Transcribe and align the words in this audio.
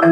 ¿Qué 0.00 0.06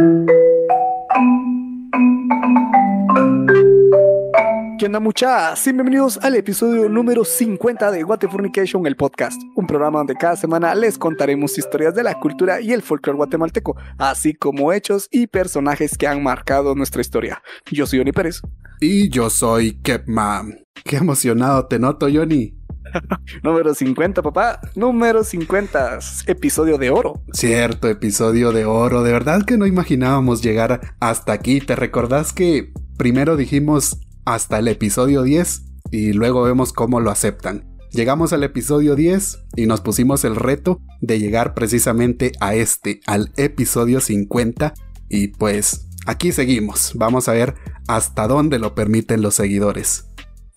onda 4.87 4.99
muchachos? 4.99 5.63
Bienvenidos 5.65 6.19
al 6.23 6.35
episodio 6.35 6.89
número 6.89 7.25
50 7.25 7.93
de 7.93 8.03
What 8.03 8.23
Fornication, 8.29 8.85
el 8.89 8.97
podcast, 8.97 9.41
un 9.55 9.69
programa 9.69 9.99
donde 9.99 10.17
cada 10.17 10.35
semana 10.35 10.75
les 10.75 10.99
contaremos 10.99 11.57
historias 11.57 11.95
de 11.95 12.03
la 12.03 12.19
cultura 12.19 12.61
y 12.61 12.73
el 12.73 12.83
folclore 12.83 13.17
guatemalteco, 13.17 13.77
así 13.97 14.35
como 14.35 14.73
hechos 14.73 15.07
y 15.13 15.29
personajes 15.29 15.97
que 15.97 16.09
han 16.09 16.21
marcado 16.21 16.75
nuestra 16.75 17.01
historia. 17.01 17.41
Yo 17.71 17.87
soy 17.87 18.01
Johnny 18.01 18.11
Pérez. 18.11 18.43
Y 18.81 19.09
yo 19.09 19.31
soy 19.31 19.81
Kepman. 19.83 20.65
Qué 20.85 20.97
emocionado 20.97 21.69
te 21.69 21.79
noto, 21.79 22.09
Johnny. 22.13 22.56
Número 23.43 23.75
50, 23.75 24.23
papá. 24.23 24.61
Número 24.75 25.25
50. 25.25 25.99
Episodio 26.27 26.79
de 26.79 26.91
oro. 26.91 27.23
Cierto, 27.33 27.89
episodio 27.89 28.53
de 28.53 28.65
oro. 28.65 29.03
De 29.03 29.13
verdad 29.13 29.45
que 29.45 29.57
no 29.57 29.67
imaginábamos 29.67 30.43
llegar 30.43 30.95
hasta 31.01 31.33
aquí. 31.33 31.61
¿Te 31.61 31.77
recordás 31.77 32.33
que 32.33 32.73
primero 32.97 33.37
dijimos 33.37 34.01
hasta 34.25 34.59
el 34.59 34.69
episodio 34.69 35.23
10 35.23 35.63
y 35.91 36.13
luego 36.13 36.43
vemos 36.43 36.73
cómo 36.73 37.01
lo 37.01 37.11
aceptan. 37.11 37.65
Llegamos 37.93 38.33
al 38.33 38.43
episodio 38.43 38.97
10 38.97 39.45
y 39.57 39.67
nos 39.67 39.81
pusimos 39.81 40.25
el 40.25 40.37
reto 40.37 40.81
de 41.01 41.19
llegar 41.19 41.55
precisamente 41.55 42.33
a 42.41 42.55
este, 42.55 43.01
al 43.07 43.33
episodio 43.37 44.01
50 44.01 44.75
y 45.09 45.29
pues 45.29 45.89
aquí 46.07 46.33
seguimos. 46.33 46.93
Vamos 46.97 47.29
a 47.29 47.33
ver 47.33 47.55
hasta 47.87 48.27
dónde 48.27 48.59
lo 48.59 48.75
permiten 48.75 49.23
los 49.23 49.37
seguidores. 49.37 50.09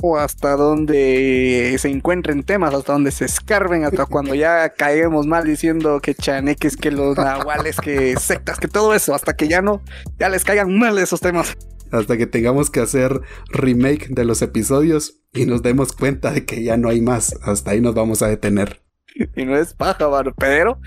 O 0.01 0.17
hasta 0.17 0.55
dónde 0.55 1.75
se 1.77 1.89
encuentren 1.89 2.43
temas, 2.43 2.73
hasta 2.73 2.93
donde 2.93 3.11
se 3.11 3.25
escarben, 3.25 3.83
hasta 3.83 4.05
cuando 4.07 4.33
ya 4.33 4.69
caemos 4.69 5.27
mal 5.27 5.43
diciendo 5.43 5.99
que 5.99 6.15
chaneques, 6.15 6.77
que 6.77 6.91
los 6.91 7.17
nahuales, 7.17 7.77
que 7.77 8.15
sectas, 8.17 8.59
que 8.59 8.67
todo 8.67 8.93
eso, 8.93 9.13
hasta 9.13 9.35
que 9.35 9.47
ya 9.47 9.61
no, 9.61 9.81
ya 10.17 10.29
les 10.29 10.43
caigan 10.43 10.77
mal 10.77 10.97
esos 10.97 11.19
temas 11.19 11.57
hasta 11.91 12.17
que 12.17 12.27
tengamos 12.27 12.69
que 12.69 12.81
hacer 12.81 13.21
remake 13.49 14.09
de 14.09 14.25
los 14.25 14.41
episodios 14.41 15.21
y 15.33 15.45
nos 15.45 15.61
demos 15.61 15.93
cuenta 15.93 16.31
de 16.31 16.45
que 16.45 16.63
ya 16.63 16.77
no 16.77 16.89
hay 16.89 17.01
más. 17.01 17.35
Hasta 17.41 17.71
ahí 17.71 17.81
nos 17.81 17.95
vamos 17.95 18.21
a 18.21 18.27
detener. 18.27 18.81
Y 19.35 19.43
no 19.43 19.57
es 19.57 19.73
paja, 19.73 20.07
pero 20.37 20.79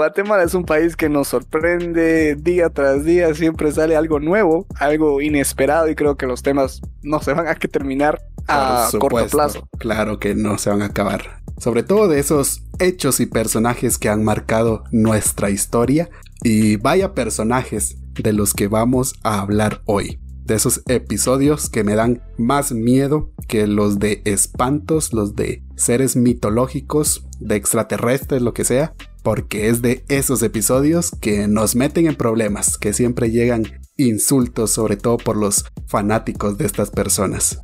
Guatemala 0.00 0.44
es 0.44 0.54
un 0.54 0.64
país 0.64 0.96
que 0.96 1.10
nos 1.10 1.28
sorprende 1.28 2.34
día 2.34 2.70
tras 2.70 3.04
día, 3.04 3.34
siempre 3.34 3.70
sale 3.70 3.96
algo 3.96 4.18
nuevo, 4.18 4.66
algo 4.76 5.20
inesperado 5.20 5.90
y 5.90 5.94
creo 5.94 6.16
que 6.16 6.24
los 6.24 6.42
temas 6.42 6.80
no 7.02 7.20
se 7.20 7.34
van 7.34 7.48
a 7.48 7.54
que 7.54 7.68
terminar 7.68 8.18
a 8.48 8.88
corto 8.98 9.26
plazo. 9.26 9.68
Claro 9.78 10.18
que 10.18 10.34
no 10.34 10.56
se 10.56 10.70
van 10.70 10.80
a 10.80 10.86
acabar. 10.86 11.42
Sobre 11.58 11.82
todo 11.82 12.08
de 12.08 12.18
esos 12.18 12.62
hechos 12.78 13.20
y 13.20 13.26
personajes 13.26 13.98
que 13.98 14.08
han 14.08 14.24
marcado 14.24 14.84
nuestra 14.90 15.50
historia 15.50 16.08
y 16.42 16.76
vaya 16.76 17.12
personajes 17.12 17.98
de 18.14 18.32
los 18.32 18.54
que 18.54 18.68
vamos 18.68 19.12
a 19.22 19.42
hablar 19.42 19.82
hoy 19.84 20.18
de 20.46 20.56
esos 20.56 20.82
episodios 20.88 21.70
que 21.70 21.84
me 21.84 21.94
dan 21.94 22.22
más 22.36 22.72
miedo 22.72 23.30
que 23.46 23.66
los 23.66 23.98
de 23.98 24.20
espantos, 24.24 25.12
los 25.12 25.36
de 25.36 25.62
seres 25.76 26.16
mitológicos, 26.16 27.24
de 27.38 27.54
extraterrestres, 27.54 28.42
lo 28.42 28.52
que 28.52 28.64
sea, 28.64 28.94
porque 29.22 29.68
es 29.68 29.82
de 29.82 30.04
esos 30.08 30.42
episodios 30.42 31.10
que 31.20 31.48
nos 31.48 31.76
meten 31.76 32.06
en 32.06 32.14
problemas, 32.14 32.78
que 32.78 32.92
siempre 32.92 33.30
llegan 33.30 33.64
insultos, 33.96 34.70
sobre 34.70 34.96
todo 34.96 35.18
por 35.18 35.36
los 35.36 35.64
fanáticos 35.86 36.58
de 36.58 36.66
estas 36.66 36.90
personas. 36.90 37.60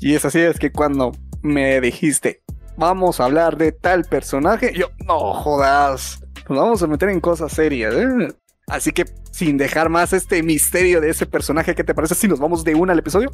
Y 0.00 0.14
es 0.14 0.24
así, 0.24 0.38
es 0.38 0.58
que 0.58 0.70
cuando 0.70 1.12
me 1.42 1.80
dijiste, 1.80 2.42
vamos 2.76 3.20
a 3.20 3.24
hablar 3.24 3.56
de 3.56 3.72
tal 3.72 4.04
personaje, 4.04 4.72
yo, 4.74 4.88
no 5.06 5.34
jodas, 5.34 6.20
nos 6.48 6.58
vamos 6.58 6.82
a 6.82 6.86
meter 6.86 7.08
en 7.08 7.20
cosas 7.20 7.52
serias, 7.52 7.94
¿eh? 7.94 8.28
Así 8.68 8.92
que, 8.92 9.06
sin 9.32 9.56
dejar 9.56 9.88
más 9.88 10.12
este 10.12 10.42
misterio 10.42 11.00
de 11.00 11.10
ese 11.10 11.26
personaje, 11.26 11.74
¿qué 11.74 11.84
te 11.84 11.94
parece 11.94 12.14
si 12.14 12.28
nos 12.28 12.38
vamos 12.38 12.64
de 12.64 12.74
una 12.74 12.92
al 12.92 12.98
episodio? 12.98 13.30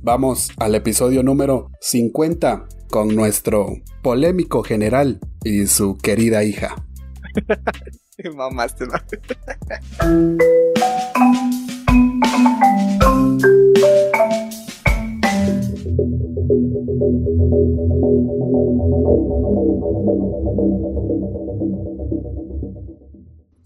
Vamos 0.00 0.50
al 0.58 0.74
episodio 0.74 1.22
número 1.22 1.70
50 1.80 2.66
con 2.90 3.14
nuestro 3.14 3.74
polémico 4.02 4.62
general 4.62 5.20
y 5.44 5.66
su 5.66 5.98
querida 5.98 6.42
hija. 6.44 6.76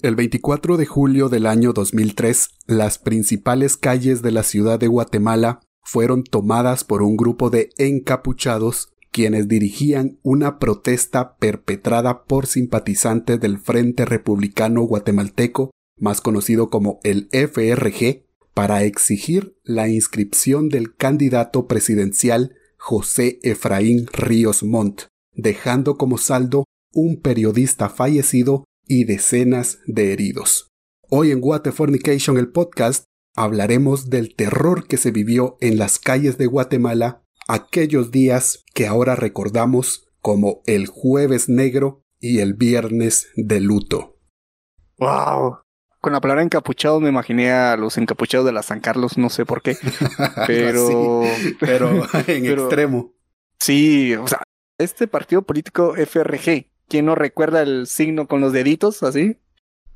El 0.03 0.17
24 0.17 0.77
de 0.77 0.87
julio 0.87 1.29
del 1.29 1.47
año 1.47 1.73
2003, 1.73 2.49
las 2.67 2.99
principales 2.99 3.77
calles 3.77 4.21
de 4.21 4.33
la 4.33 4.43
ciudad 4.43 4.81
de 4.81 4.89
Guatemala 4.89 5.61
fueron 5.83 6.25
tomadas 6.25 6.85
por 6.85 7.03
un 7.03 7.17
grupo 7.17 7.51
de 7.51 7.71
encapuchados 7.79 8.92
quienes 9.13 9.47
dirigían 9.47 10.19
una 10.23 10.59
protesta 10.59 11.37
perpetrada 11.37 12.25
por 12.25 12.47
simpatizantes 12.47 13.39
del 13.39 13.59
Frente 13.59 14.05
Republicano 14.07 14.83
Guatemalteco, 14.83 15.71
más 15.99 16.21
conocido 16.21 16.71
como 16.71 16.99
el 17.05 17.29
FRG, 17.31 18.25
para 18.55 18.83
exigir 18.85 19.57
la 19.63 19.89
inscripción 19.89 20.69
del 20.69 20.95
candidato 20.95 21.67
presidencial 21.67 22.55
José 22.77 23.39
Efraín 23.43 24.07
Ríos 24.13 24.63
Montt, 24.63 25.03
dejando 25.35 25.97
como 25.97 26.19
saldo 26.19 26.65
un 26.93 27.21
periodista 27.21 27.89
fallecido 27.89 28.65
y 28.87 29.05
decenas 29.05 29.79
de 29.87 30.13
heridos. 30.13 30.69
Hoy 31.09 31.31
en 31.31 31.39
What 31.43 31.71
Fornication 31.73 32.39
el 32.39 32.49
podcast 32.49 33.05
hablaremos 33.35 34.11
del 34.11 34.35
terror 34.35 34.87
que 34.87 34.97
se 34.97 35.11
vivió 35.11 35.57
en 35.61 35.79
las 35.79 35.99
calles 35.99 36.39
de 36.39 36.47
Guatemala 36.47 37.23
aquellos 37.49 38.11
días 38.11 38.65
que 38.75 38.87
ahora 38.87 39.17
recordamos 39.17 40.09
como 40.21 40.63
el 40.67 40.87
jueves 40.87 41.49
negro 41.49 42.05
y 42.21 42.41
el 42.41 42.55
viernes 42.55 43.29
de 43.37 43.61
luto. 43.61 44.19
¡Wow! 44.99 45.59
Con 46.01 46.13
la 46.13 46.21
palabra 46.21 46.43
encapuchado 46.43 47.01
me 47.01 47.09
imaginé 47.09 47.53
a 47.53 47.77
los 47.77 47.99
encapuchados 47.99 48.47
de 48.47 48.53
la 48.53 48.63
San 48.63 48.81
Carlos, 48.81 49.19
no 49.19 49.31
sé 49.31 49.45
por 49.45 49.63
qué. 49.63 49.77
Pero. 50.47 51.23
pero 51.61 52.03
en 52.27 52.47
extremo. 52.47 53.15
Sí, 53.59 54.15
o 54.15 54.27
sea, 54.27 54.43
este 54.79 55.07
partido 55.07 55.43
político 55.43 55.95
FRG 55.95 56.73
¿Quién 56.93 57.07
no 57.07 57.15
recuerda 57.15 57.63
el 57.63 57.87
signo 57.87 58.29
con 58.29 58.43
los 58.43 58.53
deditos 58.53 59.03
así? 59.03 59.39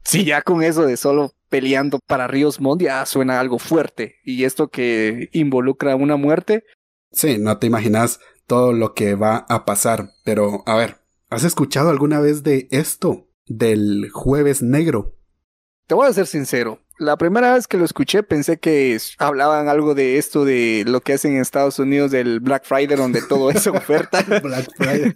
Sí, 0.03 0.25
ya 0.25 0.41
con 0.41 0.63
eso 0.63 0.87
de 0.87 0.97
solo 0.97 1.35
peleando 1.51 1.99
para 2.07 2.27
Ríos 2.27 2.59
Montt 2.59 2.81
ya 2.81 3.05
suena 3.05 3.39
algo 3.39 3.59
fuerte. 3.59 4.17
Y 4.25 4.45
esto 4.45 4.69
que 4.69 5.29
involucra 5.33 5.95
una 5.95 6.17
muerte. 6.17 6.65
Sí, 7.13 7.39
no 7.39 7.59
te 7.59 7.67
imaginas 7.67 8.21
todo 8.47 8.73
lo 8.73 8.95
que 8.95 9.15
va 9.15 9.47
a 9.49 9.65
pasar. 9.65 10.11
Pero, 10.25 10.63
a 10.67 10.77
ver, 10.77 10.99
¿has 11.31 11.45
escuchado 11.45 11.91
alguna 11.91 12.21
vez 12.21 12.43
de 12.43 12.69
esto? 12.71 13.29
Del 13.47 14.11
jueves 14.13 14.63
negro. 14.63 15.15
Te 15.87 15.95
voy 15.95 16.09
a 16.09 16.13
ser 16.13 16.27
sincero. 16.27 16.81
La 16.99 17.17
primera 17.17 17.53
vez 17.53 17.69
que 17.69 17.77
lo 17.77 17.85
escuché 17.85 18.23
pensé 18.23 18.59
que 18.59 18.99
hablaban 19.19 19.69
algo 19.69 19.95
de 19.95 20.17
esto 20.17 20.45
de 20.45 20.83
lo 20.87 21.01
que 21.03 21.13
hacen 21.13 21.35
en 21.35 21.43
Estados 21.43 21.79
Unidos 21.79 22.11
del 22.11 22.41
Black 22.41 22.65
Friday, 22.65 22.97
donde 22.97 23.21
todo 23.23 23.51
es 23.51 23.67
oferta. 23.67 24.23
Black 24.43 24.67
Friday. 24.77 25.15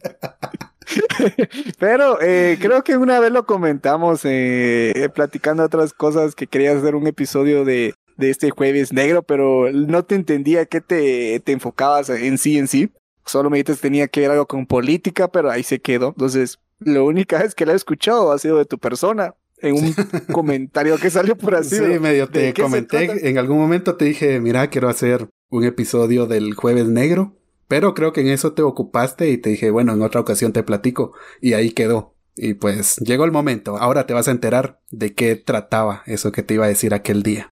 Pero 1.78 2.20
eh, 2.20 2.58
creo 2.60 2.84
que 2.84 2.96
una 2.98 3.18
vez 3.18 3.32
lo 3.32 3.46
comentamos 3.46 4.20
eh, 4.24 5.08
platicando 5.14 5.64
otras 5.64 5.94
cosas 5.94 6.34
que 6.34 6.46
querías 6.46 6.76
hacer 6.76 6.94
un 6.94 7.06
episodio 7.06 7.64
de, 7.64 7.94
de 8.20 8.30
este 8.30 8.50
jueves 8.50 8.92
negro, 8.92 9.22
pero 9.22 9.72
no 9.72 10.04
te 10.04 10.14
entendía 10.14 10.66
qué 10.66 10.80
te, 10.80 11.40
te 11.40 11.52
enfocabas 11.52 12.10
en 12.10 12.38
sí 12.38 12.58
en 12.58 12.68
sí. 12.68 12.90
Solo 13.24 13.50
me 13.50 13.58
dijiste 13.58 13.74
que 13.74 13.80
tenía 13.80 14.08
que 14.08 14.20
ver 14.20 14.30
algo 14.30 14.46
con 14.46 14.66
política, 14.66 15.28
pero 15.28 15.50
ahí 15.50 15.62
se 15.62 15.80
quedó. 15.80 16.08
Entonces, 16.08 16.58
la 16.78 17.02
única 17.02 17.42
vez 17.42 17.54
que 17.54 17.66
la 17.66 17.72
he 17.72 17.76
escuchado 17.76 18.32
ha 18.32 18.38
sido 18.38 18.58
de 18.58 18.64
tu 18.64 18.78
persona 18.78 19.34
en 19.58 19.74
un 19.74 19.94
comentario 20.32 20.96
que 20.96 21.10
salió 21.10 21.36
por 21.36 21.54
así. 21.54 21.76
Sí, 21.76 21.98
medio 22.00 22.28
te 22.28 22.54
comenté. 22.54 23.28
En 23.28 23.38
algún 23.38 23.58
momento 23.58 23.96
te 23.96 24.06
dije, 24.06 24.40
mira, 24.40 24.68
quiero 24.70 24.88
hacer 24.88 25.28
un 25.48 25.64
episodio 25.64 26.26
del 26.26 26.54
Jueves 26.54 26.86
Negro. 26.86 27.36
Pero 27.68 27.94
creo 27.94 28.12
que 28.12 28.22
en 28.22 28.28
eso 28.28 28.52
te 28.52 28.62
ocupaste 28.62 29.30
y 29.30 29.38
te 29.38 29.50
dije, 29.50 29.70
bueno, 29.70 29.92
en 29.92 30.02
otra 30.02 30.20
ocasión 30.20 30.52
te 30.52 30.64
platico. 30.64 31.12
Y 31.40 31.52
ahí 31.52 31.70
quedó. 31.70 32.14
Y 32.34 32.54
pues 32.54 32.96
llegó 32.96 33.24
el 33.24 33.30
momento. 33.30 33.76
Ahora 33.76 34.06
te 34.06 34.14
vas 34.14 34.26
a 34.26 34.32
enterar 34.32 34.80
de 34.90 35.14
qué 35.14 35.36
trataba 35.36 36.02
eso 36.06 36.32
que 36.32 36.42
te 36.42 36.54
iba 36.54 36.64
a 36.64 36.68
decir 36.68 36.94
aquel 36.94 37.22
día. 37.22 37.50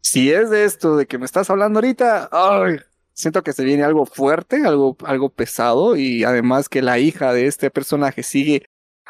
Si 0.00 0.30
es 0.30 0.50
de 0.50 0.64
esto 0.64 0.96
de 0.96 1.06
que 1.06 1.18
me 1.18 1.26
estás 1.26 1.50
hablando 1.50 1.78
ahorita, 1.78 2.30
siento 3.12 3.42
que 3.42 3.52
se 3.52 3.64
viene 3.64 3.84
algo 3.84 4.06
fuerte, 4.06 4.64
algo, 4.64 4.96
algo 5.04 5.30
pesado. 5.30 5.96
Y 5.96 6.24
además 6.24 6.68
que 6.68 6.82
la 6.82 6.98
hija 6.98 7.32
de 7.32 7.46
este 7.46 7.70
personaje 7.70 8.22
sigue 8.22 8.64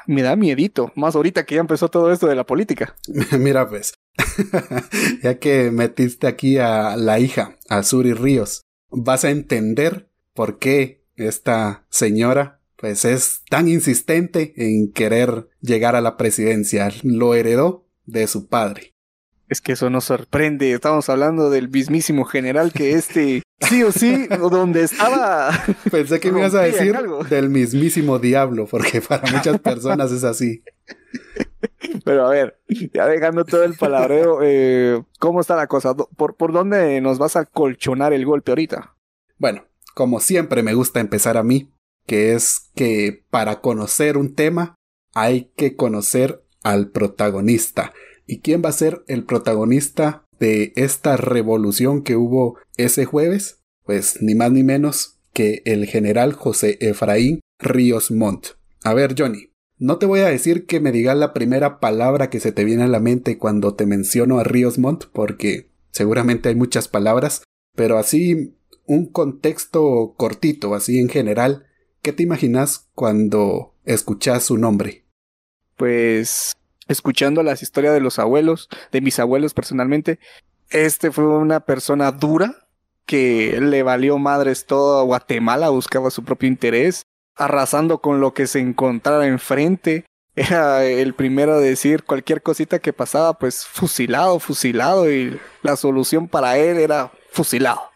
me 0.06 0.23
da 0.23 0.37
miedito, 0.37 0.90
más 0.96 1.14
ahorita 1.14 1.44
que 1.44 1.56
ya 1.56 1.61
empezó 1.61 1.88
todo 1.90 2.11
esto 2.11 2.26
de 2.26 2.35
la 2.35 2.46
política. 2.46 2.96
Mira 3.38 3.69
pues, 3.69 3.93
ya 5.23 5.38
que 5.38 5.70
metiste 5.70 6.26
aquí 6.26 6.56
a 6.56 6.96
la 6.96 7.20
hija, 7.20 7.58
a 7.69 7.82
Suri 7.82 8.14
Ríos, 8.14 8.62
vas 8.88 9.25
a 9.25 9.31
entender 9.31 10.08
por 10.32 10.58
qué 10.58 11.05
esta 11.17 11.85
señora 11.90 12.58
pues 12.76 13.05
es 13.05 13.43
tan 13.50 13.69
insistente 13.69 14.55
en 14.56 14.93
querer 14.93 15.49
llegar 15.61 15.96
a 15.96 16.00
la 16.00 16.17
presidencia. 16.17 16.90
Lo 17.02 17.35
heredó 17.35 17.88
de 18.06 18.26
su 18.29 18.49
padre. 18.49 18.94
Es 19.49 19.61
que 19.62 19.73
eso 19.73 19.89
nos 19.89 20.05
sorprende. 20.05 20.73
Estamos 20.73 21.09
hablando 21.09 21.49
del 21.49 21.71
mismísimo 21.71 22.25
general 22.25 22.73
que 22.73 22.93
este, 22.93 23.43
sí 23.61 23.83
o 23.83 23.93
sí, 23.93 24.27
donde 24.29 24.83
estaba. 24.83 25.50
Pensé 25.91 26.21
que 26.21 26.31
me 26.31 26.41
ibas 26.41 26.55
a 26.55 26.62
decir 26.62 26.95
del 27.31 27.49
mismísimo 27.49 28.19
diablo, 28.19 28.67
porque 28.67 29.00
para 29.00 29.31
muchas 29.31 29.59
personas 29.61 30.12
es 30.12 30.25
así. 30.25 30.62
Pero 32.05 32.27
a 32.27 32.31
ver, 32.31 32.61
ya 32.93 33.06
dejando 33.06 33.45
todo 33.45 33.65
el 33.65 33.75
palabreo, 33.75 34.41
eh, 34.43 35.03
¿cómo 35.19 35.41
está 35.41 35.56
la 35.56 35.67
cosa? 35.67 35.95
¿Por, 35.95 36.37
¿Por 36.37 36.53
dónde 36.53 37.00
nos 37.00 37.19
vas 37.19 37.37
a 37.37 37.47
colchonar 37.47 38.12
el 38.12 38.27
golpe 38.27 38.50
ahorita? 38.50 38.97
Bueno, 39.39 39.65
como 39.95 40.21
siempre 40.21 40.62
me 40.62 40.75
gusta 40.75 41.00
empezar 41.00 41.39
a 41.39 41.43
mí, 41.43 41.73
que 42.06 42.35
es 42.35 42.71
que 42.75 43.25
para 43.31 43.61
conocer 43.61 44.17
un 44.19 44.35
tema 44.35 44.75
hay 45.15 45.50
que 45.56 45.75
conocer 45.75 46.43
al 46.62 46.89
protagonista. 46.91 47.93
¿Y 48.30 48.40
quién 48.40 48.62
va 48.62 48.69
a 48.69 48.72
ser 48.72 49.02
el 49.08 49.25
protagonista 49.25 50.26
de 50.38 50.75
esta 50.76 51.16
revolución 51.16 52.02
que 52.02 52.14
hubo 52.14 52.58
ese 52.76 53.06
jueves? 53.06 53.62
Pues 53.84 54.20
ni 54.20 54.34
más 54.34 54.52
ni 54.52 54.62
menos 54.62 55.19
que 55.32 55.62
el 55.64 55.86
general 55.86 56.34
José 56.34 56.76
Efraín 56.80 57.40
Ríos 57.58 58.10
Montt. 58.10 58.48
A 58.84 58.92
ver, 58.92 59.14
Johnny, 59.19 59.54
no 59.78 59.96
te 59.96 60.04
voy 60.04 60.20
a 60.20 60.28
decir 60.28 60.66
que 60.66 60.78
me 60.78 60.92
digas 60.92 61.16
la 61.16 61.32
primera 61.32 61.80
palabra 61.80 62.28
que 62.28 62.38
se 62.38 62.52
te 62.52 62.64
viene 62.64 62.82
a 62.82 62.88
la 62.88 63.00
mente 63.00 63.38
cuando 63.38 63.75
te 63.75 63.86
menciono 63.86 64.38
a 64.38 64.44
Ríos 64.44 64.78
Montt, 64.78 65.06
porque 65.10 65.70
seguramente 65.90 66.50
hay 66.50 66.54
muchas 66.54 66.86
palabras, 66.86 67.44
pero 67.75 67.96
así 67.96 68.54
un 68.84 69.06
contexto 69.06 70.14
cortito, 70.19 70.75
así 70.75 70.98
en 70.98 71.08
general, 71.08 71.66
¿qué 72.02 72.12
te 72.12 72.25
imaginas 72.25 72.90
cuando 72.94 73.75
escuchas 73.86 74.44
su 74.44 74.58
nombre? 74.58 75.06
Pues 75.76 76.52
escuchando 76.88 77.43
las 77.43 77.62
historias 77.62 77.94
de 77.94 78.00
los 78.00 78.19
abuelos, 78.19 78.69
de 78.90 79.00
mis 79.00 79.19
abuelos 79.19 79.55
personalmente, 79.55 80.19
este 80.70 81.11
fue 81.11 81.26
una 81.26 81.61
persona 81.61 82.12
dura 82.12 82.69
que 83.06 83.58
le 83.61 83.82
valió 83.82 84.19
madres 84.19 84.67
todo 84.67 84.99
a 84.99 85.02
Guatemala, 85.02 85.70
buscaba 85.70 86.11
su 86.11 86.25
propio 86.25 86.49
interés, 86.49 87.05
arrasando 87.37 87.99
con 87.99 88.20
lo 88.20 88.35
que 88.35 88.46
se 88.46 88.61
encontrara 88.61 89.26
enfrente. 89.26 90.05
Era 90.37 90.85
el 90.85 91.14
primero 91.14 91.55
a 91.55 91.58
decir 91.58 92.05
cualquier 92.05 92.43
cosita 92.43 92.79
que 92.79 92.93
pasaba, 92.93 93.32
pues 93.38 93.64
fusilado, 93.64 94.38
fusilado, 94.38 95.11
y 95.11 95.40
la 95.62 95.76
solución 95.76 96.29
para 96.29 96.58
él 96.58 96.79
era 96.79 97.11
fusilado. 97.31 97.88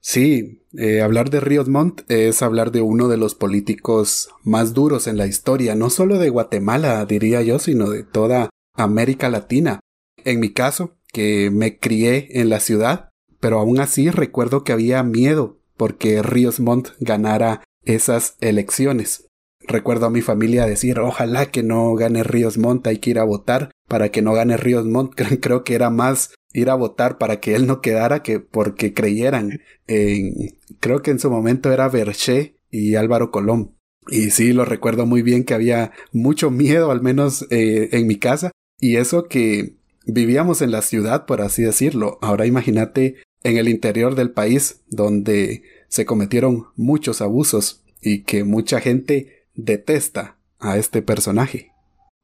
Sí, 0.00 0.62
eh, 0.78 1.02
hablar 1.02 1.28
de 1.30 1.40
Ríos 1.40 1.68
Montt 1.68 2.10
es 2.10 2.42
hablar 2.42 2.72
de 2.72 2.80
uno 2.80 3.08
de 3.08 3.18
los 3.18 3.34
políticos 3.34 4.30
más 4.42 4.72
duros 4.72 5.06
en 5.06 5.18
la 5.18 5.26
historia, 5.26 5.74
no 5.74 5.90
solo 5.90 6.18
de 6.18 6.30
Guatemala, 6.30 7.04
diría 7.04 7.42
yo, 7.42 7.58
sino 7.58 7.90
de 7.90 8.02
toda 8.02 8.48
América 8.74 9.28
Latina. 9.28 9.80
En 10.24 10.40
mi 10.40 10.52
caso, 10.52 10.96
que 11.12 11.50
me 11.50 11.78
crié 11.78 12.40
en 12.40 12.48
la 12.48 12.60
ciudad, 12.60 13.10
pero 13.40 13.58
aún 13.58 13.80
así 13.80 14.10
recuerdo 14.10 14.64
que 14.64 14.72
había 14.72 15.02
miedo 15.02 15.58
porque 15.76 16.22
Ríos 16.22 16.60
Montt 16.60 16.90
ganara 17.00 17.62
esas 17.84 18.36
elecciones. 18.40 19.26
Recuerdo 19.66 20.06
a 20.06 20.10
mi 20.10 20.22
familia 20.22 20.66
decir, 20.66 20.98
ojalá 20.98 21.46
que 21.46 21.62
no 21.62 21.94
gane 21.94 22.22
Ríos 22.22 22.58
Montt, 22.58 22.86
hay 22.86 22.98
que 22.98 23.10
ir 23.10 23.18
a 23.18 23.24
votar 23.24 23.70
para 23.88 24.10
que 24.10 24.22
no 24.22 24.32
gane 24.32 24.56
Ríos 24.56 24.86
Montt. 24.86 25.14
Creo 25.40 25.64
que 25.64 25.74
era 25.74 25.90
más 25.90 26.34
ir 26.52 26.70
a 26.70 26.74
votar 26.74 27.18
para 27.18 27.40
que 27.40 27.54
él 27.54 27.66
no 27.66 27.80
quedara 27.80 28.22
que 28.22 28.40
porque 28.40 28.92
creyeran 28.92 29.60
en, 29.86 30.56
creo 30.80 31.02
que 31.02 31.10
en 31.10 31.18
su 31.18 31.30
momento 31.30 31.72
era 31.72 31.88
Berché 31.88 32.56
y 32.70 32.94
Álvaro 32.96 33.30
Colón. 33.30 33.74
Y 34.08 34.30
sí, 34.30 34.52
lo 34.52 34.64
recuerdo 34.64 35.06
muy 35.06 35.22
bien 35.22 35.44
que 35.44 35.54
había 35.54 35.92
mucho 36.12 36.50
miedo, 36.50 36.90
al 36.90 37.02
menos 37.02 37.46
eh, 37.50 37.90
en 37.92 38.06
mi 38.06 38.16
casa, 38.16 38.50
y 38.80 38.96
eso 38.96 39.28
que 39.28 39.76
vivíamos 40.06 40.62
en 40.62 40.70
la 40.70 40.82
ciudad, 40.82 41.26
por 41.26 41.42
así 41.42 41.62
decirlo. 41.62 42.18
Ahora 42.22 42.46
imagínate 42.46 43.16
en 43.42 43.56
el 43.56 43.68
interior 43.68 44.14
del 44.14 44.30
país, 44.30 44.80
donde 44.88 45.62
se 45.88 46.06
cometieron 46.06 46.66
muchos 46.76 47.20
abusos 47.20 47.84
y 48.00 48.22
que 48.22 48.44
mucha 48.44 48.80
gente 48.80 49.46
detesta 49.54 50.38
a 50.58 50.78
este 50.78 51.02
personaje. 51.02 51.72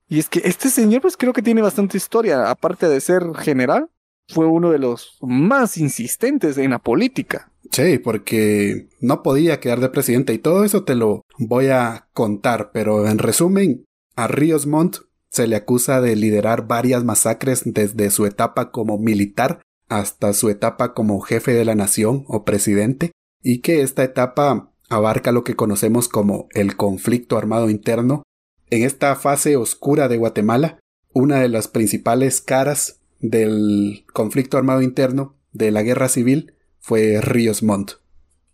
Y 0.08 0.18
es 0.18 0.28
que 0.28 0.40
este 0.44 0.70
señor 0.70 1.02
pues 1.02 1.16
creo 1.16 1.32
que 1.32 1.42
tiene 1.42 1.62
bastante 1.62 1.96
historia, 1.96 2.50
aparte 2.50 2.88
de 2.88 3.00
ser 3.00 3.22
general, 3.34 3.90
fue 4.28 4.46
uno 4.46 4.70
de 4.70 4.78
los 4.78 5.18
más 5.20 5.78
insistentes 5.78 6.58
en 6.58 6.70
la 6.70 6.78
política. 6.78 7.50
Sí, 7.70 7.98
porque 7.98 8.88
no 9.00 9.22
podía 9.22 9.60
quedar 9.60 9.80
de 9.80 9.88
presidente 9.88 10.32
y 10.32 10.38
todo 10.38 10.64
eso 10.64 10.84
te 10.84 10.94
lo 10.94 11.22
voy 11.38 11.68
a 11.68 12.08
contar, 12.12 12.70
pero 12.72 13.06
en 13.06 13.18
resumen, 13.18 13.84
a 14.14 14.28
Ríos 14.28 14.66
Montt 14.66 14.98
se 15.30 15.46
le 15.46 15.56
acusa 15.56 16.00
de 16.00 16.16
liderar 16.16 16.66
varias 16.66 17.04
masacres 17.04 17.62
desde 17.64 18.10
su 18.10 18.24
etapa 18.26 18.70
como 18.70 18.98
militar 18.98 19.60
hasta 19.88 20.32
su 20.32 20.48
etapa 20.48 20.94
como 20.94 21.20
jefe 21.20 21.52
de 21.52 21.64
la 21.64 21.74
nación 21.74 22.24
o 22.28 22.44
presidente, 22.44 23.12
y 23.42 23.58
que 23.58 23.82
esta 23.82 24.02
etapa 24.02 24.72
abarca 24.88 25.32
lo 25.32 25.44
que 25.44 25.54
conocemos 25.54 26.08
como 26.08 26.48
el 26.52 26.76
conflicto 26.76 27.36
armado 27.36 27.70
interno. 27.70 28.22
En 28.70 28.82
esta 28.82 29.14
fase 29.14 29.56
oscura 29.56 30.08
de 30.08 30.16
Guatemala, 30.16 30.78
una 31.12 31.40
de 31.40 31.48
las 31.48 31.68
principales 31.68 32.40
caras 32.40 33.00
del 33.20 34.04
conflicto 34.12 34.58
armado 34.58 34.82
interno 34.82 35.36
de 35.52 35.70
la 35.70 35.82
guerra 35.82 36.08
civil 36.08 36.54
fue 36.78 37.20
Ríos 37.20 37.62
Montt. 37.62 37.92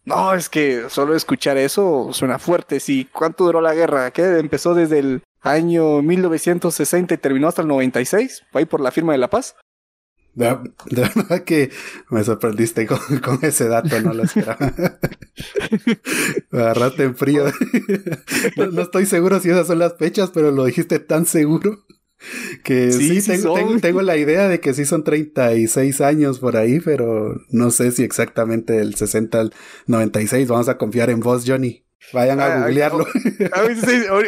No, 0.05 0.35
es 0.35 0.49
que 0.49 0.89
solo 0.89 1.15
escuchar 1.15 1.59
eso 1.59 2.09
suena 2.13 2.39
fuerte. 2.39 2.81
Sí, 2.81 3.09
¿cuánto 3.13 3.45
duró 3.45 3.61
la 3.61 3.75
guerra? 3.75 4.11
¿Qué 4.11 4.39
empezó 4.39 4.75
desde 4.75 4.99
el 4.99 5.23
año 5.41 6.03
1960 6.03 7.15
y 7.15 7.19
terminó 7.19 7.49
hasta 7.49 7.63
el 7.63 7.69
96? 7.69 8.45
¿Fue 8.51 8.61
ahí 8.63 8.65
por 8.65 8.81
la 8.81 8.91
firma 8.91 9.13
de 9.13 9.19
la 9.19 9.31
paz? 9.31 9.55
De, 10.35 10.59
verdad 10.91 11.45
que 11.45 11.71
me 12.09 12.25
sorprendiste 12.25 12.87
con, 12.87 12.99
ese 13.43 13.69
dato, 13.69 14.01
no 14.01 14.15
lo 14.15 14.23
esperaba. 14.25 14.73
me 16.51 16.61
agarraste 16.61 17.05
en 17.05 17.17
frío. 17.17 17.45
no, 18.57 18.83
estoy 18.83 19.07
seguro 19.07 19.41
si 19.41 19.51
esas 19.51 19.67
son 19.67 19.79
las 19.79 19.97
fechas, 19.99 20.31
pero 20.33 20.51
lo 20.51 20.65
dijiste 20.65 20.99
tan 20.99 21.27
seguro. 21.27 21.85
Que 22.65 22.93
sí, 22.93 23.21
tengo, 23.81 24.03
la 24.03 24.17
idea 24.17 24.49
de 24.49 24.61
que 24.61 24.75
sí 24.75 24.85
son 24.85 25.05
36 25.05 26.01
años 26.01 26.39
por 26.39 26.57
ahí, 26.57 26.81
pero 26.81 27.41
no 27.51 27.71
sé 27.71 27.93
si 27.93 28.03
exactamente 28.03 28.75
del 28.75 28.95
60 28.95 29.41
al 29.41 29.55
96. 29.87 30.49
Vamos 30.49 30.69
a 30.69 30.79
confiar 30.79 31.11
en 31.11 31.21
vos, 31.21 31.45
Johnny. 31.47 31.85
Vayan 32.13 32.41
a 32.41 32.47
ah, 32.47 32.59
googlearlo. 32.61 33.07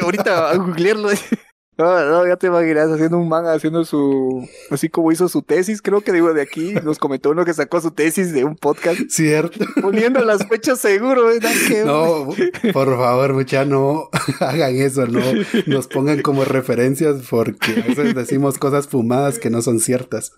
ahorita 0.03 0.51
a 0.51 0.57
googlearlo. 0.57 1.11
No, 1.77 2.05
no, 2.05 2.27
ya 2.27 2.37
te 2.37 2.47
imaginas 2.47 2.89
haciendo 2.89 3.19
un 3.19 3.29
manga, 3.29 3.53
haciendo 3.53 3.85
su. 3.85 4.49
Así 4.71 4.89
como 4.89 5.11
hizo 5.11 5.29
su 5.29 5.43
tesis, 5.43 5.83
creo 5.83 6.03
que 6.03 6.13
digo 6.13 6.33
de 6.33 6.41
aquí. 6.41 6.75
Nos 6.85 6.99
comentó 6.99 7.31
uno 7.31 7.45
que 7.45 7.53
sacó 7.53 7.81
su 7.81 7.91
tesis 7.91 8.33
de 8.33 8.45
un 8.45 8.55
podcast. 8.55 9.01
Cierto. 9.09 9.65
Poniendo 9.83 10.25
las 10.25 10.47
fechas 10.47 10.81
seguro, 10.81 11.27
¿verdad? 11.27 11.51
no, 11.85 12.29
por 12.73 12.97
favor, 12.97 13.35
mucha, 13.35 13.65
no 13.65 14.09
hagan 14.41 14.77
eso, 14.77 15.07
no 15.07 15.21
nos 15.67 15.89
pongan 15.89 16.23
como 16.23 16.45
referencias 16.45 17.23
porque 17.29 17.73
a 17.73 17.89
veces 17.89 18.15
decimos 18.15 18.59
cosas 18.59 18.87
fumadas 18.87 19.41
que 19.41 19.51
no 19.51 19.61
son 19.61 19.81
ciertas. 19.81 20.33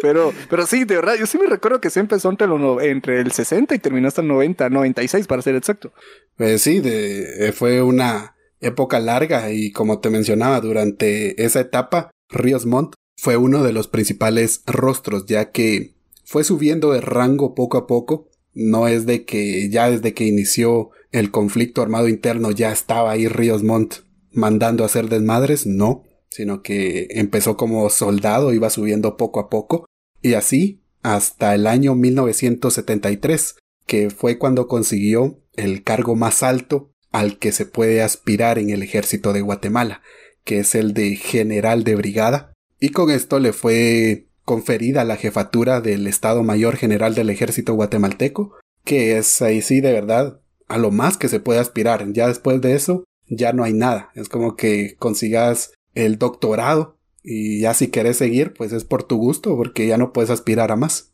Pero, 0.00 0.32
pero 0.50 0.66
sí, 0.66 0.84
de 0.84 0.96
verdad, 0.96 1.14
yo 1.18 1.26
sí 1.26 1.38
me 1.38 1.46
recuerdo 1.46 1.80
que 1.80 1.90
se 1.90 2.00
empezó 2.00 2.30
entre, 2.30 2.48
entre 2.90 3.20
el 3.20 3.32
60 3.32 3.74
y 3.74 3.78
terminó 3.78 4.08
hasta 4.08 4.22
el 4.22 4.28
90, 4.28 4.70
96 4.70 5.26
para 5.26 5.42
ser 5.42 5.54
exacto. 5.56 5.92
Pues 6.36 6.62
sí, 6.62 6.80
de, 6.80 7.48
eh, 7.48 7.52
fue 7.52 7.82
una 7.82 8.34
época 8.62 9.00
larga 9.00 9.52
y 9.52 9.72
como 9.72 9.98
te 9.98 10.08
mencionaba, 10.08 10.60
durante 10.60 11.44
esa 11.44 11.60
etapa, 11.60 12.10
Ríos 12.30 12.64
Montt 12.64 12.94
fue 13.16 13.36
uno 13.36 13.62
de 13.62 13.72
los 13.72 13.88
principales 13.88 14.62
rostros, 14.66 15.26
ya 15.26 15.50
que 15.50 15.94
fue 16.24 16.44
subiendo 16.44 16.92
de 16.92 17.00
rango 17.00 17.54
poco 17.54 17.76
a 17.76 17.86
poco. 17.86 18.30
No 18.54 18.88
es 18.88 19.06
de 19.06 19.24
que 19.24 19.68
ya 19.68 19.90
desde 19.90 20.14
que 20.14 20.24
inició 20.24 20.90
el 21.10 21.30
conflicto 21.30 21.82
armado 21.82 22.08
interno 22.08 22.50
ya 22.50 22.72
estaba 22.72 23.12
ahí 23.12 23.28
Ríos 23.28 23.62
Montt 23.62 23.96
mandando 24.32 24.82
a 24.82 24.86
hacer 24.86 25.08
desmadres, 25.08 25.66
no, 25.66 26.04
sino 26.30 26.62
que 26.62 27.08
empezó 27.10 27.56
como 27.56 27.88
soldado, 27.90 28.54
iba 28.54 28.70
subiendo 28.70 29.16
poco 29.16 29.40
a 29.40 29.50
poco, 29.50 29.84
y 30.22 30.34
así 30.34 30.82
hasta 31.02 31.54
el 31.54 31.66
año 31.66 31.94
1973, 31.94 33.56
que 33.86 34.10
fue 34.10 34.38
cuando 34.38 34.68
consiguió 34.68 35.40
el 35.54 35.82
cargo 35.82 36.16
más 36.16 36.42
alto 36.42 36.91
al 37.12 37.38
que 37.38 37.52
se 37.52 37.66
puede 37.66 38.02
aspirar 38.02 38.58
en 38.58 38.70
el 38.70 38.82
ejército 38.82 39.32
de 39.32 39.42
Guatemala, 39.42 40.02
que 40.44 40.58
es 40.58 40.74
el 40.74 40.94
de 40.94 41.14
general 41.16 41.84
de 41.84 41.94
brigada, 41.94 42.52
y 42.80 42.88
con 42.88 43.10
esto 43.10 43.38
le 43.38 43.52
fue 43.52 44.26
conferida 44.44 45.04
la 45.04 45.16
jefatura 45.16 45.80
del 45.80 46.06
Estado 46.06 46.42
Mayor 46.42 46.76
General 46.76 47.14
del 47.14 47.30
Ejército 47.30 47.74
Guatemalteco, 47.74 48.58
que 48.84 49.16
es 49.18 49.40
ahí 49.40 49.62
sí 49.62 49.80
de 49.80 49.92
verdad 49.92 50.40
a 50.66 50.78
lo 50.78 50.90
más 50.90 51.16
que 51.16 51.28
se 51.28 51.38
puede 51.38 51.60
aspirar. 51.60 52.04
Ya 52.12 52.26
después 52.26 52.60
de 52.60 52.74
eso, 52.74 53.04
ya 53.28 53.52
no 53.52 53.62
hay 53.62 53.72
nada. 53.72 54.10
Es 54.14 54.28
como 54.28 54.56
que 54.56 54.96
consigas 54.98 55.74
el 55.94 56.18
doctorado 56.18 56.98
y 57.22 57.60
ya 57.60 57.74
si 57.74 57.88
querés 57.88 58.16
seguir, 58.16 58.52
pues 58.52 58.72
es 58.72 58.84
por 58.84 59.04
tu 59.04 59.16
gusto, 59.16 59.56
porque 59.56 59.86
ya 59.86 59.96
no 59.96 60.12
puedes 60.12 60.30
aspirar 60.30 60.72
a 60.72 60.76
más. 60.76 61.12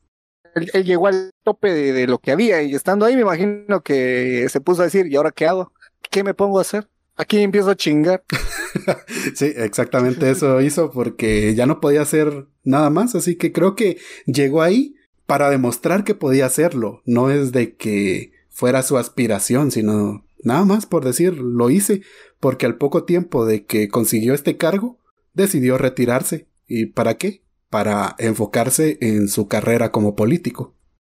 Él, 0.54 0.84
llegó 0.84 1.08
al 1.08 1.30
tope 1.44 1.72
de, 1.72 1.92
de, 1.92 2.06
lo 2.06 2.18
que 2.18 2.32
había 2.32 2.62
y 2.62 2.74
estando 2.74 3.04
ahí 3.04 3.14
me 3.14 3.22
imagino 3.22 3.82
que 3.82 4.48
se 4.48 4.60
puso 4.60 4.80
a 4.80 4.86
decir, 4.86 5.06
¿y 5.06 5.16
ahora 5.16 5.30
qué 5.30 5.46
hago? 5.46 5.72
¿Qué 6.10 6.24
me 6.24 6.34
pongo 6.34 6.58
a 6.58 6.62
hacer? 6.62 6.88
Aquí 7.16 7.38
empiezo 7.38 7.70
a 7.70 7.76
chingar. 7.76 8.22
sí, 9.34 9.52
exactamente 9.56 10.30
eso 10.30 10.60
hizo 10.60 10.90
porque 10.90 11.54
ya 11.54 11.66
no 11.66 11.80
podía 11.80 12.02
hacer 12.02 12.46
nada 12.62 12.90
más, 12.90 13.14
así 13.14 13.36
que 13.36 13.52
creo 13.52 13.74
que 13.74 13.98
llegó 14.26 14.62
ahí 14.62 14.94
para 15.26 15.50
demostrar 15.50 16.04
que 16.04 16.14
podía 16.14 16.46
hacerlo. 16.46 17.02
No 17.04 17.30
es 17.30 17.52
de 17.52 17.74
que 17.74 18.32
fuera 18.48 18.82
su 18.82 18.96
aspiración, 18.98 19.70
sino 19.70 20.24
nada 20.42 20.64
más 20.64 20.86
por 20.86 21.04
decir, 21.04 21.38
lo 21.38 21.70
hice, 21.70 22.02
porque 22.40 22.66
al 22.66 22.76
poco 22.76 23.04
tiempo 23.04 23.44
de 23.46 23.66
que 23.66 23.88
consiguió 23.88 24.32
este 24.32 24.56
cargo, 24.56 24.98
decidió 25.34 25.76
retirarse. 25.76 26.46
¿Y 26.66 26.86
para 26.86 27.14
qué? 27.14 27.42
Para 27.68 28.14
enfocarse 28.18 28.98
en 29.00 29.28
su 29.28 29.48
carrera 29.48 29.90
como 29.90 30.14
político. 30.14 30.74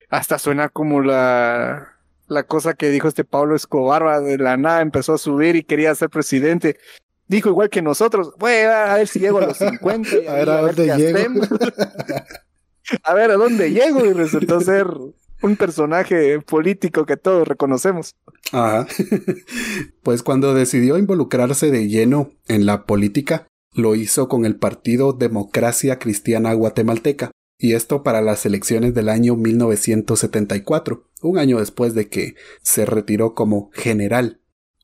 Hasta 0.10 0.40
suena 0.40 0.70
como 0.70 1.02
la 1.02 1.99
la 2.30 2.44
cosa 2.44 2.74
que 2.74 2.90
dijo 2.90 3.08
este 3.08 3.26
Pablo 3.26 3.56
Escobar, 3.56 4.24
de 4.24 4.38
la 4.38 4.58
nada 4.58 4.82
empezó 4.82 5.14
a 5.14 5.18
subir 5.18 5.56
y 5.56 5.64
quería 5.64 5.94
ser 5.96 6.10
presidente. 6.10 6.78
Dijo 7.28 7.50
igual 7.50 7.70
que 7.70 7.82
nosotros, 7.82 8.34
voy 8.40 8.54
a 8.54 8.96
ver 8.96 9.08
si 9.08 9.20
llego 9.20 9.40
a 9.40 9.48
los 9.48 9.58
50. 9.82 10.10
a, 10.28 10.34
ver 10.34 10.50
a, 10.50 10.62
dónde 10.62 10.98
llego. 10.98 11.42
a 13.04 13.14
ver 13.14 13.32
a 13.32 13.36
dónde 13.36 13.72
llego 13.72 14.06
y 14.06 14.14
resultó 14.14 14.62
ser 14.62 14.88
un 15.42 15.56
personaje 15.56 16.40
político 16.42 17.06
que 17.06 17.18
todos 17.18 17.48
reconocemos. 17.48 18.16
Ajá. 18.52 18.88
pues 20.04 20.24
cuando 20.24 20.54
decidió 20.54 20.98
involucrarse 20.98 21.72
de 21.72 21.88
lleno 21.88 22.32
en 22.48 22.66
la 22.66 22.86
política, 22.86 23.48
lo 23.74 23.96
hizo 23.96 24.28
con 24.28 24.46
el 24.46 24.56
partido 24.56 25.14
Democracia 25.14 26.00
Cristiana 26.00 26.54
Guatemalteca, 26.54 27.32
y 27.60 27.74
esto 27.74 28.04
para 28.04 28.22
las 28.22 28.46
elecciones 28.46 28.96
del 28.96 29.10
año 29.10 29.36
1974, 29.36 31.04
un 31.22 31.38
año 31.38 31.60
después 31.60 31.94
de 31.94 32.08
que 32.08 32.36
se 32.62 32.86
retiró 32.86 33.36
como 33.36 33.70
general. 33.74 34.40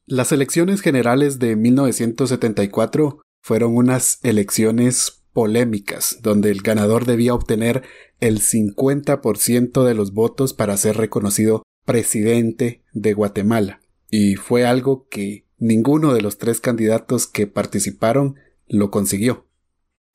Las 0.06 0.34
elecciones 0.34 0.82
generales 0.82 1.40
de 1.40 1.56
1974 1.56 3.22
fueron 3.42 3.78
unas 3.78 4.20
elecciones 4.24 5.24
polémicas, 5.32 6.20
donde 6.22 6.52
el 6.52 6.62
ganador 6.62 7.06
debía 7.06 7.34
obtener 7.34 7.84
el 8.20 8.42
50% 8.42 9.84
de 9.84 9.94
los 9.94 10.14
votos 10.14 10.54
para 10.54 10.78
ser 10.78 10.98
reconocido 10.98 11.64
presidente 11.86 12.84
de 12.92 13.14
Guatemala, 13.14 13.82
y 14.12 14.36
fue 14.36 14.66
algo 14.66 15.08
que 15.10 15.46
ninguno 15.58 16.14
de 16.14 16.22
los 16.22 16.38
tres 16.38 16.60
candidatos 16.60 17.26
que 17.28 17.48
participaron 17.48 18.36
lo 18.68 18.92
consiguió. 18.92 19.48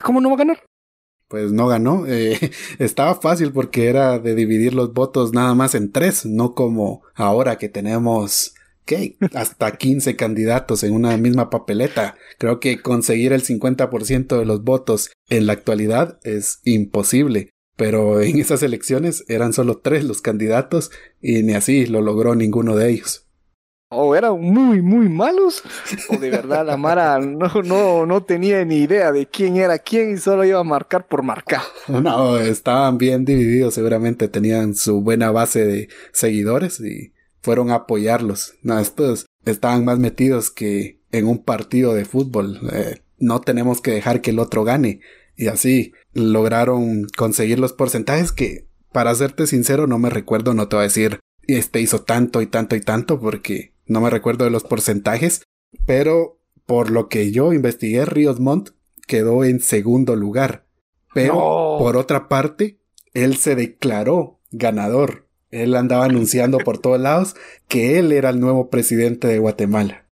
¿Cómo 0.02 0.20
no 0.20 0.28
va 0.28 0.34
a 0.34 0.38
ganar? 0.38 0.69
Pues 1.30 1.52
no 1.52 1.68
ganó. 1.68 2.04
Eh, 2.10 2.50
estaba 2.78 3.14
fácil 3.14 3.52
porque 3.52 3.87
era 3.87 4.18
de 4.18 4.34
dividir 4.34 4.75
los 4.75 4.92
votos 4.92 5.32
nada 5.32 5.54
más 5.54 5.75
en 5.76 5.92
tres, 5.92 6.26
no 6.26 6.54
como 6.54 7.02
ahora 7.14 7.56
que 7.56 7.68
tenemos 7.68 8.54
¿qué? 8.84 9.16
hasta 9.32 9.76
15 9.76 10.16
candidatos 10.16 10.82
en 10.82 10.92
una 10.92 11.16
misma 11.16 11.49
papeleta. 11.49 12.16
Creo 12.38 12.58
que 12.58 12.82
conseguir 12.82 13.32
el 13.32 13.42
50% 13.44 14.38
de 14.38 14.44
los 14.44 14.64
votos 14.64 15.10
en 15.28 15.46
la 15.46 15.52
actualidad 15.52 16.18
es 16.25 16.60
imposible. 16.64 17.50
Pero 17.76 18.20
en 18.20 18.40
esas 18.40 18.62
elecciones 18.62 19.25
eran 19.28 19.52
solo 19.52 19.78
tres 19.78 20.04
los 20.04 20.20
candidatos 20.20 20.90
y 21.22 21.42
ni 21.42 21.54
así 21.54 21.87
lo 21.87 22.02
logró 22.02 22.34
ninguno 22.34 22.76
de 22.76 22.90
ellos 22.90 23.29
o 23.92 24.14
eran 24.14 24.40
muy, 24.40 24.80
muy 24.82 25.09
malos, 25.09 25.62
o 26.09 26.16
de 26.16 26.30
verdad 26.30 26.64
la 26.64 26.76
Mara 26.76 27.18
no, 27.18 27.49
no, 27.64 28.06
no 28.06 28.23
tenía 28.23 28.64
ni 28.64 28.76
idea 28.76 29.11
de 29.11 29.26
quién 29.26 29.56
era 29.56 29.78
quién 29.80 30.12
y 30.12 30.16
solo 30.16 30.44
iba 30.44 30.61
a 30.61 30.64
marcar 30.64 31.06
por 31.06 31.23
marcar. 31.23 31.62
No, 31.88 32.38
estaban 32.38 32.99
bien 32.99 33.25
divididos, 33.25 33.75
seguramente 33.75 34.28
tenían 34.28 34.75
su 34.75 35.02
buena 35.02 35.32
base 35.32 35.66
de 35.66 35.88
seguidores 36.12 36.80
y 36.80 37.12
fueron 37.42 37.70
a 37.70 37.76
apoyarlos. 37.76 38.54
No, 38.62 38.78
estos 38.78 39.26
estaban 39.44 39.85
más 39.85 39.99
metidos 39.99 40.50
que 40.50 41.00
en 41.11 41.26
un 41.26 41.42
partido 41.42 41.94
de 41.94 42.04
fútbol. 42.04 42.61
Eh, 42.73 43.02
no 43.18 43.40
tenemos 43.40 43.80
que 43.80 43.90
dejar 43.90 44.20
que 44.20 44.30
el 44.30 44.38
otro 44.38 44.64
gane. 44.64 45.00
Y 45.37 45.49
así 45.49 45.92
lograron 46.12 47.06
conseguir 47.16 47.59
los 47.59 47.73
porcentajes 47.73 48.32
que, 48.32 48.66
para 48.92 49.14
serte 49.14 49.47
sincero, 49.47 49.87
no 49.87 49.99
me 49.99 50.11
recuerdo, 50.11 50.54
no 50.54 50.68
te 50.68 50.76
voy 50.76 50.82
a 50.82 50.88
decir, 50.88 51.20
este 51.47 51.80
hizo 51.80 52.02
tanto 52.02 52.42
y 52.42 52.47
tanto 52.47 52.76
y 52.76 52.80
tanto 52.80 53.20
porque 53.20 53.73
no 53.90 54.00
me 54.00 54.09
recuerdo 54.09 54.44
de 54.44 54.52
los 54.52 54.62
porcentajes, 54.62 55.42
pero 55.85 56.38
por 56.64 56.90
lo 56.90 57.09
que 57.09 57.32
yo 57.32 57.52
investigué, 57.52 58.04
Ríos 58.04 58.38
Montt 58.38 58.70
quedó 59.09 59.42
en 59.42 59.61
segundo 59.61 60.14
lugar. 60.14 60.64
Pero 61.12 61.35
por 61.76 61.97
otra 61.97 62.28
parte, 62.28 62.78
él 63.14 63.37
se 63.37 63.56
declaró 63.56 64.38
ganador. 64.52 65.26
Él 65.50 65.75
andaba 65.75 66.04
anunciando 66.04 66.59
por 66.59 66.78
todos 66.78 67.00
lados 67.00 67.35
que 67.66 67.99
él 67.99 68.12
era 68.12 68.30
el 68.30 68.38
nuevo 68.38 68.70
presidente 68.70 69.26
de 69.26 69.40
Guatemala. 69.40 70.06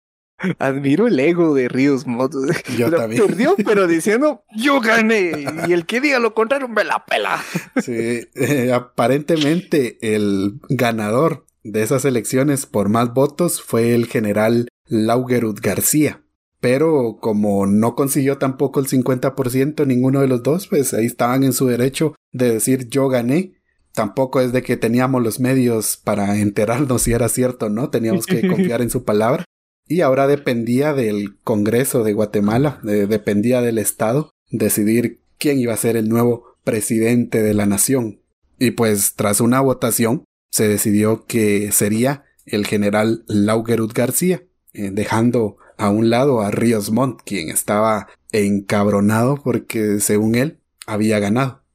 Admiro 0.57 1.07
el 1.07 1.19
ego 1.19 1.53
de 1.53 1.67
Ríos 1.67 2.07
Montt. 2.07 2.33
Yo 2.77 2.89
también. 2.89 3.25
Perdió, 3.25 3.55
pero 3.65 3.87
diciendo, 3.89 4.45
yo 4.55 4.79
gané. 4.79 5.45
Y 5.67 5.73
el 5.73 5.85
que 5.85 5.99
diga 5.99 6.19
lo 6.19 6.33
contrario, 6.33 6.69
me 6.69 6.85
la 6.85 7.05
pela. 7.05 7.43
Sí, 7.81 8.25
eh, 8.35 8.71
aparentemente 8.73 9.97
el 10.01 10.61
ganador 10.69 11.44
de 11.65 11.81
esas 11.81 12.05
elecciones 12.05 12.67
por 12.67 12.89
más 12.89 13.13
votos 13.13 13.59
fue 13.59 13.95
el 13.95 14.05
general 14.05 14.67
Laugerud 14.87 15.59
García. 15.59 16.21
Pero 16.59 17.17
como 17.19 17.65
no 17.65 17.95
consiguió 17.95 18.37
tampoco 18.37 18.79
el 18.79 18.85
50% 18.85 19.85
ninguno 19.85 20.21
de 20.21 20.27
los 20.27 20.43
dos, 20.43 20.67
pues 20.67 20.93
ahí 20.93 21.07
estaban 21.07 21.43
en 21.43 21.53
su 21.53 21.65
derecho 21.65 22.13
de 22.31 22.53
decir 22.53 22.87
yo 22.89 23.09
gané. 23.09 23.55
Tampoco 23.93 24.41
es 24.41 24.51
de 24.51 24.61
que 24.61 24.77
teníamos 24.77 25.23
los 25.23 25.39
medios 25.39 25.97
para 25.97 26.37
enterarnos 26.37 27.01
si 27.01 27.13
era 27.13 27.29
cierto 27.29 27.65
o 27.65 27.69
no, 27.69 27.89
teníamos 27.89 28.27
que 28.27 28.47
confiar 28.47 28.81
en 28.81 28.91
su 28.91 29.03
palabra. 29.03 29.43
Y 29.87 30.01
ahora 30.01 30.27
dependía 30.27 30.93
del 30.93 31.39
Congreso 31.43 32.03
de 32.03 32.13
Guatemala, 32.13 32.79
dependía 32.83 33.61
del 33.61 33.79
Estado, 33.79 34.29
decidir 34.49 35.21
quién 35.39 35.59
iba 35.59 35.73
a 35.73 35.77
ser 35.77 35.97
el 35.97 36.09
nuevo 36.09 36.57
presidente 36.63 37.41
de 37.41 37.53
la 37.55 37.65
nación. 37.65 38.21
Y 38.59 38.71
pues 38.71 39.15
tras 39.15 39.41
una 39.41 39.61
votación, 39.61 40.25
se 40.55 40.69
decidió 40.69 41.25
que 41.25 41.73
sería 41.73 42.23
el 42.45 42.65
general 42.65 43.25
Laugerud 43.27 43.91
García, 43.93 44.43
eh, 44.71 44.89
dejando 44.89 45.57
a 45.77 45.89
un 45.89 46.09
lado 46.09 46.39
a 46.39 46.49
Ríos 46.49 46.91
Montt, 46.91 47.23
quien 47.25 47.49
estaba 47.49 48.07
encabronado 48.31 49.35
porque, 49.43 49.99
según 49.99 50.35
él, 50.35 50.61
había 50.87 51.19
ganado. 51.19 51.65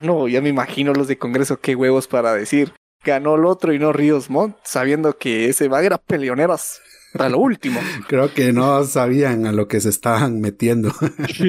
No, 0.00 0.28
ya 0.28 0.40
me 0.40 0.48
imagino 0.48 0.94
los 0.94 1.08
de 1.08 1.18
Congreso 1.18 1.60
qué 1.60 1.76
huevos 1.76 2.08
para 2.08 2.32
decir 2.32 2.72
ganó 3.04 3.34
el 3.34 3.44
otro 3.44 3.74
y 3.74 3.78
no 3.78 3.92
Ríos 3.92 4.30
Montt, 4.30 4.56
sabiendo 4.64 5.18
que 5.18 5.50
ese 5.50 5.68
va 5.68 5.82
era 5.82 5.98
peleoneras 5.98 6.80
para 7.12 7.28
lo 7.28 7.38
último. 7.38 7.80
Creo 8.08 8.32
que 8.32 8.54
no 8.54 8.82
sabían 8.84 9.46
a 9.46 9.52
lo 9.52 9.68
que 9.68 9.80
se 9.80 9.90
estaban 9.90 10.40
metiendo. 10.40 10.90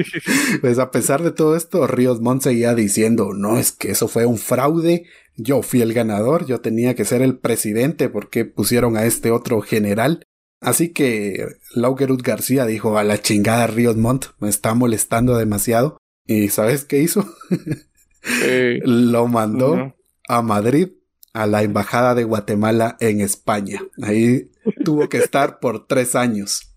pues 0.60 0.78
a 0.78 0.90
pesar 0.90 1.22
de 1.22 1.32
todo 1.32 1.56
esto, 1.56 1.86
Ríos 1.86 2.20
Montt 2.20 2.42
seguía 2.42 2.74
diciendo, 2.74 3.32
no, 3.34 3.58
es 3.58 3.72
que 3.72 3.90
eso 3.90 4.08
fue 4.08 4.26
un 4.26 4.36
fraude, 4.36 5.06
yo 5.36 5.62
fui 5.62 5.82
el 5.82 5.92
ganador, 5.92 6.46
yo 6.46 6.60
tenía 6.60 6.94
que 6.94 7.04
ser 7.04 7.22
el 7.22 7.38
presidente 7.38 8.08
porque 8.08 8.44
pusieron 8.44 8.96
a 8.96 9.04
este 9.04 9.30
otro 9.30 9.60
general. 9.60 10.24
Así 10.60 10.90
que 10.92 11.46
Laugerud 11.74 12.22
García 12.22 12.64
dijo 12.64 12.96
a 12.96 13.04
la 13.04 13.20
chingada 13.20 13.66
Ríos 13.66 13.96
Montt, 13.96 14.26
me 14.38 14.48
está 14.48 14.74
molestando 14.74 15.36
demasiado. 15.36 15.98
¿Y 16.26 16.48
sabes 16.48 16.84
qué 16.84 17.00
hizo? 17.00 17.28
Lo 18.84 19.26
mandó 19.26 19.94
a 20.26 20.42
Madrid, 20.42 20.88
a 21.34 21.46
la 21.46 21.62
embajada 21.62 22.14
de 22.14 22.24
Guatemala 22.24 22.96
en 23.00 23.20
España. 23.20 23.82
Ahí 24.02 24.50
tuvo 24.84 25.08
que 25.08 25.18
estar 25.18 25.58
por 25.58 25.86
tres 25.86 26.14
años. 26.14 26.74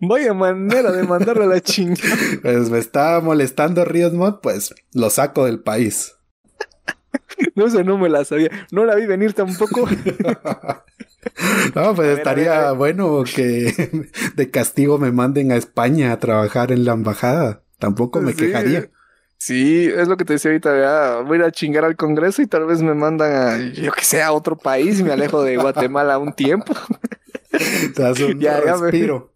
Vaya 0.00 0.34
manera 0.34 0.92
de 0.92 1.04
mandarlo 1.04 1.44
a 1.44 1.46
la 1.46 1.60
chingada. 1.62 2.16
Pues 2.42 2.70
me 2.70 2.78
estaba 2.78 3.20
molestando 3.20 3.84
Ríos 3.84 4.12
Montt, 4.12 4.40
pues 4.42 4.74
lo 4.92 5.10
saco 5.10 5.46
del 5.46 5.60
país. 5.60 6.15
No 7.54 7.68
sé, 7.68 7.84
no 7.84 7.98
me 7.98 8.08
la 8.08 8.24
sabía. 8.24 8.50
No 8.70 8.84
la 8.84 8.94
vi 8.94 9.06
venir 9.06 9.32
tampoco. 9.32 9.88
No, 11.74 11.94
pues 11.94 12.18
estaría 12.18 12.70
bueno 12.72 13.24
que 13.24 14.08
de 14.36 14.50
castigo 14.50 14.96
me 14.96 15.10
manden 15.10 15.50
a 15.50 15.56
España 15.56 16.12
a 16.12 16.18
trabajar 16.20 16.70
en 16.70 16.84
la 16.84 16.92
embajada. 16.92 17.62
Tampoco 17.78 18.20
me 18.20 18.32
quejaría. 18.32 18.90
Sí, 19.38 19.86
es 19.86 20.08
lo 20.08 20.16
que 20.16 20.24
te 20.24 20.34
decía 20.34 20.50
ahorita. 20.50 21.20
Voy 21.22 21.36
a 21.36 21.40
ir 21.40 21.44
a 21.46 21.50
chingar 21.50 21.84
al 21.84 21.96
Congreso 21.96 22.42
y 22.42 22.46
tal 22.46 22.64
vez 22.66 22.80
me 22.80 22.94
mandan 22.94 23.32
a, 23.32 23.58
yo 23.72 23.92
que 23.92 24.04
sé, 24.04 24.22
a 24.22 24.32
otro 24.32 24.56
país 24.56 25.00
y 25.00 25.04
me 25.04 25.12
alejo 25.12 25.42
de 25.42 25.56
Guatemala 25.56 26.18
un 26.18 26.32
tiempo. 26.32 26.74
Un 27.52 28.40
respiro. 28.40 29.32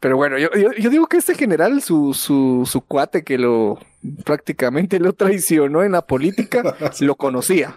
Pero 0.00 0.16
bueno, 0.16 0.38
yo, 0.38 0.48
yo, 0.54 0.90
digo 0.90 1.06
que 1.06 1.18
este 1.18 1.34
general, 1.34 1.82
su, 1.82 2.14
su, 2.14 2.66
su 2.66 2.80
cuate 2.80 3.22
que 3.22 3.38
lo 3.38 3.78
prácticamente 4.24 4.98
lo 4.98 5.12
traicionó 5.12 5.82
en 5.82 5.92
la 5.92 6.06
política, 6.06 6.76
lo 7.00 7.16
conocía. 7.16 7.76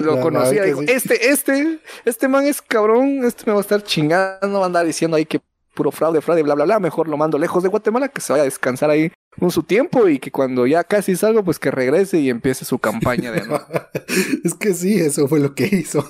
Lo 0.00 0.20
conocía. 0.20 0.64
Dijo, 0.64 0.82
este, 0.82 1.30
este, 1.30 1.80
este 2.04 2.28
man 2.28 2.46
es 2.46 2.62
cabrón, 2.62 3.24
este 3.24 3.44
me 3.46 3.52
va 3.52 3.58
a 3.58 3.62
estar 3.62 3.82
chingando, 3.82 4.58
va 4.58 4.64
a 4.64 4.66
andar 4.66 4.86
diciendo 4.86 5.16
ahí 5.16 5.26
que 5.26 5.40
puro 5.74 5.90
fraude, 5.90 6.20
fraude, 6.20 6.42
bla, 6.42 6.54
bla, 6.54 6.64
bla. 6.64 6.80
Mejor 6.80 7.08
lo 7.08 7.16
mando 7.16 7.38
lejos 7.38 7.62
de 7.62 7.68
Guatemala, 7.68 8.08
que 8.08 8.20
se 8.20 8.32
vaya 8.32 8.42
a 8.42 8.46
descansar 8.46 8.90
ahí 8.90 9.12
un 9.40 9.50
su 9.50 9.62
tiempo 9.62 10.08
y 10.08 10.18
que 10.18 10.30
cuando 10.30 10.66
ya 10.66 10.84
casi 10.84 11.16
salgo, 11.16 11.44
pues 11.44 11.58
que 11.58 11.70
regrese 11.70 12.18
y 12.18 12.30
empiece 12.30 12.64
su 12.64 12.78
campaña 12.78 13.30
de 13.30 13.42
es 14.44 14.54
que 14.54 14.74
sí, 14.74 15.00
eso 15.00 15.28
fue 15.28 15.40
lo 15.40 15.54
que 15.54 15.66
hizo. 15.66 16.04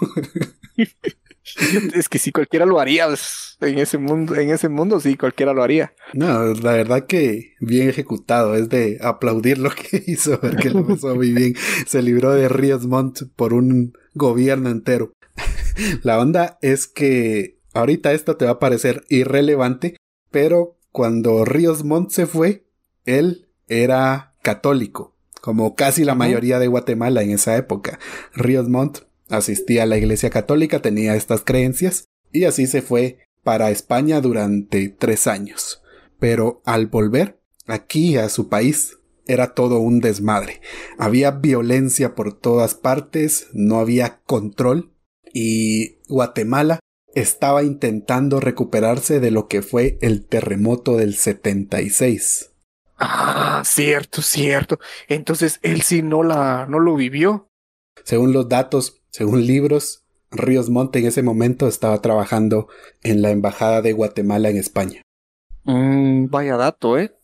es 1.95 2.09
que 2.09 2.19
si 2.19 2.33
cualquiera 2.33 2.67
lo 2.67 2.81
haría 2.81 3.07
pues, 3.07 3.57
en 3.61 3.79
ese 3.79 3.99
mundo, 3.99 4.35
en 4.37 4.51
ese 4.51 4.69
mundo 4.69 5.01
sí 5.01 5.17
cualquiera 5.17 5.53
lo 5.53 5.63
haría. 5.63 5.93
No, 6.13 6.55
la 6.55 6.73
verdad 6.73 7.07
que 7.07 7.55
bien 7.61 7.89
ejecutado, 7.89 8.55
es 8.55 8.69
de 8.69 8.99
aplaudir 9.03 9.59
lo 9.59 9.71
que 9.71 10.03
hizo, 10.07 10.41
porque 10.41 10.71
lo 10.71 10.87
hizo 10.93 11.15
muy 11.15 11.33
bien. 11.33 11.55
Se 11.87 12.03
libró 12.03 12.33
de 12.33 12.49
Ríos 12.49 12.87
Montt 12.87 13.23
por 13.37 13.53
un 13.53 13.93
gobierno 14.15 14.71
entero. 14.71 15.13
La 16.03 16.19
onda 16.19 16.59
es 16.63 16.87
que 16.87 17.59
ahorita 17.75 18.13
esto 18.13 18.37
te 18.37 18.45
va 18.45 18.53
a 18.53 18.59
parecer 18.59 19.05
irrelevante, 19.09 19.97
pero 20.31 20.79
cuando 20.93 21.45
Ríos 21.45 21.85
Montt 21.85 22.11
se 22.11 22.27
fue, 22.27 22.65
él 23.05 23.49
era 23.69 24.35
católico, 24.43 25.17
como 25.41 25.75
casi 25.75 26.05
la 26.05 26.15
mayoría 26.15 26.59
de 26.59 26.67
Guatemala 26.67 27.23
en 27.23 27.31
esa 27.31 27.57
época. 27.57 27.99
Ríos 28.35 28.69
Montt 28.69 29.08
asistía 29.29 29.85
a 29.85 29.87
la 29.87 29.99
iglesia 29.99 30.31
católica, 30.31 30.81
tenía 30.81 31.17
estas 31.17 31.43
creencias, 31.43 32.05
y 32.33 32.45
así 32.45 32.67
se 32.67 32.83
fue 32.83 33.19
para 33.43 33.71
España 33.71 34.21
durante 34.21 34.89
tres 34.89 35.27
años. 35.27 35.83
Pero 36.19 36.63
al 36.65 36.87
volver 36.87 37.41
aquí 37.67 38.17
a 38.17 38.29
su 38.29 38.49
país, 38.49 38.99
era 39.27 39.55
todo 39.55 39.79
un 39.79 40.01
desmadre. 40.01 40.61
Había 40.99 41.31
violencia 41.31 42.15
por 42.15 42.33
todas 42.33 42.75
partes, 42.75 43.49
no 43.53 43.79
había 43.79 44.21
control, 44.23 44.93
y 45.33 45.99
Guatemala 46.09 46.81
estaba 47.15 47.63
intentando 47.63 48.41
recuperarse 48.41 49.21
de 49.21 49.31
lo 49.31 49.47
que 49.49 49.63
fue 49.63 49.99
el 50.01 50.27
terremoto 50.27 50.97
del 50.97 51.15
76. 51.15 52.53
Ah, 52.99 53.63
cierto, 53.65 54.23
cierto. 54.23 54.79
Entonces 55.09 55.61
él 55.63 55.83
sí 55.83 56.03
no 56.03 56.23
la 56.23 56.67
no 56.69 56.81
lo 56.81 56.97
vivió. 56.97 57.49
Según 58.05 58.33
los 58.33 58.49
datos, 58.49 58.98
según 59.11 59.47
libros, 59.47 60.05
Ríos 60.31 60.69
Monte 60.71 60.99
en 60.99 61.07
ese 61.07 61.23
momento 61.23 61.69
estaba 61.69 62.01
trabajando 62.03 62.69
en 63.03 63.23
la 63.23 63.31
embajada 63.31 63.83
de 63.83 63.93
Guatemala 63.93 64.51
en 64.51 64.57
España. 64.57 65.03
Mm, 65.65 66.27
vaya 66.29 66.57
dato, 66.57 66.99
¿eh? 66.99 67.15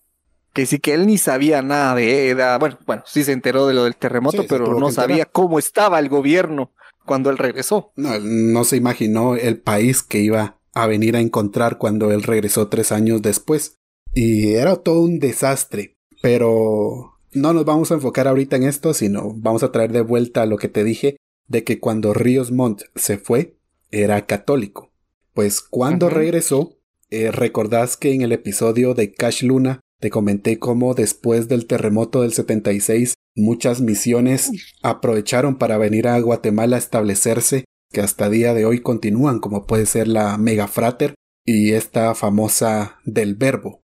Que 0.53 0.67
sí 0.67 0.79
que 0.79 0.95
él 0.95 1.07
ni 1.07 1.19
sabía 1.19 1.62
nada 1.62 1.95
de 1.95 2.29
era, 2.29 2.59
bueno, 2.59 2.79
bueno, 2.87 3.03
sí 3.07 3.25
se 3.25 3.33
enteró 3.33 3.67
de 3.67 3.75
lo 3.75 3.85
del 3.85 3.97
terremoto, 3.97 4.43
Sí, 4.43 4.47
pero 4.49 4.79
no 4.79 4.91
sabía 4.93 5.25
cómo 5.25 5.59
estaba 5.59 5.99
el 5.99 6.09
gobierno 6.09 6.73
cuando 7.05 7.31
él 7.31 7.38
regresó. 7.38 7.93
No, 7.97 8.19
no 8.21 8.64
se 8.64 8.76
imaginó 8.76 9.35
el 9.35 9.59
país 9.59 10.03
que 10.03 10.21
iba 10.21 10.59
a 10.73 10.87
venir 10.87 11.17
a 11.17 11.21
encontrar 11.21 11.79
cuando 11.79 12.12
él 12.12 12.23
regresó 12.23 12.69
tres 12.69 12.93
años 12.93 13.21
después. 13.23 13.79
Y 14.12 14.55
era 14.55 14.76
todo 14.76 15.00
un 15.00 15.19
desastre. 15.19 15.97
Pero 16.23 17.19
no 17.33 17.53
nos 17.53 17.64
vamos 17.64 17.91
a 17.91 17.95
enfocar 17.95 18.29
ahorita 18.29 18.57
en 18.57 18.62
esto, 18.62 18.95
sino 18.95 19.33
vamos 19.35 19.62
a 19.62 19.73
traer 19.73 19.93
de 19.93 20.00
vuelta 20.03 20.43
a 20.43 20.47
lo 20.47 20.57
que 20.57 20.69
te 20.69 20.85
dije 20.85 21.17
de 21.46 21.64
que 21.64 21.80
cuando 21.80 22.14
Ríos 22.14 22.52
Montt 22.52 22.82
se 22.94 23.18
fue, 23.18 23.56
era 23.90 24.26
católico. 24.26 24.92
Pues 25.32 25.60
cuando 25.60 26.08
regresó, 26.08 26.78
eh, 27.10 27.30
recordás 27.30 27.96
que 27.96 28.12
en 28.12 28.22
el 28.22 28.32
episodio 28.32 28.94
de 28.94 29.12
Cash 29.12 29.42
Luna 29.42 29.80
te 30.00 30.10
comenté 30.10 30.58
cómo 30.58 30.94
después 30.94 31.48
del 31.48 31.66
terremoto 31.66 32.22
del 32.22 32.32
76 32.32 33.14
muchas 33.36 33.80
misiones 33.80 34.50
aprovecharon 34.82 35.56
para 35.56 35.78
venir 35.78 36.08
a 36.08 36.18
Guatemala 36.20 36.76
a 36.76 36.78
establecerse 36.78 37.64
que 37.90 38.00
hasta 38.00 38.28
día 38.28 38.54
de 38.54 38.64
hoy 38.64 38.80
continúan 38.80 39.38
como 39.38 39.66
puede 39.66 39.86
ser 39.86 40.08
la 40.08 40.36
Mega 40.38 40.68
Frater 40.68 41.14
y 41.44 41.72
esta 41.72 42.14
famosa 42.14 42.98
del 43.04 43.34
Verbo. 43.34 43.84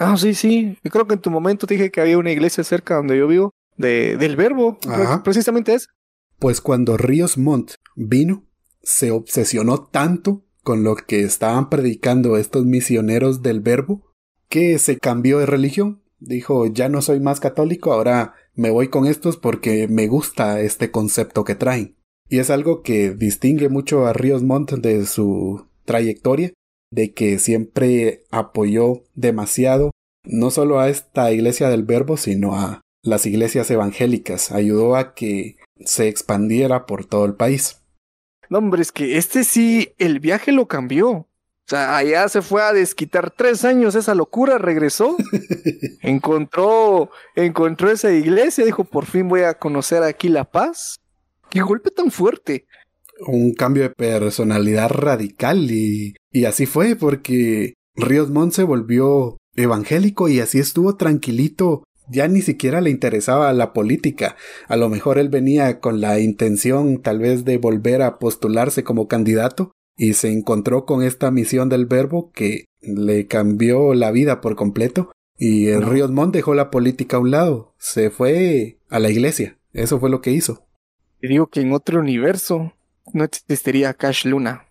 Ah, 0.00 0.16
sí, 0.16 0.34
sí. 0.34 0.78
Yo 0.82 0.90
creo 0.90 1.06
que 1.06 1.14
en 1.14 1.20
tu 1.20 1.30
momento 1.30 1.66
te 1.66 1.74
dije 1.74 1.90
que 1.90 2.00
había 2.00 2.16
una 2.16 2.32
iglesia 2.32 2.64
cerca 2.64 2.96
donde 2.96 3.18
yo 3.18 3.28
vivo, 3.28 3.52
de, 3.76 4.16
del 4.16 4.34
verbo. 4.34 4.78
Ajá. 4.88 5.22
Precisamente 5.22 5.74
es. 5.74 5.88
Pues 6.40 6.62
cuando 6.62 6.96
Ríos 6.96 7.36
Montt 7.36 7.74
vino, 7.94 8.46
se 8.82 9.10
obsesionó 9.10 9.84
tanto 9.84 10.42
con 10.62 10.82
lo 10.84 10.96
que 10.96 11.20
estaban 11.20 11.68
predicando 11.68 12.38
estos 12.38 12.64
misioneros 12.64 13.42
del 13.42 13.60
verbo 13.60 14.14
que 14.48 14.78
se 14.78 14.98
cambió 14.98 15.38
de 15.38 15.46
religión. 15.46 16.02
Dijo, 16.18 16.66
ya 16.66 16.88
no 16.88 17.02
soy 17.02 17.20
más 17.20 17.40
católico, 17.40 17.92
ahora 17.92 18.34
me 18.54 18.70
voy 18.70 18.88
con 18.88 19.06
estos 19.06 19.36
porque 19.36 19.86
me 19.86 20.06
gusta 20.08 20.60
este 20.62 20.90
concepto 20.90 21.44
que 21.44 21.54
traen. 21.54 21.96
Y 22.28 22.38
es 22.38 22.48
algo 22.48 22.82
que 22.82 23.10
distingue 23.10 23.68
mucho 23.68 24.06
a 24.06 24.14
Ríos 24.14 24.42
Montt 24.42 24.72
de 24.72 25.04
su 25.04 25.66
trayectoria, 25.84 26.54
de 26.90 27.12
que 27.12 27.38
siempre 27.38 28.24
apoyó 28.30 29.04
demasiado 29.14 29.90
no 30.24 30.50
solo 30.50 30.80
a 30.80 30.88
esta 30.88 31.32
iglesia 31.32 31.68
del 31.68 31.84
verbo, 31.84 32.16
sino 32.16 32.54
a 32.54 32.80
las 33.02 33.26
iglesias 33.26 33.70
evangélicas. 33.70 34.52
Ayudó 34.52 34.96
a 34.96 35.14
que 35.14 35.56
se 35.84 36.08
expandiera 36.08 36.86
por 36.86 37.04
todo 37.04 37.24
el 37.24 37.34
país. 37.34 37.80
No, 38.48 38.58
hombre, 38.58 38.82
es 38.82 38.92
que 38.92 39.16
este 39.16 39.44
sí, 39.44 39.94
el 39.98 40.18
viaje 40.20 40.52
lo 40.52 40.66
cambió. 40.66 41.10
O 41.10 41.26
sea, 41.70 41.96
allá 41.96 42.28
se 42.28 42.42
fue 42.42 42.62
a 42.62 42.72
desquitar 42.72 43.30
tres 43.30 43.64
años 43.64 43.94
esa 43.94 44.16
locura, 44.16 44.58
regresó, 44.58 45.16
encontró, 46.02 47.10
encontró 47.36 47.92
esa 47.92 48.10
iglesia, 48.10 48.64
dijo, 48.64 48.82
por 48.82 49.06
fin 49.06 49.28
voy 49.28 49.42
a 49.42 49.54
conocer 49.54 50.02
aquí 50.02 50.28
la 50.28 50.50
paz. 50.50 50.96
Qué 51.48 51.60
golpe 51.60 51.92
tan 51.92 52.10
fuerte. 52.10 52.66
Un 53.26 53.54
cambio 53.54 53.84
de 53.84 53.90
personalidad 53.90 54.88
radical 54.88 55.70
y, 55.70 56.16
y 56.32 56.44
así 56.46 56.66
fue 56.66 56.96
porque 56.96 57.74
Ríos 57.94 58.30
Montt 58.30 58.54
se 58.54 58.64
volvió 58.64 59.36
evangélico 59.54 60.28
y 60.28 60.40
así 60.40 60.58
estuvo 60.58 60.96
tranquilito. 60.96 61.84
Ya 62.10 62.28
ni 62.28 62.42
siquiera 62.42 62.80
le 62.80 62.90
interesaba 62.90 63.52
la 63.52 63.72
política. 63.72 64.36
A 64.68 64.76
lo 64.76 64.88
mejor 64.88 65.18
él 65.18 65.28
venía 65.28 65.80
con 65.80 66.00
la 66.00 66.18
intención 66.18 67.00
tal 67.02 67.20
vez 67.20 67.44
de 67.44 67.58
volver 67.58 68.02
a 68.02 68.18
postularse 68.18 68.82
como 68.84 69.08
candidato 69.08 69.72
y 69.96 70.14
se 70.14 70.32
encontró 70.32 70.86
con 70.86 71.02
esta 71.02 71.30
misión 71.30 71.68
del 71.68 71.86
verbo 71.86 72.32
que 72.32 72.64
le 72.80 73.26
cambió 73.26 73.94
la 73.94 74.10
vida 74.10 74.40
por 74.40 74.56
completo 74.56 75.12
y 75.36 75.68
el 75.68 75.80
No. 75.80 75.90
Ríos 75.90 76.10
Montt 76.10 76.34
dejó 76.34 76.54
la 76.54 76.70
política 76.70 77.16
a 77.16 77.20
un 77.20 77.30
lado, 77.30 77.74
se 77.78 78.10
fue 78.10 78.78
a 78.88 78.98
la 78.98 79.10
iglesia. 79.10 79.58
Eso 79.72 80.00
fue 80.00 80.10
lo 80.10 80.20
que 80.20 80.32
hizo. 80.32 80.66
Te 81.20 81.28
digo 81.28 81.46
que 81.46 81.60
en 81.60 81.72
otro 81.72 82.00
universo 82.00 82.74
no 83.12 83.24
existiría 83.24 83.94
Cash 83.94 84.26
Luna. 84.26 84.66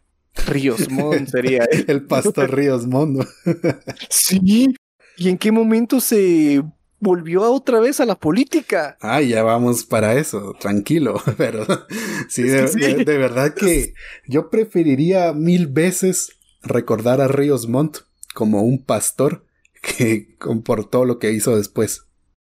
Ríos 0.47 0.89
Montt 0.89 1.29
sería 1.29 1.63
él. 1.71 1.85
El 1.87 2.05
pastor 2.05 2.53
Ríos 2.53 2.85
Montt. 2.85 3.25
Sí. 4.09 4.75
¿Y 5.17 5.29
en 5.29 5.37
qué 5.37 5.51
momento 5.51 5.99
se 5.99 6.63
volvió 6.99 7.43
a 7.43 7.49
otra 7.49 7.79
vez 7.79 7.99
a 7.99 8.05
la 8.05 8.15
política? 8.15 8.97
Ah, 9.01 9.21
ya 9.21 9.43
vamos 9.43 9.85
para 9.85 10.13
eso, 10.15 10.55
tranquilo. 10.59 11.21
Pero 11.37 11.65
sí, 12.27 12.43
de, 12.43 12.61
que 12.61 12.67
sí. 12.67 12.79
de- 12.79 13.05
de 13.05 13.17
verdad 13.17 13.53
que 13.53 13.93
yo 14.27 14.49
preferiría 14.49 15.33
mil 15.33 15.67
veces 15.67 16.37
recordar 16.61 17.21
a 17.21 17.27
Ríos 17.27 17.67
Montt 17.67 17.99
como 18.33 18.61
un 18.63 18.83
pastor 18.83 19.45
que 19.81 20.35
con- 20.37 20.61
por 20.61 20.89
todo 20.89 21.05
lo 21.05 21.19
que 21.19 21.31
hizo 21.31 21.55
después. 21.57 22.03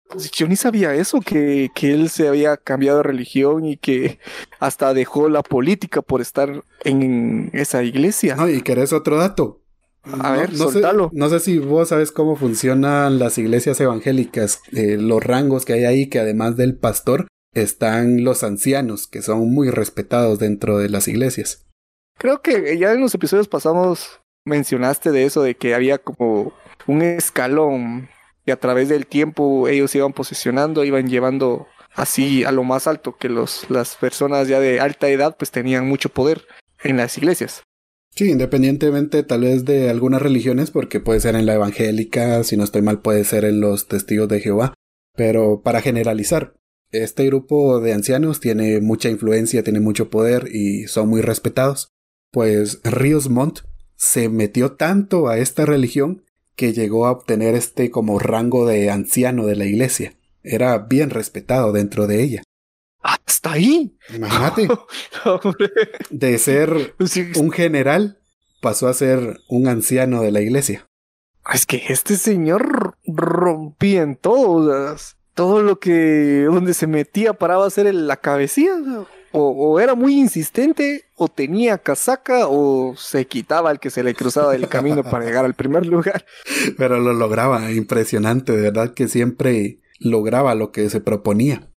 Pues 0.09 0.29
Yo 0.31 0.45
ni 0.47 0.57
sabía 0.57 0.93
eso, 0.93 1.21
que, 1.21 1.69
que 1.73 1.93
él 1.93 2.09
se 2.09 2.27
había 2.27 2.57
cambiado 2.57 2.97
de 2.97 3.03
religión 3.03 3.63
y 3.63 3.77
que 3.77 4.19
hasta 4.59 4.93
dejó 4.93 5.29
la 5.29 5.41
política 5.41 6.01
por 6.01 6.19
estar 6.19 6.65
en 6.83 7.49
esa 7.53 7.81
iglesia. 7.83 8.35
No, 8.35 8.49
y 8.49 8.61
querés 8.61 8.91
otro 8.91 9.15
dato. 9.17 9.60
A 10.03 10.31
ver, 10.31 10.55
soltalo. 10.55 11.11
no 11.13 11.29
sé 11.29 11.39
si 11.39 11.59
vos 11.59 11.89
sabes 11.89 12.11
cómo 12.11 12.35
funcionan 12.35 13.19
las 13.19 13.37
iglesias 13.37 13.79
evangélicas, 13.79 14.61
eh, 14.71 14.97
los 14.99 15.23
rangos 15.23 15.63
que 15.63 15.73
hay 15.73 15.85
ahí, 15.85 16.07
que 16.07 16.19
además 16.19 16.57
del 16.57 16.75
pastor 16.75 17.27
están 17.53 18.23
los 18.23 18.43
ancianos, 18.43 19.07
que 19.07 19.21
son 19.21 19.53
muy 19.53 19.69
respetados 19.69 20.39
dentro 20.39 20.77
de 20.77 20.89
las 20.89 21.07
iglesias. 21.07 21.67
Creo 22.17 22.41
que 22.41 22.77
ya 22.77 22.93
en 22.93 23.01
los 23.01 23.13
episodios 23.13 23.47
pasados 23.47 24.21
mencionaste 24.45 25.11
de 25.11 25.25
eso, 25.25 25.43
de 25.43 25.55
que 25.55 25.75
había 25.75 25.97
como 25.97 26.53
un 26.87 27.01
escalón 27.01 28.09
y 28.45 28.51
a 28.51 28.59
través 28.59 28.89
del 28.89 29.05
tiempo 29.05 29.67
ellos 29.67 29.93
iban 29.95 30.13
posicionando, 30.13 30.83
iban 30.83 31.07
llevando 31.07 31.67
así 31.93 32.43
a 32.43 32.51
lo 32.51 32.63
más 32.63 32.87
alto, 32.87 33.17
que 33.17 33.29
los, 33.29 33.69
las 33.69 33.95
personas 33.97 34.47
ya 34.47 34.59
de 34.59 34.79
alta 34.79 35.09
edad 35.09 35.35
pues 35.37 35.51
tenían 35.51 35.87
mucho 35.87 36.09
poder 36.09 36.47
en 36.83 36.97
las 36.97 37.17
iglesias. 37.17 37.63
Sí, 38.13 38.29
independientemente 38.29 39.23
tal 39.23 39.41
vez 39.41 39.65
de 39.65 39.89
algunas 39.89 40.21
religiones, 40.21 40.69
porque 40.69 40.99
puede 40.99 41.19
ser 41.21 41.35
en 41.35 41.45
la 41.45 41.55
evangélica, 41.55 42.43
si 42.43 42.57
no 42.57 42.63
estoy 42.63 42.81
mal 42.81 43.01
puede 43.01 43.23
ser 43.23 43.45
en 43.45 43.61
los 43.61 43.87
testigos 43.87 44.27
de 44.27 44.41
Jehová, 44.41 44.73
pero 45.15 45.61
para 45.61 45.81
generalizar, 45.81 46.55
este 46.91 47.25
grupo 47.25 47.79
de 47.79 47.93
ancianos 47.93 48.41
tiene 48.41 48.81
mucha 48.81 49.09
influencia, 49.09 49.63
tiene 49.63 49.79
mucho 49.79 50.09
poder 50.09 50.49
y 50.53 50.87
son 50.87 51.07
muy 51.07 51.21
respetados. 51.21 51.87
Pues 52.31 52.81
Ríos 52.83 53.29
Montt 53.29 53.61
se 53.95 54.27
metió 54.27 54.73
tanto 54.73 55.29
a 55.29 55.37
esta 55.37 55.65
religión 55.65 56.23
que 56.55 56.73
llegó 56.73 57.05
a 57.05 57.11
obtener 57.11 57.55
este 57.55 57.91
como 57.91 58.19
rango 58.19 58.65
de 58.65 58.89
anciano 58.89 59.45
de 59.45 59.55
la 59.55 59.65
iglesia. 59.65 60.15
Era 60.43 60.77
bien 60.79 61.11
respetado 61.11 61.71
dentro 61.71 62.07
de 62.07 62.23
ella. 62.23 62.43
¡Hasta 63.31 63.53
ahí! 63.53 63.97
Imagínate, 64.13 64.67
de 66.09 66.37
ser 66.37 66.95
sí, 67.05 67.31
un 67.37 67.49
general 67.49 68.19
pasó 68.59 68.89
a 68.89 68.93
ser 68.93 69.39
un 69.47 69.69
anciano 69.69 70.21
de 70.21 70.33
la 70.33 70.41
iglesia. 70.41 70.85
Es 71.53 71.65
que 71.65 71.81
este 71.87 72.17
señor 72.17 72.97
rompía 73.07 74.01
en 74.01 74.19
sea, 74.21 75.15
todo 75.33 75.63
lo 75.63 75.79
que 75.79 76.43
donde 76.43 76.73
se 76.73 76.87
metía 76.87 77.31
paraba 77.31 77.65
a 77.65 77.69
ser 77.69 77.93
la 77.95 78.17
cabecilla. 78.17 78.75
o 78.99 79.07
o, 79.33 79.79
era 79.79 79.95
muy 79.95 80.19
insistente, 80.19 81.05
o 81.15 81.29
tenía 81.29 81.77
casaca, 81.77 82.47
o 82.49 82.95
se 82.97 83.27
quitaba 83.27 83.71
el 83.71 83.79
que 83.79 83.91
se 83.91 84.03
le 84.03 84.13
cruzaba 84.13 84.51
del 84.51 84.67
camino 84.67 85.03
para 85.03 85.23
llegar 85.23 85.45
al 85.45 85.53
primer 85.53 85.85
lugar. 85.85 86.25
Pero 86.77 86.99
lo 86.99 87.13
lograba, 87.13 87.71
impresionante, 87.71 88.51
de 88.51 88.63
verdad 88.63 88.93
que 88.93 89.07
siempre 89.07 89.79
lograba 89.99 90.53
lo 90.53 90.73
que 90.73 90.89
se 90.89 90.99
proponía. 90.99 91.70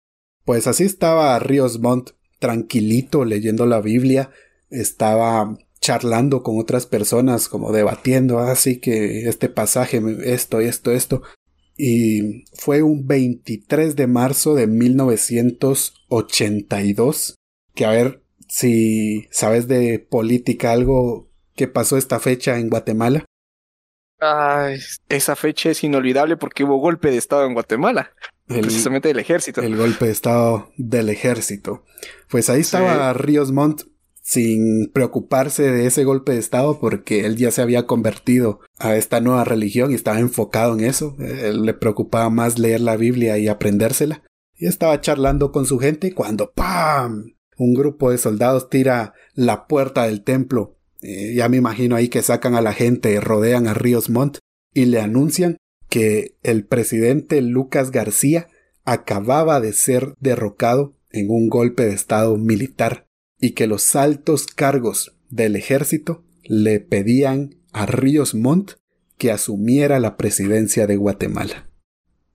Pues 0.45 0.67
así 0.67 0.83
estaba 0.83 1.37
Ríos 1.39 1.79
Montt, 1.79 2.11
tranquilito 2.39 3.25
leyendo 3.25 3.65
la 3.65 3.81
Biblia, 3.81 4.29
estaba 4.69 5.57
charlando 5.81 6.43
con 6.43 6.59
otras 6.59 6.85
personas, 6.85 7.49
como 7.49 7.71
debatiendo, 7.71 8.37
así 8.39 8.75
ah, 8.77 8.81
que 8.81 9.27
este 9.27 9.49
pasaje, 9.49 9.99
esto, 10.23 10.59
esto, 10.59 10.91
esto. 10.91 11.23
Y 11.77 12.45
fue 12.53 12.83
un 12.83 13.05
23 13.05 13.95
de 13.95 14.07
marzo 14.07 14.55
de 14.55 14.65
1982, 14.67 17.35
que 17.73 17.85
a 17.85 17.91
ver 17.91 18.23
si 18.47 19.27
sabes 19.31 19.67
de 19.67 19.99
política 19.99 20.71
algo 20.71 21.29
que 21.55 21.67
pasó 21.67 21.97
esta 21.97 22.19
fecha 22.19 22.59
en 22.59 22.69
Guatemala. 22.69 23.25
Ay, 24.25 24.79
esa 25.09 25.35
fecha 25.35 25.69
es 25.69 25.83
inolvidable 25.83 26.37
porque 26.37 26.63
hubo 26.63 26.77
golpe 26.77 27.11
de 27.11 27.17
Estado 27.17 27.45
en 27.45 27.53
Guatemala. 27.53 28.11
precisamente 28.47 29.07
del 29.07 29.19
ejército. 29.19 29.61
El 29.61 29.75
golpe 29.75 30.05
de 30.05 30.11
Estado 30.11 30.71
del 30.77 31.09
ejército. 31.09 31.83
Pues 32.29 32.49
ahí 32.49 32.61
estaba 32.61 33.13
Ríos 33.13 33.51
Montt 33.51 33.83
sin 34.21 34.89
preocuparse 34.91 35.71
de 35.71 35.85
ese 35.85 36.03
golpe 36.03 36.31
de 36.31 36.39
Estado 36.39 36.79
porque 36.79 37.25
él 37.25 37.35
ya 37.35 37.51
se 37.51 37.61
había 37.61 37.85
convertido 37.85 38.59
a 38.79 38.95
esta 38.95 39.21
nueva 39.21 39.43
religión 39.43 39.91
y 39.91 39.95
estaba 39.95 40.19
enfocado 40.19 40.73
en 40.73 40.83
eso. 40.83 41.15
Él 41.19 41.63
le 41.63 41.75
preocupaba 41.75 42.31
más 42.31 42.57
leer 42.57 42.81
la 42.81 42.97
Biblia 42.97 43.37
y 43.37 43.47
aprendérsela. 43.47 44.23
Y 44.55 44.67
estaba 44.67 44.99
charlando 45.01 45.51
con 45.51 45.65
su 45.65 45.77
gente 45.79 46.13
cuando 46.13 46.51
¡pam! 46.51 47.35
Un 47.57 47.73
grupo 47.73 48.11
de 48.11 48.17
soldados 48.17 48.69
tira 48.69 49.13
la 49.33 49.67
puerta 49.67 50.05
del 50.05 50.23
templo. 50.23 50.74
Eh, 51.07 51.35
ya 51.35 51.49
me 51.49 51.57
imagino 51.57 51.95
ahí 51.95 52.09
que 52.09 52.23
sacan 52.23 52.55
a 52.55 52.61
la 52.61 52.73
gente, 52.73 53.19
rodean 53.19 53.67
a 53.67 53.75
Ríos 53.75 54.09
Montt 54.09 54.39
y 54.73 54.85
le 54.85 54.99
anuncian 54.99 55.57
que 55.87 56.35
el 56.41 56.65
presidente 56.65 57.43
Lucas 57.43 57.91
García 57.91 58.47
acababa 58.85 59.61
de 59.61 59.71
ser 59.73 60.15
derrocado 60.19 60.95
en 61.11 61.29
un 61.29 61.47
golpe 61.47 61.85
de 61.85 61.93
Estado 61.93 62.37
militar 62.37 63.05
y 63.39 63.51
que 63.51 63.67
los 63.67 63.95
altos 63.95 64.47
cargos 64.47 65.15
del 65.29 65.55
ejército 65.55 66.23
le 66.41 66.79
pedían 66.79 67.55
a 67.71 67.85
Ríos 67.85 68.33
Montt 68.33 68.71
que 69.19 69.31
asumiera 69.31 69.99
la 69.99 70.17
presidencia 70.17 70.87
de 70.87 70.95
Guatemala. 70.95 71.69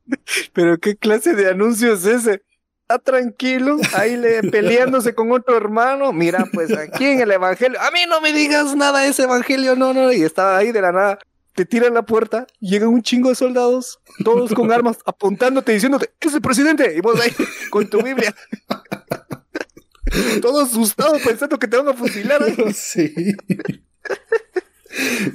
Pero 0.53 0.79
qué 0.79 0.97
clase 0.97 1.35
de 1.35 1.49
anuncio 1.49 1.95
es 1.95 2.07
ese? 2.07 2.43
Está 2.91 2.99
tranquilo, 2.99 3.79
ahí 3.95 4.17
le 4.17 4.43
peleándose 4.51 5.15
con 5.15 5.31
otro 5.31 5.57
hermano. 5.57 6.13
Mira, 6.13 6.45
pues 6.53 6.77
aquí 6.77 7.05
en 7.05 7.21
el 7.21 7.31
evangelio, 7.31 7.81
a 7.81 7.93
mí 7.93 8.01
no 8.09 8.21
me 8.21 8.33
digas 8.33 8.75
nada 8.75 9.03
de 9.03 9.11
ese 9.11 9.23
evangelio, 9.23 9.77
no, 9.77 9.95
no, 9.95 10.13
y 10.13 10.23
estaba 10.23 10.57
ahí 10.57 10.73
de 10.73 10.83
la 10.83 10.91
nada. 10.91 11.19
Te 11.55 11.65
tiran 11.65 11.95
la 11.95 12.03
puerta, 12.03 12.49
llega 12.59 12.89
un 12.89 13.01
chingo 13.01 13.29
de 13.29 13.37
soldados, 13.37 14.01
todos 14.25 14.53
con 14.55 14.73
armas, 14.73 14.99
apuntándote, 15.07 15.71
diciéndote, 15.71 16.11
es 16.19 16.35
el 16.35 16.41
presidente, 16.41 16.93
y 16.97 17.01
vos 17.01 17.21
ahí 17.21 17.31
con 17.71 17.89
tu 17.89 18.03
Biblia. 18.03 18.35
Todo 20.43 20.63
asustado 20.63 21.17
pensando 21.25 21.61
que 21.61 21.69
te 21.69 21.77
van 21.77 21.87
a 21.87 21.93
fusilar. 21.93 22.43
Sí. 22.75 23.15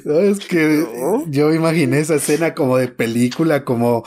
No, 0.04 0.20
es 0.20 0.40
que 0.40 0.86
yo 1.28 1.54
imaginé 1.54 2.00
esa 2.00 2.16
escena 2.16 2.54
como 2.54 2.78
de 2.78 2.88
película, 2.90 3.64
como 3.64 4.04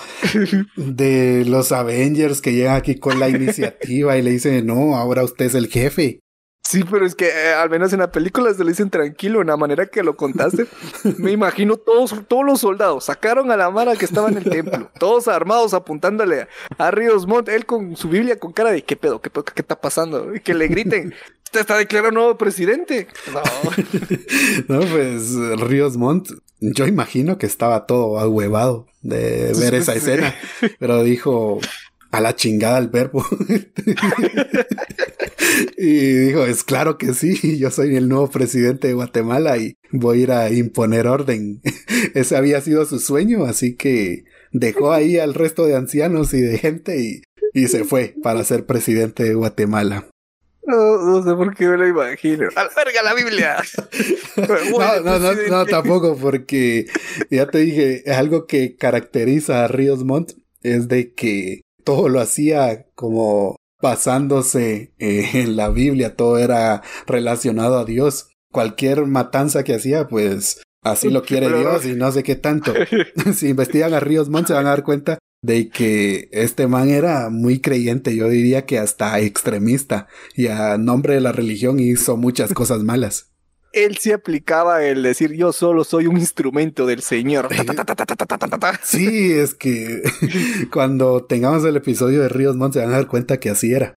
de 0.76 1.44
los 1.46 1.72
Avengers 1.72 2.40
que 2.40 2.52
llegan 2.52 2.76
aquí 2.76 2.96
con 2.96 3.18
la 3.18 3.28
iniciativa 3.30 4.16
y 4.16 4.22
le 4.22 4.32
dicen, 4.32 4.66
no, 4.66 4.96
ahora 4.96 5.24
usted 5.24 5.46
es 5.46 5.54
el 5.54 5.68
jefe. 5.68 6.20
Sí, 6.68 6.84
pero 6.84 7.06
es 7.06 7.14
que 7.14 7.28
eh, 7.28 7.54
al 7.54 7.70
menos 7.70 7.94
en 7.94 8.00
la 8.00 8.12
película 8.12 8.52
se 8.52 8.62
lo 8.62 8.68
dicen 8.68 8.90
tranquilo, 8.90 9.40
en 9.40 9.46
la 9.46 9.56
manera 9.56 9.86
que 9.86 10.02
lo 10.02 10.16
contaste. 10.16 10.66
me 11.16 11.32
imagino 11.32 11.78
todos, 11.78 12.14
todos 12.28 12.44
los 12.44 12.60
soldados 12.60 13.06
sacaron 13.06 13.50
a 13.50 13.56
la 13.56 13.70
mara 13.70 13.96
que 13.96 14.04
estaba 14.04 14.28
en 14.28 14.36
el 14.36 14.44
templo, 14.44 14.90
todos 15.00 15.28
armados 15.28 15.72
apuntándole 15.72 16.46
a, 16.76 16.90
Ríos 16.90 17.26
Montt, 17.26 17.48
él 17.48 17.64
con 17.64 17.96
su 17.96 18.10
Biblia 18.10 18.38
con 18.38 18.52
cara 18.52 18.70
de 18.70 18.82
qué 18.84 18.96
pedo, 18.96 19.22
qué 19.22 19.30
pedo, 19.30 19.44
qué 19.46 19.62
está 19.62 19.80
pasando, 19.80 20.34
y 20.34 20.40
que 20.40 20.52
le 20.52 20.68
griten, 20.68 21.14
usted 21.44 21.60
está 21.60 21.78
declarado 21.78 22.12
nuevo 22.12 22.36
presidente. 22.36 23.08
No. 23.32 23.40
no, 24.68 24.80
pues 24.90 25.36
Ríos 25.60 25.96
Montt, 25.96 26.32
yo 26.60 26.86
imagino 26.86 27.38
que 27.38 27.46
estaba 27.46 27.86
todo 27.86 28.18
ahuevado 28.18 28.86
de 29.00 29.54
ver 29.58 29.74
esa 29.74 29.94
escena, 29.94 30.34
pero 30.78 31.02
dijo, 31.02 31.60
a 32.10 32.20
la 32.20 32.34
chingada 32.34 32.78
el 32.78 32.88
verbo. 32.88 33.24
y 35.76 36.12
dijo, 36.12 36.46
es 36.46 36.64
claro 36.64 36.98
que 36.98 37.14
sí, 37.14 37.58
yo 37.58 37.70
soy 37.70 37.96
el 37.96 38.08
nuevo 38.08 38.30
presidente 38.30 38.88
de 38.88 38.94
Guatemala 38.94 39.58
y 39.58 39.76
voy 39.90 40.20
a 40.20 40.22
ir 40.22 40.32
a 40.32 40.50
imponer 40.50 41.06
orden. 41.06 41.60
Ese 42.14 42.36
había 42.36 42.60
sido 42.60 42.84
su 42.86 42.98
sueño, 42.98 43.44
así 43.44 43.76
que 43.76 44.24
dejó 44.52 44.92
ahí 44.92 45.18
al 45.18 45.34
resto 45.34 45.66
de 45.66 45.76
ancianos 45.76 46.32
y 46.34 46.40
de 46.40 46.58
gente 46.58 47.00
y, 47.00 47.22
y 47.52 47.68
se 47.68 47.84
fue 47.84 48.14
para 48.22 48.44
ser 48.44 48.66
presidente 48.66 49.24
de 49.24 49.34
Guatemala. 49.34 50.06
No, 50.68 50.98
no 50.98 51.24
sé 51.24 51.34
por 51.34 51.56
qué 51.56 51.66
me 51.66 51.78
lo 51.78 51.88
imagino. 51.88 52.46
¡Alberga 52.54 53.02
la 53.02 53.14
Biblia! 53.14 53.56
no, 54.36 55.00
no, 55.00 55.18
no, 55.18 55.32
no, 55.48 55.64
tampoco, 55.64 56.18
porque 56.18 56.84
ya 57.30 57.46
te 57.46 57.58
dije, 57.58 58.04
algo 58.12 58.46
que 58.46 58.76
caracteriza 58.76 59.64
a 59.64 59.68
Ríos 59.68 60.04
Montt 60.04 60.32
es 60.62 60.86
de 60.88 61.14
que 61.14 61.62
todo 61.88 62.10
lo 62.10 62.20
hacía 62.20 62.84
como 62.94 63.56
basándose 63.80 64.92
eh, 64.98 65.30
en 65.32 65.56
la 65.56 65.70
Biblia, 65.70 66.16
todo 66.16 66.36
era 66.36 66.82
relacionado 67.06 67.78
a 67.78 67.86
Dios. 67.86 68.28
Cualquier 68.52 69.06
matanza 69.06 69.64
que 69.64 69.74
hacía, 69.74 70.06
pues 70.06 70.60
así 70.82 71.08
lo 71.08 71.22
quiere 71.22 71.48
Dios 71.48 71.86
y 71.86 71.94
no 71.94 72.12
sé 72.12 72.22
qué 72.22 72.34
tanto. 72.34 72.74
si 73.34 73.48
investigan 73.48 73.94
a 73.94 74.00
Ríos 74.00 74.28
Montt 74.28 74.48
se 74.48 74.52
van 74.52 74.66
a 74.66 74.70
dar 74.70 74.84
cuenta 74.84 75.18
de 75.42 75.70
que 75.70 76.28
este 76.30 76.66
man 76.66 76.90
era 76.90 77.30
muy 77.30 77.60
creyente, 77.60 78.14
yo 78.14 78.28
diría 78.28 78.66
que 78.66 78.78
hasta 78.78 79.18
extremista, 79.20 80.08
y 80.36 80.48
a 80.48 80.76
nombre 80.76 81.14
de 81.14 81.22
la 81.22 81.32
religión 81.32 81.80
hizo 81.80 82.18
muchas 82.18 82.52
cosas 82.52 82.82
malas 82.82 83.27
él 83.72 83.98
sí 83.98 84.12
aplicaba 84.12 84.84
el 84.84 85.02
decir 85.02 85.32
yo 85.32 85.52
solo 85.52 85.84
soy 85.84 86.06
un 86.06 86.16
instrumento 86.16 86.86
del 86.86 87.02
Señor. 87.02 87.48
sí, 88.82 89.32
es 89.32 89.54
que 89.54 90.02
cuando 90.72 91.24
tengamos 91.24 91.64
el 91.64 91.76
episodio 91.76 92.22
de 92.22 92.28
Ríos 92.28 92.56
Montt 92.56 92.74
se 92.74 92.80
van 92.80 92.90
a 92.90 92.96
dar 92.96 93.06
cuenta 93.06 93.38
que 93.38 93.50
así 93.50 93.72
era. 93.72 93.94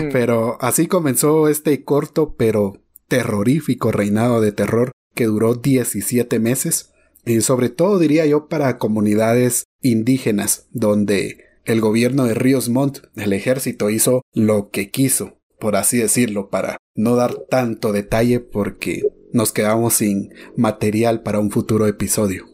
Mm. 0.00 0.08
pero 0.10 0.56
así 0.62 0.86
comenzó 0.86 1.48
este 1.48 1.84
corto 1.84 2.34
pero 2.34 2.80
terrorífico 3.08 3.92
reinado 3.92 4.40
de 4.40 4.52
terror 4.52 4.92
que 5.14 5.26
duró 5.26 5.54
17 5.54 6.38
meses 6.38 6.92
y 7.26 7.40
sobre 7.42 7.68
todo 7.68 7.98
diría 7.98 8.24
yo 8.24 8.48
para 8.48 8.78
comunidades 8.78 9.64
indígenas 9.82 10.66
donde 10.72 11.44
el 11.64 11.80
gobierno 11.80 12.24
de 12.24 12.34
Ríos 12.34 12.68
Montt, 12.68 12.98
el 13.16 13.32
ejército, 13.32 13.90
hizo 13.90 14.22
lo 14.32 14.70
que 14.70 14.90
quiso 14.90 15.38
por 15.64 15.76
así 15.76 15.96
decirlo, 15.96 16.50
para 16.50 16.76
no 16.94 17.16
dar 17.16 17.36
tanto 17.48 17.92
detalle 17.92 18.38
porque 18.38 19.00
nos 19.32 19.50
quedamos 19.50 19.94
sin 19.94 20.28
material 20.58 21.22
para 21.22 21.38
un 21.38 21.50
futuro 21.50 21.86
episodio. 21.86 22.44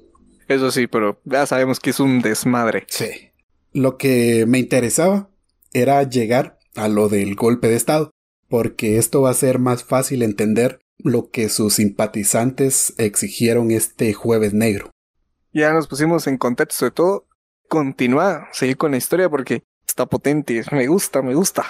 Eso 0.47 0.71
sí, 0.71 0.87
pero 0.87 1.21
ya 1.25 1.45
sabemos 1.45 1.81
que 1.81 1.91
es 1.91 1.99
un 1.99 2.23
desmadre. 2.23 2.87
Sí. 2.89 3.33
Lo 3.73 3.99
que 3.99 4.45
me 4.47 4.61
interesaba 4.61 5.29
era 5.73 6.05
llegar 6.05 6.61
a 6.77 6.87
lo 6.87 7.09
del 7.09 7.35
golpe 7.35 7.67
de 7.67 7.75
Estado, 7.75 8.13
porque 8.49 8.97
esto 8.99 9.23
va 9.23 9.31
a 9.31 9.35
ser 9.35 9.59
más 9.59 9.83
fácil 9.83 10.23
entender 10.23 10.79
lo 10.99 11.31
que 11.31 11.49
sus 11.49 11.75
simpatizantes 11.75 12.95
exigieron 12.97 13.73
este 13.73 14.13
jueves 14.13 14.55
negro. 14.55 14.93
Ya 15.53 15.73
nos 15.73 15.89
pusimos 15.89 16.29
en 16.29 16.39
contexto 16.39 16.85
de 16.85 16.93
todo. 16.93 17.27
Continúa, 17.69 18.47
seguir 18.53 18.77
con 18.77 18.93
la 18.93 18.99
historia 18.99 19.29
porque 19.29 19.65
está 19.85 20.07
potente. 20.07 20.63
Me 20.71 20.87
gusta, 20.87 21.23
me 21.23 21.35
gusta. 21.35 21.67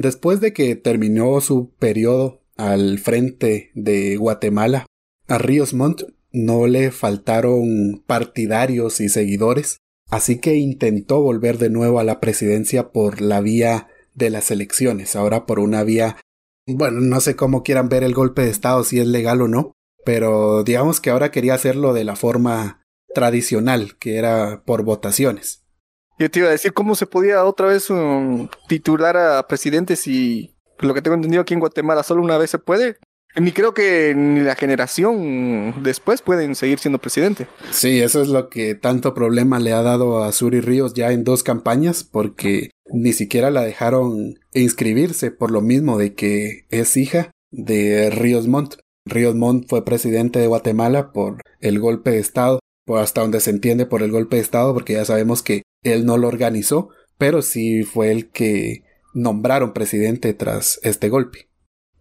Después 0.00 0.40
de 0.40 0.52
que 0.52 0.76
terminó 0.76 1.40
su 1.40 1.70
periodo 1.78 2.40
al 2.56 2.98
frente 2.98 3.70
de 3.74 4.16
Guatemala, 4.16 4.86
a 5.26 5.38
Ríos 5.38 5.74
Montt 5.74 6.02
no 6.30 6.66
le 6.66 6.90
faltaron 6.92 8.02
partidarios 8.06 9.00
y 9.00 9.08
seguidores, 9.08 9.78
así 10.08 10.38
que 10.38 10.54
intentó 10.54 11.20
volver 11.20 11.58
de 11.58 11.70
nuevo 11.70 11.98
a 11.98 12.04
la 12.04 12.20
presidencia 12.20 12.90
por 12.90 13.20
la 13.20 13.40
vía 13.40 13.88
de 14.14 14.30
las 14.30 14.50
elecciones, 14.50 15.16
ahora 15.16 15.46
por 15.46 15.58
una 15.58 15.82
vía 15.82 16.16
bueno, 16.76 17.00
no 17.00 17.20
sé 17.20 17.34
cómo 17.34 17.62
quieran 17.62 17.88
ver 17.88 18.04
el 18.04 18.14
golpe 18.14 18.42
de 18.42 18.50
Estado, 18.50 18.84
si 18.84 19.00
es 19.00 19.06
legal 19.06 19.40
o 19.40 19.48
no, 19.48 19.72
pero 20.04 20.62
digamos 20.64 21.00
que 21.00 21.10
ahora 21.10 21.30
quería 21.30 21.54
hacerlo 21.54 21.94
de 21.94 22.04
la 22.04 22.14
forma 22.14 22.82
tradicional, 23.14 23.96
que 23.98 24.16
era 24.16 24.62
por 24.66 24.82
votaciones. 24.82 25.57
Yo 26.18 26.30
te 26.30 26.40
iba 26.40 26.48
a 26.48 26.52
decir 26.52 26.72
cómo 26.72 26.94
se 26.96 27.06
podía 27.06 27.44
otra 27.44 27.68
vez 27.68 27.90
um, 27.90 28.48
titular 28.66 29.16
a 29.16 29.46
presidente 29.46 29.94
si 29.94 30.54
lo 30.80 30.92
que 30.92 31.02
tengo 31.02 31.14
entendido 31.14 31.42
aquí 31.42 31.54
en 31.54 31.60
Guatemala 31.60 32.02
solo 32.02 32.22
una 32.22 32.38
vez 32.38 32.50
se 32.50 32.58
puede. 32.58 32.96
Ni 33.36 33.52
creo 33.52 33.72
que 33.72 34.14
ni 34.16 34.40
la 34.40 34.56
generación 34.56 35.82
después 35.82 36.22
pueden 36.22 36.54
seguir 36.54 36.78
siendo 36.78 36.98
presidente. 36.98 37.46
Sí, 37.70 38.00
eso 38.00 38.20
es 38.20 38.28
lo 38.28 38.48
que 38.48 38.74
tanto 38.74 39.14
problema 39.14 39.60
le 39.60 39.72
ha 39.72 39.82
dado 39.82 40.24
a 40.24 40.32
Suri 40.32 40.60
Ríos 40.60 40.94
ya 40.94 41.12
en 41.12 41.24
dos 41.24 41.42
campañas, 41.42 42.04
porque 42.04 42.70
ni 42.90 43.12
siquiera 43.12 43.50
la 43.50 43.62
dejaron 43.62 44.40
inscribirse 44.54 45.30
por 45.30 45.50
lo 45.50 45.60
mismo 45.60 45.98
de 45.98 46.14
que 46.14 46.66
es 46.70 46.96
hija 46.96 47.30
de 47.52 48.10
Ríos 48.10 48.48
Montt. 48.48 48.76
Ríos 49.04 49.34
Montt 49.34 49.68
fue 49.68 49.84
presidente 49.84 50.40
de 50.40 50.46
Guatemala 50.46 51.12
por 51.12 51.40
el 51.60 51.78
golpe 51.78 52.10
de 52.10 52.18
Estado, 52.18 52.58
o 52.88 52.96
hasta 52.96 53.20
donde 53.20 53.40
se 53.40 53.50
entiende 53.50 53.86
por 53.86 54.02
el 54.02 54.10
golpe 54.10 54.36
de 54.36 54.42
Estado, 54.42 54.72
porque 54.72 54.94
ya 54.94 55.04
sabemos 55.04 55.42
que 55.42 55.62
él 55.82 56.06
no 56.06 56.16
lo 56.16 56.28
organizó, 56.28 56.90
pero 57.16 57.42
sí 57.42 57.82
fue 57.84 58.10
el 58.12 58.30
que 58.30 58.84
nombraron 59.14 59.72
presidente 59.72 60.34
tras 60.34 60.80
este 60.82 61.08
golpe. 61.08 61.48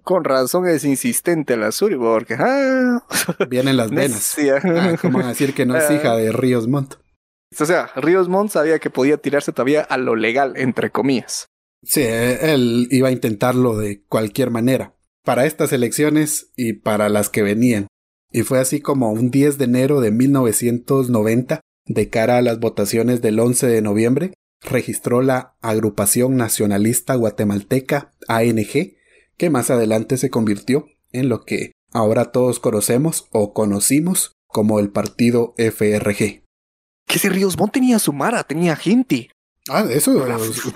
Con 0.03 0.23
razón 0.23 0.67
es 0.67 0.85
insistente 0.85 1.57
la 1.57 1.71
Suri, 1.71 1.97
porque 1.97 2.35
ah, 2.39 3.03
vienen 3.49 3.75
las 3.75 3.91
venas. 3.91 4.37
Ah, 4.63 4.95
¿Cómo 5.01 5.21
decir 5.21 5.53
que 5.53 5.65
no 5.65 5.75
es 5.75 5.91
hija 5.91 6.15
de 6.15 6.31
Ríos 6.31 6.67
Montt? 6.67 6.95
O 7.59 7.65
sea, 7.65 7.89
Ríos 7.95 8.29
Montt 8.29 8.51
sabía 8.51 8.79
que 8.79 8.89
podía 8.89 9.17
tirarse 9.17 9.51
todavía 9.51 9.81
a 9.81 9.97
lo 9.97 10.15
legal, 10.15 10.53
entre 10.55 10.91
comillas. 10.91 11.47
Sí, 11.83 12.03
él 12.03 12.87
iba 12.91 13.09
a 13.09 13.11
intentarlo 13.11 13.77
de 13.77 14.03
cualquier 14.03 14.49
manera, 14.49 14.95
para 15.23 15.45
estas 15.45 15.73
elecciones 15.73 16.51
y 16.55 16.73
para 16.73 17.09
las 17.09 17.29
que 17.29 17.43
venían. 17.43 17.87
Y 18.31 18.41
fue 18.41 18.59
así 18.59 18.81
como 18.81 19.11
un 19.11 19.31
10 19.31 19.57
de 19.57 19.65
enero 19.65 20.01
de 20.01 20.11
1990, 20.11 21.61
de 21.87 22.09
cara 22.09 22.37
a 22.37 22.41
las 22.41 22.59
votaciones 22.59 23.21
del 23.21 23.39
11 23.39 23.67
de 23.67 23.81
noviembre, 23.81 24.33
registró 24.61 25.21
la 25.21 25.55
Agrupación 25.61 26.35
Nacionalista 26.35 27.15
Guatemalteca 27.15 28.13
ANG, 28.27 28.95
que 29.37 29.49
más 29.49 29.69
adelante 29.69 30.17
se 30.17 30.29
convirtió 30.29 30.87
en 31.11 31.29
lo 31.29 31.43
que 31.45 31.71
ahora 31.91 32.31
todos 32.31 32.59
conocemos 32.59 33.27
o 33.31 33.53
conocimos 33.53 34.33
como 34.47 34.79
el 34.79 34.89
partido 34.89 35.53
FRG. 35.57 36.43
Que 37.05 37.15
ese 37.15 37.29
Ríos 37.29 37.57
Montt 37.57 37.73
tenía 37.73 37.99
su 37.99 38.13
mara, 38.13 38.43
tenía 38.43 38.75
gente. 38.75 39.29
Ah, 39.69 39.85
eso, 39.89 40.25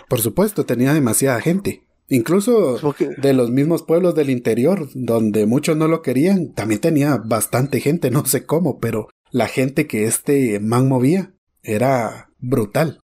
por 0.07 0.21
supuesto, 0.21 0.65
tenía 0.65 0.93
demasiada 0.93 1.41
gente. 1.41 1.83
Incluso 2.07 2.93
de 3.17 3.33
los 3.33 3.51
mismos 3.51 3.83
pueblos 3.83 4.15
del 4.15 4.29
interior, 4.29 4.89
donde 4.93 5.45
muchos 5.45 5.77
no 5.77 5.87
lo 5.87 6.01
querían, 6.01 6.53
también 6.53 6.81
tenía 6.81 7.15
bastante 7.17 7.79
gente, 7.79 8.11
no 8.11 8.25
sé 8.25 8.45
cómo, 8.45 8.79
pero 8.79 9.07
la 9.31 9.47
gente 9.47 9.87
que 9.87 10.05
este 10.05 10.59
man 10.59 10.87
movía 10.87 11.33
era 11.63 12.29
brutal. 12.39 12.99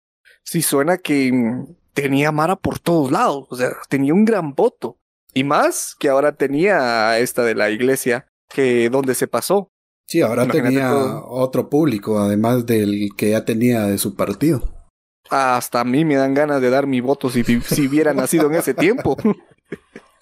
Sí, 0.43 0.63
suena 0.63 0.99
que 0.99 1.33
mm, 1.33 1.75
tenía 1.93 2.33
Mara 2.33 2.57
por 2.57 2.79
todos 2.79 3.11
lados, 3.11 3.47
o 3.51 3.57
sea, 3.57 3.71
tenía 3.89 4.15
un 4.15 4.25
gran 4.25 4.55
voto. 4.55 4.99
Y 5.33 5.45
más 5.45 5.97
que 5.99 6.09
ahora 6.09 6.37
tenía 6.37 7.19
esta 7.19 7.43
de 7.43 7.55
la 7.55 7.71
iglesia, 7.71 8.27
que 8.49 8.89
donde 8.89 9.15
se 9.15 9.27
pasó. 9.27 9.69
Sí, 10.07 10.21
ahora 10.21 10.47
tenía 10.47 10.95
otro 10.95 11.69
público, 11.71 12.19
además 12.19 12.67
del 12.67 13.11
que 13.17 13.31
ya 13.31 13.45
tenía 13.45 13.83
de 13.87 13.99
su 13.99 14.15
partido. 14.15 14.73
Hasta 15.31 15.81
a 15.81 15.85
mí 15.85 16.05
me 16.05 16.17
dan 16.17 16.35
ganas 16.35 16.61
de 16.61 16.71
dar 16.71 16.87
mi 16.87 17.01
voto 17.01 17.31
si, 17.31 17.43
si 17.43 17.89
hubiera 17.89 18.13
nacido 18.13 18.47
en 18.47 18.57
ese 18.57 18.75
tiempo. 18.75 19.17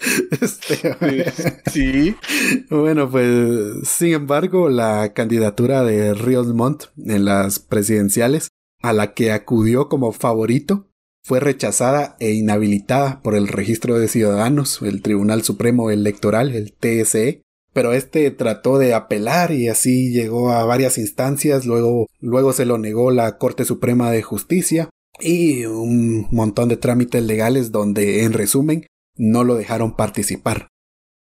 Este, 0.40 1.32
sí. 1.70 2.16
Bueno, 2.70 3.10
pues 3.10 3.88
sin 3.88 4.14
embargo, 4.14 4.68
la 4.68 5.12
candidatura 5.12 5.84
de 5.84 6.14
Ríos 6.14 6.48
Montt 6.54 6.84
en 7.04 7.24
las 7.24 7.58
presidenciales, 7.58 8.48
a 8.82 8.92
la 8.92 9.14
que 9.14 9.32
acudió 9.32 9.88
como 9.88 10.12
favorito, 10.12 10.88
fue 11.24 11.38
rechazada 11.38 12.16
e 12.18 12.32
inhabilitada 12.32 13.22
por 13.22 13.36
el 13.36 13.46
Registro 13.46 13.98
de 13.98 14.08
Ciudadanos, 14.08 14.82
el 14.82 15.02
Tribunal 15.02 15.42
Supremo 15.44 15.90
Electoral, 15.90 16.52
el 16.52 16.72
TSE, 16.72 17.42
pero 17.72 17.92
este 17.92 18.30
trató 18.32 18.78
de 18.78 18.92
apelar 18.92 19.52
y 19.52 19.68
así 19.68 20.12
llegó 20.12 20.50
a 20.50 20.64
varias 20.64 20.98
instancias, 20.98 21.64
luego, 21.64 22.08
luego 22.20 22.52
se 22.52 22.66
lo 22.66 22.76
negó 22.76 23.12
la 23.12 23.38
Corte 23.38 23.64
Suprema 23.64 24.10
de 24.10 24.22
Justicia, 24.22 24.90
y 25.20 25.64
un 25.66 26.26
montón 26.30 26.68
de 26.68 26.76
trámites 26.76 27.22
legales 27.22 27.70
donde, 27.70 28.24
en 28.24 28.32
resumen, 28.32 28.86
no 29.16 29.44
lo 29.44 29.54
dejaron 29.54 29.96
participar. 29.96 30.68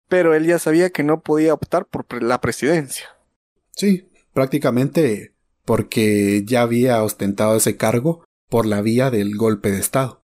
Pero 0.07 0.35
él 0.35 0.45
ya 0.45 0.59
sabía 0.59 0.91
que 0.91 1.03
no 1.03 1.21
podía 1.21 1.53
optar 1.53 1.85
por 1.85 2.21
la 2.21 2.41
presidencia. 2.41 3.07
Sí, 3.71 4.09
prácticamente 4.33 5.33
porque 5.65 6.43
ya 6.45 6.61
había 6.61 7.03
ostentado 7.03 7.55
ese 7.55 7.75
cargo 7.75 8.23
por 8.49 8.65
la 8.65 8.81
vía 8.81 9.09
del 9.09 9.35
golpe 9.35 9.71
de 9.71 9.79
Estado. 9.79 10.23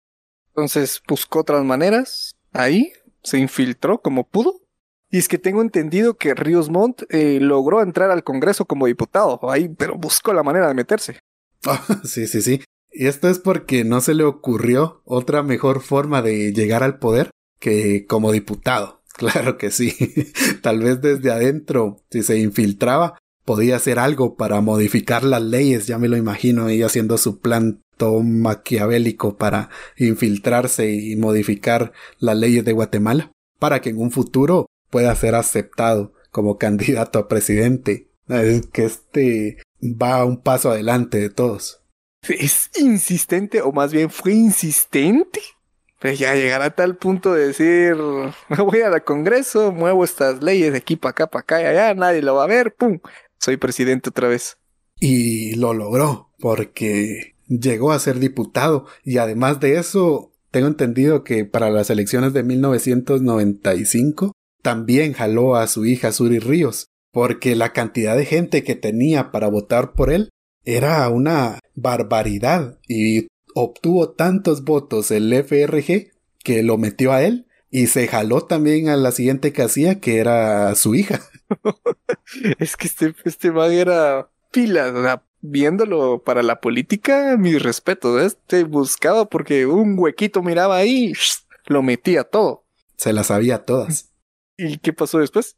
Entonces 0.48 1.02
buscó 1.06 1.40
otras 1.40 1.62
maneras, 1.64 2.34
ahí 2.52 2.92
se 3.22 3.38
infiltró 3.38 4.00
como 4.00 4.26
pudo. 4.26 4.62
Y 5.10 5.18
es 5.18 5.28
que 5.28 5.38
tengo 5.38 5.62
entendido 5.62 6.16
que 6.16 6.34
Ríos 6.34 6.68
Montt 6.68 7.02
eh, 7.10 7.38
logró 7.40 7.80
entrar 7.80 8.10
al 8.10 8.24
Congreso 8.24 8.64
como 8.64 8.86
diputado, 8.86 9.38
ahí, 9.50 9.68
pero 9.68 9.96
buscó 9.96 10.32
la 10.32 10.42
manera 10.42 10.66
de 10.66 10.74
meterse. 10.74 11.20
sí, 12.04 12.26
sí, 12.26 12.42
sí. 12.42 12.64
Y 12.90 13.06
esto 13.06 13.28
es 13.28 13.38
porque 13.38 13.84
no 13.84 14.00
se 14.00 14.14
le 14.14 14.24
ocurrió 14.24 15.02
otra 15.04 15.42
mejor 15.42 15.80
forma 15.80 16.22
de 16.22 16.52
llegar 16.52 16.82
al 16.82 16.98
poder 16.98 17.30
que 17.58 18.06
como 18.06 18.32
diputado. 18.32 18.96
Claro 19.16 19.56
que 19.56 19.70
sí. 19.70 19.94
Tal 20.60 20.80
vez 20.80 21.00
desde 21.00 21.30
adentro, 21.30 22.02
si 22.10 22.22
se 22.22 22.36
infiltraba, 22.36 23.18
podía 23.46 23.76
hacer 23.76 23.98
algo 23.98 24.36
para 24.36 24.60
modificar 24.60 25.24
las 25.24 25.40
leyes. 25.40 25.86
Ya 25.86 25.96
me 25.96 26.08
lo 26.08 26.18
imagino 26.18 26.68
ella 26.68 26.84
haciendo 26.84 27.16
su 27.16 27.40
plan 27.40 27.80
maquiavélico 27.98 29.38
para 29.38 29.70
infiltrarse 29.96 30.92
y 30.92 31.16
modificar 31.16 31.92
las 32.18 32.36
leyes 32.36 32.62
de 32.66 32.72
Guatemala 32.72 33.32
para 33.58 33.80
que 33.80 33.88
en 33.88 34.00
un 34.00 34.10
futuro 34.10 34.66
pueda 34.90 35.14
ser 35.14 35.34
aceptado 35.34 36.12
como 36.30 36.58
candidato 36.58 37.18
a 37.18 37.26
presidente. 37.26 38.10
Es 38.28 38.66
que 38.66 38.84
este 38.84 39.56
va 39.82 40.26
un 40.26 40.42
paso 40.42 40.70
adelante 40.70 41.18
de 41.18 41.30
todos 41.30 41.80
es 42.34 42.70
insistente, 42.78 43.62
o 43.62 43.72
más 43.72 43.92
bien 43.92 44.10
fue 44.10 44.32
insistente. 44.32 45.40
Pues 45.98 46.18
ya 46.18 46.35
llegar 46.35 46.62
a 46.62 46.74
tal 46.74 46.96
punto 46.96 47.32
de 47.32 47.48
decir, 47.48 47.96
me 48.48 48.56
voy 48.59 48.80
al 48.80 49.02
Congreso, 49.04 49.72
muevo 49.72 50.04
estas 50.04 50.42
leyes 50.42 50.72
de 50.72 50.78
aquí 50.78 50.96
para 50.96 51.11
acá, 51.11 51.26
para 51.26 51.40
acá 51.40 51.62
y 51.62 51.64
allá, 51.64 51.94
nadie 51.94 52.22
lo 52.22 52.35
va 52.35 52.44
a 52.44 52.48
ver, 52.48 52.74
¡pum! 52.74 52.98
Soy 53.38 53.56
presidente 53.56 54.11
otra 54.11 54.28
vez. 54.28 54.59
Y 55.00 55.54
lo 55.56 55.74
logró, 55.74 56.30
porque 56.38 57.35
llegó 57.48 57.92
a 57.92 57.98
ser 57.98 58.18
diputado, 58.18 58.87
y 59.04 59.18
además 59.18 59.61
de 59.61 59.78
eso, 59.78 60.32
tengo 60.50 60.68
entendido 60.68 61.24
que 61.24 61.44
para 61.44 61.70
las 61.70 61.90
elecciones 61.90 62.32
de 62.32 62.42
1995 62.42 64.32
también 64.62 65.12
jaló 65.12 65.56
a 65.56 65.66
su 65.66 65.87
hija 65.87 66.12
Suri 66.12 66.38
Ríos, 66.38 66.88
porque 67.12 67.54
la 67.56 67.72
cantidad 67.72 68.16
de 68.16 68.26
gente 68.26 68.64
que 68.64 68.74
tenía 68.74 69.30
para 69.30 69.48
votar 69.48 69.92
por 69.92 70.12
él 70.12 70.30
era 70.64 71.09
una 71.09 71.61
barbaridad 71.74 72.78
y 72.88 73.28
obtuvo 73.58 74.10
tantos 74.10 74.64
votos 74.64 75.10
el 75.10 75.32
FRG 75.32 76.12
que 76.44 76.62
lo 76.62 76.76
metió 76.76 77.12
a 77.12 77.22
él 77.22 77.46
y 77.70 77.86
se 77.86 78.06
jaló 78.06 78.42
también 78.42 78.90
a 78.90 78.96
la 78.96 79.12
siguiente 79.12 79.52
casilla 79.52 79.98
que 79.98 80.18
era 80.18 80.74
su 80.74 80.94
hija. 80.94 81.22
es 82.58 82.76
que 82.76 82.86
este, 82.86 83.14
este 83.24 83.50
man 83.52 83.72
era 83.72 84.28
pila, 84.52 84.92
o 84.94 85.02
sea, 85.02 85.22
viéndolo 85.40 86.22
para 86.22 86.42
la 86.42 86.60
política, 86.60 87.36
mi 87.38 87.56
respeto, 87.56 88.20
este 88.20 88.64
buscaba 88.64 89.24
porque 89.24 89.64
un 89.64 89.98
huequito 89.98 90.42
miraba 90.42 90.76
ahí, 90.76 91.14
lo 91.66 91.82
metía 91.82 92.24
todo. 92.24 92.66
Se 92.96 93.14
las 93.14 93.28
sabía 93.28 93.64
todas. 93.64 94.12
¿Y 94.58 94.76
qué 94.78 94.92
pasó 94.92 95.18
después? 95.18 95.56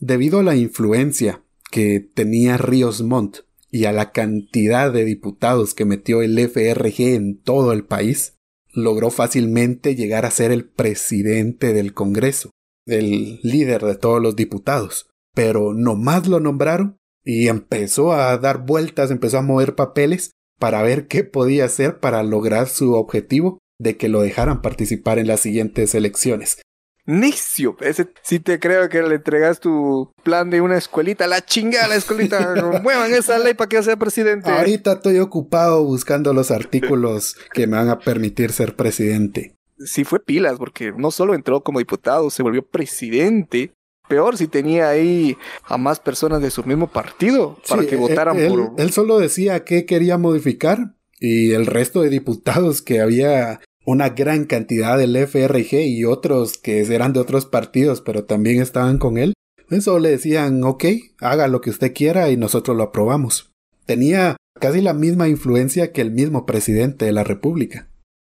Debido 0.00 0.40
a 0.40 0.42
la 0.42 0.56
influencia 0.56 1.42
que 1.70 2.00
tenía 2.00 2.56
Ríos 2.56 3.02
Montt 3.02 3.42
y 3.70 3.84
a 3.84 3.92
la 3.92 4.12
cantidad 4.12 4.92
de 4.92 5.04
diputados 5.04 5.74
que 5.74 5.84
metió 5.84 6.22
el 6.22 6.38
FRG 6.38 7.14
en 7.14 7.40
todo 7.40 7.72
el 7.72 7.84
país, 7.84 8.36
logró 8.72 9.10
fácilmente 9.10 9.94
llegar 9.94 10.26
a 10.26 10.30
ser 10.30 10.52
el 10.52 10.68
presidente 10.68 11.72
del 11.72 11.94
Congreso, 11.94 12.50
el 12.86 13.40
líder 13.42 13.82
de 13.84 13.96
todos 13.96 14.20
los 14.20 14.36
diputados. 14.36 15.10
Pero 15.34 15.74
nomás 15.74 16.26
lo 16.26 16.40
nombraron 16.40 16.96
y 17.24 17.48
empezó 17.48 18.12
a 18.12 18.36
dar 18.38 18.66
vueltas, 18.66 19.10
empezó 19.10 19.38
a 19.38 19.42
mover 19.42 19.74
papeles 19.74 20.32
para 20.58 20.82
ver 20.82 21.06
qué 21.06 21.24
podía 21.24 21.64
hacer 21.64 22.00
para 22.00 22.22
lograr 22.22 22.68
su 22.68 22.94
objetivo 22.94 23.58
de 23.78 23.96
que 23.96 24.08
lo 24.08 24.20
dejaran 24.20 24.62
participar 24.62 25.18
en 25.18 25.26
las 25.26 25.40
siguientes 25.40 25.94
elecciones. 25.94 26.60
Necio. 27.06 27.76
Ese 27.80 28.08
sí 28.22 28.40
te 28.40 28.58
creo 28.58 28.88
que 28.88 29.02
le 29.02 29.16
entregas 29.16 29.60
tu 29.60 30.12
plan 30.22 30.50
de 30.50 30.60
una 30.60 30.76
escuelita. 30.76 31.26
La 31.26 31.44
chingada 31.44 31.88
la 31.88 31.96
escuelita. 31.96 32.54
Muevan 32.82 33.12
esa 33.12 33.38
ley 33.38 33.54
para 33.54 33.68
que 33.68 33.82
sea 33.82 33.96
presidente. 33.96 34.50
Ahorita 34.50 34.92
estoy 34.92 35.18
ocupado 35.18 35.84
buscando 35.84 36.32
los 36.32 36.50
artículos 36.50 37.36
que 37.52 37.66
me 37.66 37.76
van 37.76 37.88
a 37.88 37.98
permitir 37.98 38.52
ser 38.52 38.76
presidente. 38.76 39.56
Sí 39.78 40.04
fue 40.04 40.20
pilas, 40.20 40.58
porque 40.58 40.92
no 40.96 41.10
solo 41.10 41.34
entró 41.34 41.62
como 41.62 41.78
diputado, 41.78 42.30
se 42.30 42.42
volvió 42.42 42.62
presidente. 42.66 43.72
Peor 44.08 44.36
si 44.36 44.48
tenía 44.48 44.88
ahí 44.88 45.36
a 45.64 45.78
más 45.78 46.00
personas 46.00 46.42
de 46.42 46.50
su 46.50 46.64
mismo 46.64 46.88
partido 46.88 47.58
para 47.68 47.86
que 47.86 47.96
votaran 47.96 48.36
por... 48.48 48.72
Él 48.76 48.92
solo 48.92 49.18
decía 49.18 49.64
que 49.64 49.86
quería 49.86 50.18
modificar 50.18 50.96
y 51.20 51.52
el 51.52 51.66
resto 51.66 52.02
de 52.02 52.08
diputados 52.08 52.82
que 52.82 53.00
había 53.00 53.60
una 53.90 54.10
gran 54.10 54.44
cantidad 54.44 54.96
del 54.96 55.16
FRG 55.16 55.80
y 55.86 56.04
otros 56.04 56.58
que 56.58 56.80
eran 56.80 57.12
de 57.12 57.20
otros 57.20 57.46
partidos, 57.46 58.00
pero 58.00 58.24
también 58.24 58.60
estaban 58.60 58.98
con 58.98 59.18
él, 59.18 59.34
eso 59.70 59.98
le 59.98 60.10
decían, 60.10 60.62
ok, 60.64 60.84
haga 61.20 61.48
lo 61.48 61.60
que 61.60 61.70
usted 61.70 61.92
quiera 61.94 62.30
y 62.30 62.36
nosotros 62.36 62.76
lo 62.76 62.84
aprobamos. 62.84 63.52
Tenía 63.86 64.36
casi 64.60 64.80
la 64.80 64.94
misma 64.94 65.28
influencia 65.28 65.92
que 65.92 66.00
el 66.00 66.10
mismo 66.10 66.46
presidente 66.46 67.04
de 67.04 67.12
la 67.12 67.24
República. 67.24 67.88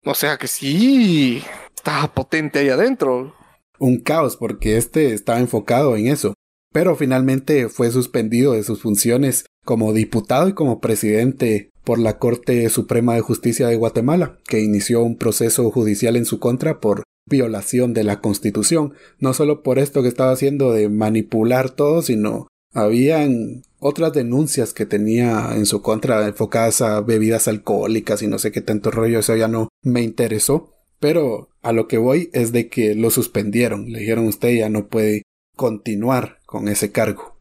O 0.04 0.14
sea 0.14 0.38
que 0.38 0.46
sí, 0.46 1.42
estaba 1.74 2.12
potente 2.14 2.58
ahí 2.58 2.68
adentro. 2.68 3.34
Un 3.78 4.00
caos 4.00 4.36
porque 4.36 4.76
este 4.76 5.12
estaba 5.12 5.40
enfocado 5.40 5.96
en 5.96 6.06
eso. 6.08 6.34
Pero 6.72 6.96
finalmente 6.96 7.68
fue 7.68 7.90
suspendido 7.90 8.52
de 8.52 8.62
sus 8.62 8.82
funciones 8.82 9.46
como 9.66 9.92
diputado 9.92 10.48
y 10.48 10.54
como 10.54 10.80
presidente 10.80 11.70
por 11.84 11.98
la 11.98 12.18
Corte 12.18 12.68
Suprema 12.70 13.14
de 13.14 13.20
Justicia 13.20 13.68
de 13.68 13.76
Guatemala, 13.76 14.38
que 14.48 14.62
inició 14.62 15.02
un 15.02 15.16
proceso 15.16 15.70
judicial 15.70 16.16
en 16.16 16.24
su 16.24 16.38
contra 16.38 16.80
por 16.80 17.02
violación 17.28 17.92
de 17.92 18.04
la 18.04 18.20
Constitución, 18.20 18.94
no 19.18 19.34
solo 19.34 19.62
por 19.62 19.78
esto 19.78 20.02
que 20.02 20.08
estaba 20.08 20.30
haciendo 20.30 20.72
de 20.72 20.88
manipular 20.88 21.70
todo, 21.70 22.00
sino 22.00 22.46
habían 22.72 23.62
otras 23.78 24.12
denuncias 24.12 24.72
que 24.72 24.86
tenía 24.86 25.50
en 25.54 25.66
su 25.66 25.82
contra 25.82 26.26
enfocadas 26.26 26.80
a 26.80 27.00
bebidas 27.00 27.48
alcohólicas 27.48 28.22
y 28.22 28.28
no 28.28 28.38
sé 28.38 28.52
qué 28.52 28.60
tanto 28.60 28.90
rollo, 28.90 29.18
eso 29.18 29.34
ya 29.36 29.48
no 29.48 29.68
me 29.82 30.02
interesó, 30.02 30.74
pero 31.00 31.48
a 31.62 31.72
lo 31.72 31.88
que 31.88 31.98
voy 31.98 32.30
es 32.32 32.52
de 32.52 32.68
que 32.68 32.94
lo 32.94 33.10
suspendieron, 33.10 33.90
le 33.90 34.00
dijeron 34.00 34.26
usted 34.26 34.56
ya 34.56 34.68
no 34.68 34.86
puede 34.86 35.22
continuar 35.56 36.38
con 36.46 36.68
ese 36.68 36.92
cargo. 36.92 37.35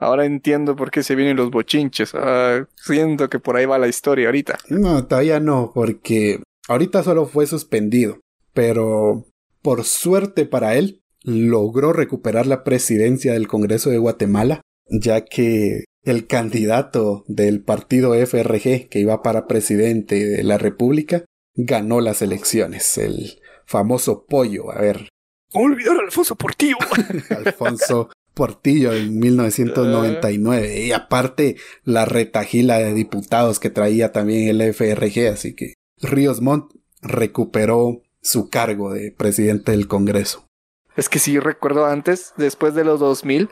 Ahora 0.00 0.24
entiendo 0.24 0.76
por 0.76 0.90
qué 0.90 1.02
se 1.02 1.14
vienen 1.14 1.36
los 1.36 1.50
bochinches. 1.50 2.14
Ah, 2.14 2.66
siento 2.74 3.28
que 3.28 3.38
por 3.38 3.56
ahí 3.56 3.66
va 3.66 3.78
la 3.78 3.86
historia 3.86 4.26
ahorita. 4.26 4.58
No, 4.70 5.06
todavía 5.06 5.40
no, 5.40 5.72
porque 5.74 6.42
ahorita 6.68 7.02
solo 7.02 7.26
fue 7.26 7.46
suspendido. 7.46 8.18
Pero 8.54 9.26
por 9.62 9.84
suerte 9.84 10.46
para 10.46 10.74
él, 10.74 11.02
logró 11.22 11.92
recuperar 11.92 12.46
la 12.46 12.64
presidencia 12.64 13.34
del 13.34 13.46
Congreso 13.46 13.90
de 13.90 13.98
Guatemala, 13.98 14.62
ya 14.88 15.24
que 15.24 15.84
el 16.02 16.26
candidato 16.26 17.24
del 17.28 17.62
partido 17.62 18.14
FRG 18.14 18.88
que 18.88 19.00
iba 19.00 19.22
para 19.22 19.46
presidente 19.46 20.24
de 20.26 20.42
la 20.42 20.56
República 20.56 21.26
ganó 21.54 22.00
las 22.00 22.22
elecciones, 22.22 22.96
el 22.96 23.38
famoso 23.66 24.24
pollo, 24.24 24.70
a 24.72 24.80
ver. 24.80 25.08
Olvidar 25.52 25.96
a 25.96 26.00
Alfonso 26.00 26.36
Portillo. 26.36 26.76
Alfonso 27.44 28.08
Portillo 28.34 28.92
en 28.92 29.18
1999. 29.18 30.80
Y 30.80 30.92
aparte 30.92 31.56
la 31.84 32.04
retajila 32.04 32.78
de 32.78 32.94
diputados 32.94 33.58
que 33.60 33.70
traía 33.70 34.12
también 34.12 34.48
el 34.48 34.74
FRG, 34.74 35.28
así 35.32 35.54
que 35.54 35.74
Ríos 36.00 36.40
Montt 36.40 36.72
recuperó 37.02 38.02
su 38.22 38.48
cargo 38.50 38.92
de 38.92 39.12
presidente 39.12 39.72
del 39.72 39.88
Congreso. 39.88 40.46
Es 40.96 41.08
que 41.08 41.18
sí, 41.18 41.38
recuerdo 41.38 41.86
antes, 41.86 42.34
después 42.36 42.74
de 42.74 42.84
los 42.84 43.00
2000, 43.00 43.48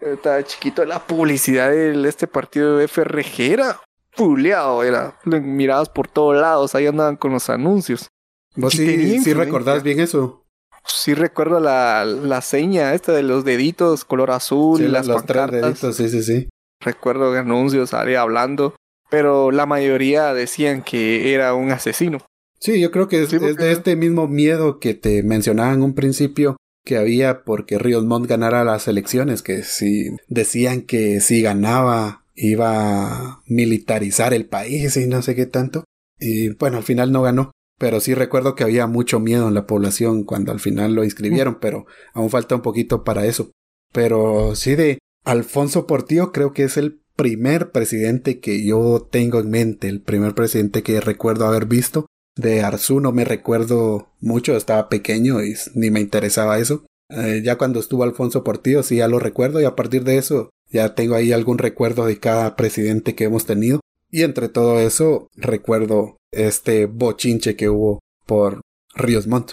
estaba 0.00 0.42
chiquito, 0.44 0.84
la 0.84 1.06
publicidad 1.06 1.70
de 1.70 2.08
este 2.08 2.26
partido 2.26 2.76
de 2.76 2.88
FRG 2.88 3.40
era 3.40 3.80
fuleado, 4.12 4.82
era, 4.82 5.18
mirabas 5.24 5.88
por 5.88 6.08
todos 6.08 6.36
lados, 6.36 6.74
ahí 6.74 6.86
andaban 6.86 7.16
con 7.16 7.32
los 7.32 7.48
anuncios. 7.48 8.08
¿Vos 8.56 8.72
sí, 8.72 9.20
sí 9.20 9.32
recordás 9.32 9.82
bien 9.82 10.00
eso? 10.00 10.39
Sí 10.86 11.14
recuerdo 11.14 11.60
la, 11.60 12.04
la 12.04 12.40
seña 12.40 12.94
esta 12.94 13.12
de 13.12 13.22
los 13.22 13.44
deditos 13.44 14.04
color 14.04 14.30
azul 14.30 14.80
y 14.80 14.88
las 14.88 15.06
los 15.06 15.24
tres 15.24 15.50
deditos, 15.50 15.96
sí, 15.96 16.08
sí, 16.08 16.22
sí. 16.22 16.48
Recuerdo 16.80 17.32
anuncios, 17.34 17.90
salía 17.90 18.22
hablando, 18.22 18.74
pero 19.10 19.50
la 19.50 19.66
mayoría 19.66 20.32
decían 20.34 20.82
que 20.82 21.34
era 21.34 21.54
un 21.54 21.70
asesino. 21.70 22.18
Sí, 22.58 22.80
yo 22.80 22.90
creo 22.90 23.08
que 23.08 23.22
es, 23.22 23.30
de 23.30 23.72
este 23.72 23.96
mismo 23.96 24.28
miedo 24.28 24.80
que 24.80 24.94
te 24.94 25.22
mencionaba 25.22 25.72
en 25.72 25.82
un 25.82 25.94
principio 25.94 26.56
que 26.84 26.98
había 26.98 27.42
porque 27.44 27.78
Ríos 27.78 28.04
Montt 28.04 28.26
ganara 28.26 28.64
las 28.64 28.86
elecciones, 28.88 29.42
que 29.42 29.62
si 29.62 30.10
decían 30.28 30.82
que 30.82 31.20
si 31.20 31.42
ganaba 31.42 32.24
iba 32.34 33.30
a 33.32 33.42
militarizar 33.46 34.34
el 34.34 34.46
país 34.46 34.96
y 34.96 35.06
no 35.06 35.22
sé 35.22 35.34
qué 35.34 35.46
tanto. 35.46 35.84
Y 36.18 36.50
bueno, 36.50 36.78
al 36.78 36.82
final 36.82 37.12
no 37.12 37.22
ganó. 37.22 37.50
Pero 37.80 37.98
sí 38.00 38.12
recuerdo 38.12 38.54
que 38.54 38.62
había 38.62 38.86
mucho 38.86 39.20
miedo 39.20 39.48
en 39.48 39.54
la 39.54 39.66
población 39.66 40.24
cuando 40.24 40.52
al 40.52 40.60
final 40.60 40.92
lo 40.92 41.02
inscribieron, 41.02 41.58
pero 41.60 41.86
aún 42.12 42.28
falta 42.28 42.54
un 42.54 42.60
poquito 42.60 43.04
para 43.04 43.24
eso. 43.24 43.52
Pero 43.90 44.54
sí 44.54 44.74
de 44.74 44.98
Alfonso 45.24 45.86
Portillo 45.86 46.30
creo 46.30 46.52
que 46.52 46.64
es 46.64 46.76
el 46.76 47.00
primer 47.16 47.70
presidente 47.70 48.38
que 48.38 48.62
yo 48.62 49.08
tengo 49.10 49.40
en 49.40 49.48
mente, 49.48 49.88
el 49.88 50.02
primer 50.02 50.34
presidente 50.34 50.82
que 50.82 51.00
recuerdo 51.00 51.46
haber 51.46 51.64
visto 51.64 52.04
de 52.36 52.62
Arzu 52.62 53.00
no 53.00 53.12
me 53.12 53.24
recuerdo 53.24 54.10
mucho, 54.20 54.56
estaba 54.56 54.90
pequeño 54.90 55.42
y 55.42 55.54
ni 55.74 55.90
me 55.90 56.00
interesaba 56.00 56.58
eso. 56.58 56.84
Eh, 57.08 57.40
ya 57.42 57.56
cuando 57.56 57.80
estuvo 57.80 58.04
Alfonso 58.04 58.44
Portillo 58.44 58.82
sí 58.82 58.96
ya 58.96 59.08
lo 59.08 59.18
recuerdo 59.18 59.58
y 59.58 59.64
a 59.64 59.74
partir 59.74 60.04
de 60.04 60.18
eso 60.18 60.50
ya 60.68 60.94
tengo 60.94 61.14
ahí 61.14 61.32
algún 61.32 61.56
recuerdo 61.56 62.04
de 62.04 62.18
cada 62.18 62.56
presidente 62.56 63.14
que 63.14 63.24
hemos 63.24 63.46
tenido. 63.46 63.80
Y 64.10 64.22
entre 64.22 64.48
todo 64.48 64.80
eso 64.80 65.28
recuerdo 65.36 66.16
este 66.32 66.86
bochinche 66.86 67.56
que 67.56 67.68
hubo 67.68 68.00
por 68.26 68.60
Ríos 68.94 69.26
Montt. 69.26 69.52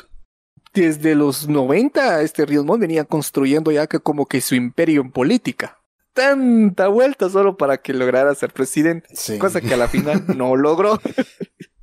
Desde 0.73 1.15
los 1.15 1.47
90 1.47 2.21
este 2.21 2.45
Ríos 2.45 2.65
Montt 2.65 2.81
venía 2.81 3.05
construyendo 3.05 3.71
ya 3.71 3.87
que 3.87 3.99
como 3.99 4.25
que 4.25 4.41
su 4.41 4.55
imperio 4.55 5.01
en 5.01 5.11
política. 5.11 5.77
Tanta 6.13 6.87
vuelta 6.87 7.29
solo 7.29 7.57
para 7.57 7.77
que 7.77 7.93
lograra 7.93 8.33
ser 8.33 8.51
presidente. 8.51 9.07
Cosa 9.39 9.61
que 9.61 9.73
a 9.73 9.77
la 9.77 9.87
final 9.87 10.23
no 10.35 10.55
logró. 10.55 10.99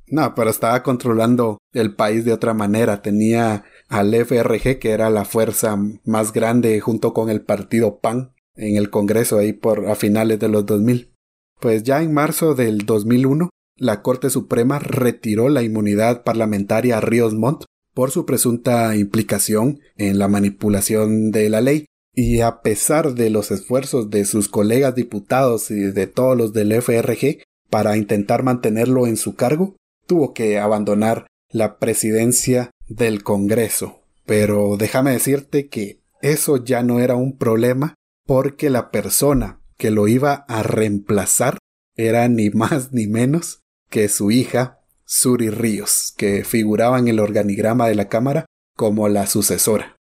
No, 0.07 0.35
pero 0.35 0.49
estaba 0.49 0.83
controlando 0.83 1.57
el 1.73 1.95
país 1.95 2.25
de 2.25 2.33
otra 2.33 2.53
manera. 2.53 3.01
Tenía 3.01 3.63
al 3.87 4.13
FRG, 4.13 4.79
que 4.79 4.91
era 4.91 5.09
la 5.09 5.25
fuerza 5.25 5.77
más 6.03 6.33
grande 6.33 6.79
junto 6.79 7.13
con 7.13 7.29
el 7.29 7.41
partido 7.41 7.99
PAN 7.99 8.33
en 8.55 8.77
el 8.77 8.89
Congreso 8.89 9.37
ahí 9.37 9.53
por 9.53 9.87
a 9.87 9.95
finales 9.95 10.39
de 10.39 10.49
los 10.49 10.65
2000. 10.65 11.14
Pues 11.59 11.83
ya 11.83 12.01
en 12.01 12.13
marzo 12.13 12.55
del 12.55 12.85
2001, 12.85 13.49
la 13.77 14.01
Corte 14.01 14.29
Suprema 14.29 14.79
retiró 14.79 15.49
la 15.49 15.63
inmunidad 15.63 16.23
parlamentaria 16.23 16.97
a 16.97 17.01
Ríos 17.01 17.33
Montt 17.33 17.65
por 17.93 18.11
su 18.11 18.25
presunta 18.25 18.95
implicación 18.95 19.79
en 19.97 20.19
la 20.19 20.27
manipulación 20.27 21.31
de 21.31 21.49
la 21.49 21.61
ley. 21.61 21.85
Y 22.13 22.41
a 22.41 22.61
pesar 22.61 23.13
de 23.13 23.29
los 23.29 23.51
esfuerzos 23.51 24.09
de 24.09 24.23
sus 24.25 24.47
colegas 24.47 24.95
diputados 24.95 25.69
y 25.71 25.91
de 25.91 26.07
todos 26.07 26.37
los 26.37 26.53
del 26.53 26.71
FRG 26.81 27.43
para 27.69 27.97
intentar 27.97 28.43
mantenerlo 28.43 29.07
en 29.07 29.17
su 29.17 29.35
cargo, 29.35 29.75
tuvo 30.07 30.33
que 30.33 30.59
abandonar 30.59 31.27
la 31.49 31.77
presidencia 31.77 32.71
del 32.87 33.23
Congreso. 33.23 33.99
Pero 34.25 34.77
déjame 34.77 35.11
decirte 35.11 35.67
que 35.67 35.99
eso 36.21 36.63
ya 36.63 36.83
no 36.83 36.99
era 36.99 37.15
un 37.15 37.37
problema 37.37 37.95
porque 38.25 38.69
la 38.69 38.91
persona 38.91 39.59
que 39.77 39.91
lo 39.91 40.07
iba 40.07 40.45
a 40.47 40.63
reemplazar 40.63 41.57
era 41.95 42.27
ni 42.27 42.49
más 42.49 42.91
ni 42.91 43.07
menos 43.07 43.61
que 43.89 44.09
su 44.09 44.31
hija, 44.31 44.79
Suri 45.05 45.49
Ríos, 45.49 46.13
que 46.17 46.43
figuraba 46.43 46.99
en 46.99 47.07
el 47.07 47.19
organigrama 47.19 47.87
de 47.87 47.95
la 47.95 48.09
Cámara 48.09 48.45
como 48.75 49.07
la 49.07 49.27
sucesora. 49.27 49.95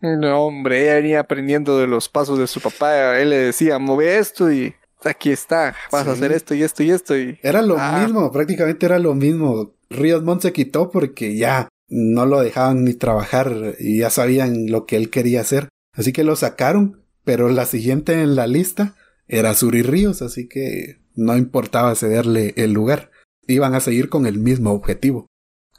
No, 0.00 0.46
hombre, 0.46 0.82
ella 0.82 0.94
venía 0.94 1.20
aprendiendo 1.20 1.78
de 1.78 1.86
los 1.86 2.08
pasos 2.08 2.38
de 2.38 2.46
su 2.46 2.60
papá. 2.60 3.18
Él 3.20 3.30
le 3.30 3.38
decía, 3.38 3.78
mueve 3.78 4.18
esto 4.18 4.50
y 4.50 4.74
aquí 5.04 5.30
está, 5.30 5.74
vas 5.90 6.06
a 6.06 6.12
hacer 6.12 6.32
esto 6.32 6.54
y 6.54 6.62
esto 6.62 6.82
y 6.82 6.90
esto. 6.90 7.18
Y... 7.18 7.38
Era 7.42 7.62
lo 7.62 7.76
ah. 7.78 8.00
mismo, 8.00 8.30
prácticamente 8.32 8.86
era 8.86 8.98
lo 8.98 9.14
mismo. 9.14 9.74
Ríos 9.90 10.22
Montt 10.22 10.42
se 10.42 10.52
quitó 10.52 10.90
porque 10.90 11.36
ya 11.36 11.68
no 11.88 12.24
lo 12.24 12.40
dejaban 12.40 12.84
ni 12.84 12.94
trabajar 12.94 13.74
y 13.78 13.98
ya 13.98 14.10
sabían 14.10 14.70
lo 14.70 14.86
que 14.86 14.96
él 14.96 15.10
quería 15.10 15.40
hacer. 15.40 15.68
Así 15.92 16.12
que 16.12 16.24
lo 16.24 16.36
sacaron, 16.36 17.02
pero 17.24 17.48
la 17.48 17.66
siguiente 17.66 18.22
en 18.22 18.36
la 18.36 18.46
lista 18.46 18.94
era 19.30 19.54
Suri 19.54 19.82
Ríos, 19.82 20.22
así 20.22 20.48
que 20.48 21.00
no 21.14 21.36
importaba 21.36 21.94
cederle 21.94 22.52
el 22.56 22.72
lugar. 22.72 23.10
Iban 23.46 23.74
a 23.74 23.80
seguir 23.80 24.08
con 24.08 24.26
el 24.26 24.38
mismo 24.38 24.72
objetivo. 24.72 25.26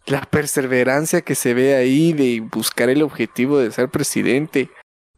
La 0.08 0.22
perseverancia 0.22 1.22
que 1.22 1.36
se 1.36 1.54
ve 1.54 1.76
ahí 1.76 2.14
de 2.14 2.42
buscar 2.42 2.90
el 2.90 3.04
objetivo 3.04 3.60
de 3.60 3.72
ser 3.72 3.90
presidente. 3.90 4.70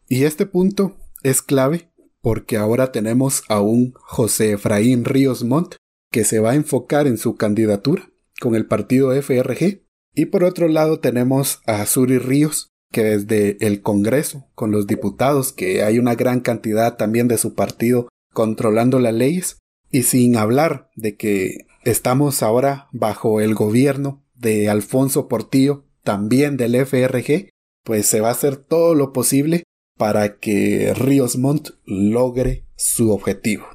Y 0.10 0.24
este 0.26 0.46
punto 0.46 0.98
es 1.24 1.42
clave 1.42 1.90
porque 2.22 2.58
ahora 2.58 2.92
tenemos 2.92 3.44
a 3.50 3.62
un 3.62 3.94
José 3.96 4.54
Efraín 4.54 5.06
Ríos 5.06 5.44
Montt 5.44 5.76
que 6.12 6.24
se 6.24 6.40
va 6.40 6.52
a 6.52 6.56
enfocar 6.56 7.06
en 7.08 7.18
su 7.18 7.36
candidatura 7.36 8.10
con 8.40 8.56
el 8.56 8.66
partido 8.66 9.12
FRG 9.14 9.84
y 10.16 10.26
por 10.26 10.44
otro 10.44 10.68
lado 10.68 11.00
tenemos 11.00 11.62
a 11.66 11.86
Suri 11.86 12.18
Ríos 12.18 12.70
que 12.92 13.04
desde 13.04 13.58
el 13.66 13.82
Congreso 13.82 14.48
con 14.54 14.72
los 14.72 14.86
diputados 14.88 15.52
que 15.52 15.84
hay 15.84 15.98
una 16.00 16.16
gran 16.16 16.40
cantidad 16.40 16.98
también 16.98 17.28
de 17.28 17.38
su 17.38 17.56
partido 17.56 18.08
controlando 18.34 19.00
las 19.00 19.14
leyes 19.14 19.60
y 19.90 20.04
sin 20.04 20.36
hablar 20.36 20.90
de 20.96 21.16
que 21.16 21.68
estamos 21.84 22.44
ahora 22.44 22.88
bajo 22.92 23.42
el 23.42 23.54
gobierno 23.54 24.24
de 24.36 24.70
Alfonso 24.70 25.28
Portillo 25.28 25.86
también 26.04 26.58
del 26.58 26.76
FRG 26.86 27.50
pues 27.84 28.08
se 28.08 28.22
va 28.22 28.30
a 28.30 28.32
hacer 28.32 28.58
todo 28.58 28.96
lo 28.96 29.14
posible 29.14 29.64
para 29.98 30.38
que 30.38 30.94
Ríos 30.96 31.38
Montt 31.38 31.72
logre 31.86 32.66
su 32.76 33.12
objetivo. 33.12 33.66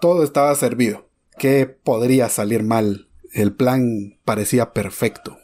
Todo 0.00 0.22
estaba 0.22 0.54
servido. 0.54 1.08
¿Qué 1.38 1.66
podría 1.66 2.28
salir 2.28 2.62
mal? 2.62 3.08
El 3.32 3.54
plan 3.54 4.18
parecía 4.24 4.72
perfecto. 4.72 5.38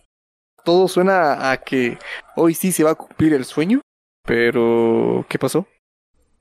Todo 0.64 0.88
suena 0.88 1.50
a 1.50 1.62
que 1.62 1.98
hoy 2.36 2.54
sí 2.54 2.70
se 2.70 2.84
va 2.84 2.90
a 2.90 2.94
cumplir 2.94 3.32
el 3.32 3.44
sueño, 3.44 3.80
pero 4.24 5.24
¿qué 5.28 5.38
pasó? 5.38 5.66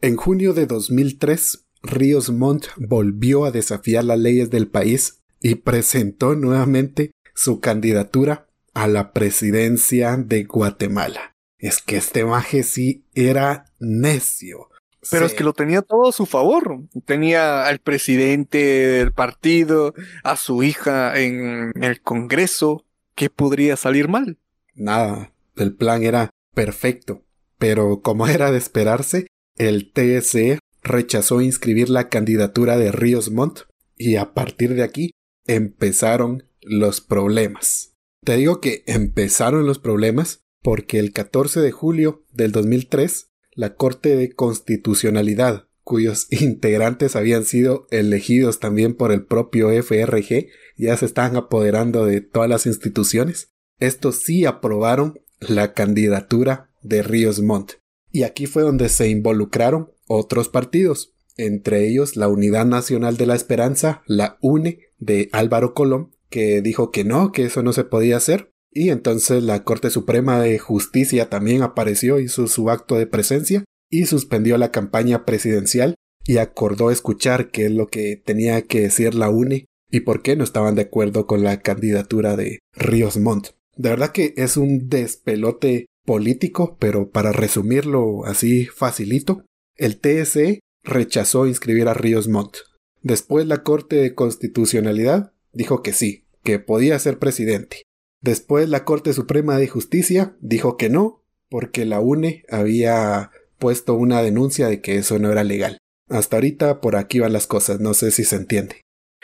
En 0.01 0.17
junio 0.17 0.53
de 0.53 0.65
2003, 0.65 1.65
Ríos 1.82 2.30
Montt 2.30 2.67
volvió 2.77 3.45
a 3.45 3.51
desafiar 3.51 4.03
las 4.03 4.19
leyes 4.19 4.49
del 4.49 4.67
país 4.67 5.21
y 5.41 5.55
presentó 5.55 6.36
nuevamente 6.36 7.11
su 7.34 7.59
candidatura 7.59 8.47
a 8.73 8.88
la 8.88 9.13
presidencia 9.13 10.17
de 10.17 10.43
Guatemala. 10.43 11.36
Es 11.57 11.82
que 11.82 11.97
este 11.97 12.25
maje 12.25 12.63
sí 12.63 13.05
era 13.13 13.65
necio. 13.80 14.69
Pero 15.11 15.25
es 15.25 15.34
que 15.34 15.43
lo 15.43 15.53
tenía 15.53 15.82
todo 15.82 16.09
a 16.09 16.11
su 16.11 16.25
favor. 16.25 16.82
Tenía 17.05 17.65
al 17.65 17.80
presidente 17.80 18.57
del 18.57 19.13
partido, 19.13 19.93
a 20.23 20.36
su 20.36 20.63
hija 20.63 21.17
en 21.19 21.71
el 21.82 22.01
Congreso. 22.01 22.86
¿Qué 23.15 23.30
podría 23.30 23.77
salir 23.77 24.09
mal? 24.09 24.38
Nada, 24.75 25.32
el 25.55 25.73
plan 25.73 26.03
era 26.03 26.30
perfecto. 26.53 27.23
Pero 27.57 28.01
como 28.01 28.27
era 28.27 28.51
de 28.51 28.57
esperarse, 28.57 29.27
el 29.57 29.91
TSE 29.91 30.59
rechazó 30.84 31.41
inscribir 31.41 31.89
la 31.89 32.09
candidatura 32.09 32.77
de 32.77 32.91
Ríos 32.91 33.32
Montt 33.32 33.61
y 33.97 34.15
a 34.15 34.34
partir 34.34 34.75
de 34.75 34.84
aquí 34.84 35.11
empezaron 35.45 36.43
los 36.61 37.01
problemas. 37.01 37.93
Te 38.23 38.36
digo 38.36 38.61
que 38.61 38.84
empezaron 38.86 39.65
los 39.65 39.80
problemas 39.80 40.41
porque 40.61 40.99
el 40.99 41.13
14 41.13 41.61
de 41.61 41.71
julio 41.71 42.25
del 42.32 42.51
2003 42.51 43.30
la 43.59 43.75
Corte 43.75 44.15
de 44.15 44.32
Constitucionalidad, 44.32 45.67
cuyos 45.84 46.27
integrantes 46.32 47.17
habían 47.17 47.43
sido 47.43 47.88
elegidos 47.91 48.59
también 48.59 48.95
por 48.95 49.11
el 49.11 49.25
propio 49.25 49.69
FRG, 49.69 50.47
ya 50.77 50.95
se 50.95 51.05
estaban 51.05 51.36
apoderando 51.36 52.05
de 52.05 52.21
todas 52.21 52.49
las 52.49 52.65
instituciones. 52.65 53.51
Estos 53.80 54.21
sí 54.21 54.45
aprobaron 54.45 55.19
la 55.39 55.73
candidatura 55.73 56.71
de 56.82 57.03
Ríos 57.03 57.41
Montt. 57.41 57.73
Y 58.11 58.23
aquí 58.23 58.45
fue 58.45 58.63
donde 58.63 58.88
se 58.88 59.09
involucraron 59.09 59.91
otros 60.10 60.49
partidos, 60.49 61.14
entre 61.38 61.88
ellos 61.88 62.18
la 62.18 62.28
Unidad 62.28 62.66
Nacional 62.66 63.16
de 63.16 63.28
la 63.28 63.36
Esperanza, 63.36 64.01
la 64.07 64.38
UNE 64.41 64.80
de 64.97 65.30
Álvaro 65.32 65.74
Colón, 65.74 66.12
que 66.30 66.62
dijo 66.62 66.91
que 66.91 67.05
no, 67.05 67.32
que 67.32 67.45
eso 67.45 67.64
no 67.64 67.72
se 67.72 67.86
podía 67.86 68.18
hacer, 68.18 68.51
y 68.72 68.89
entonces 68.89 69.43
la 69.43 69.64
Corte 69.64 69.89
Suprema 69.89 70.39
de 70.41 70.60
Justicia 70.60 71.30
también 71.30 71.62
apareció, 71.62 72.20
hizo 72.20 72.47
su 72.47 72.70
acto 72.70 72.95
de 72.95 73.07
presencia 73.07 73.64
y 73.89 74.05
suspendió 74.05 74.57
la 74.57 74.72
campaña 74.72 75.26
presidencial 75.26 75.95
y 76.26 76.38
acordó 76.38 76.91
escuchar 76.91 77.49
qué 77.51 77.66
es 77.66 77.72
lo 77.72 77.88
que 77.88 78.22
tenía 78.24 78.62
que 78.64 78.82
decir 78.82 79.16
la 79.16 79.30
UNE 79.30 79.66
y 79.89 80.01
por 80.01 80.22
qué 80.22 80.36
no 80.36 80.43
estaban 80.43 80.76
de 80.76 80.84
acuerdo 80.84 81.26
con 81.26 81.43
la 81.43 81.62
candidatura 81.62 82.36
de 82.36 82.60
Ríos 82.74 83.18
Montt. 83.18 83.49
De 83.76 83.89
verdad 83.89 84.12
que 84.12 84.34
es 84.38 84.57
un 84.57 84.89
despelote 84.89 85.88
político, 86.05 86.78
pero 86.80 87.10
para 87.10 87.32
resumirlo 87.32 88.26
así 88.26 88.66
facilito, 88.66 89.45
el 89.80 89.99
TSE 89.99 90.59
rechazó 90.84 91.47
inscribir 91.47 91.88
a 91.88 91.93
Ríos 91.93 92.27
Montt. 92.27 92.57
Después 93.01 93.47
la 93.47 93.63
Corte 93.63 93.95
de 93.95 94.13
Constitucionalidad 94.13 95.32
dijo 95.53 95.82
que 95.82 95.93
sí, 95.93 96.25
que 96.43 96.59
podía 96.59 96.99
ser 96.99 97.17
presidente. 97.17 97.84
Después 98.21 98.67
la 98.67 98.84
Corte 98.84 99.13
Suprema 99.13 99.57
de 99.57 99.69
Justicia 99.69 100.36
dijo 100.41 100.75
que 100.75 100.89
no, 100.89 101.23
porque 101.49 101.86
la 101.86 102.01
UNE 102.01 102.43
había 102.49 103.32
puesto 103.57 103.93
una 103.93 104.21
denuncia 104.21 104.67
de 104.67 104.82
que 104.82 104.97
eso 104.97 105.17
no 105.17 105.32
era 105.32 105.45
legal. 105.45 105.77
Hasta 106.09 106.38
ahorita 106.38 106.82
por 106.82 106.97
aquí 106.97 107.19
van 107.19 107.34
las 107.34 107.47
cosas, 107.47 107.80
no 107.80 107.93
sé 107.93 108.11
si 108.11 108.25
se 108.25 108.36
entiende. 108.36 108.82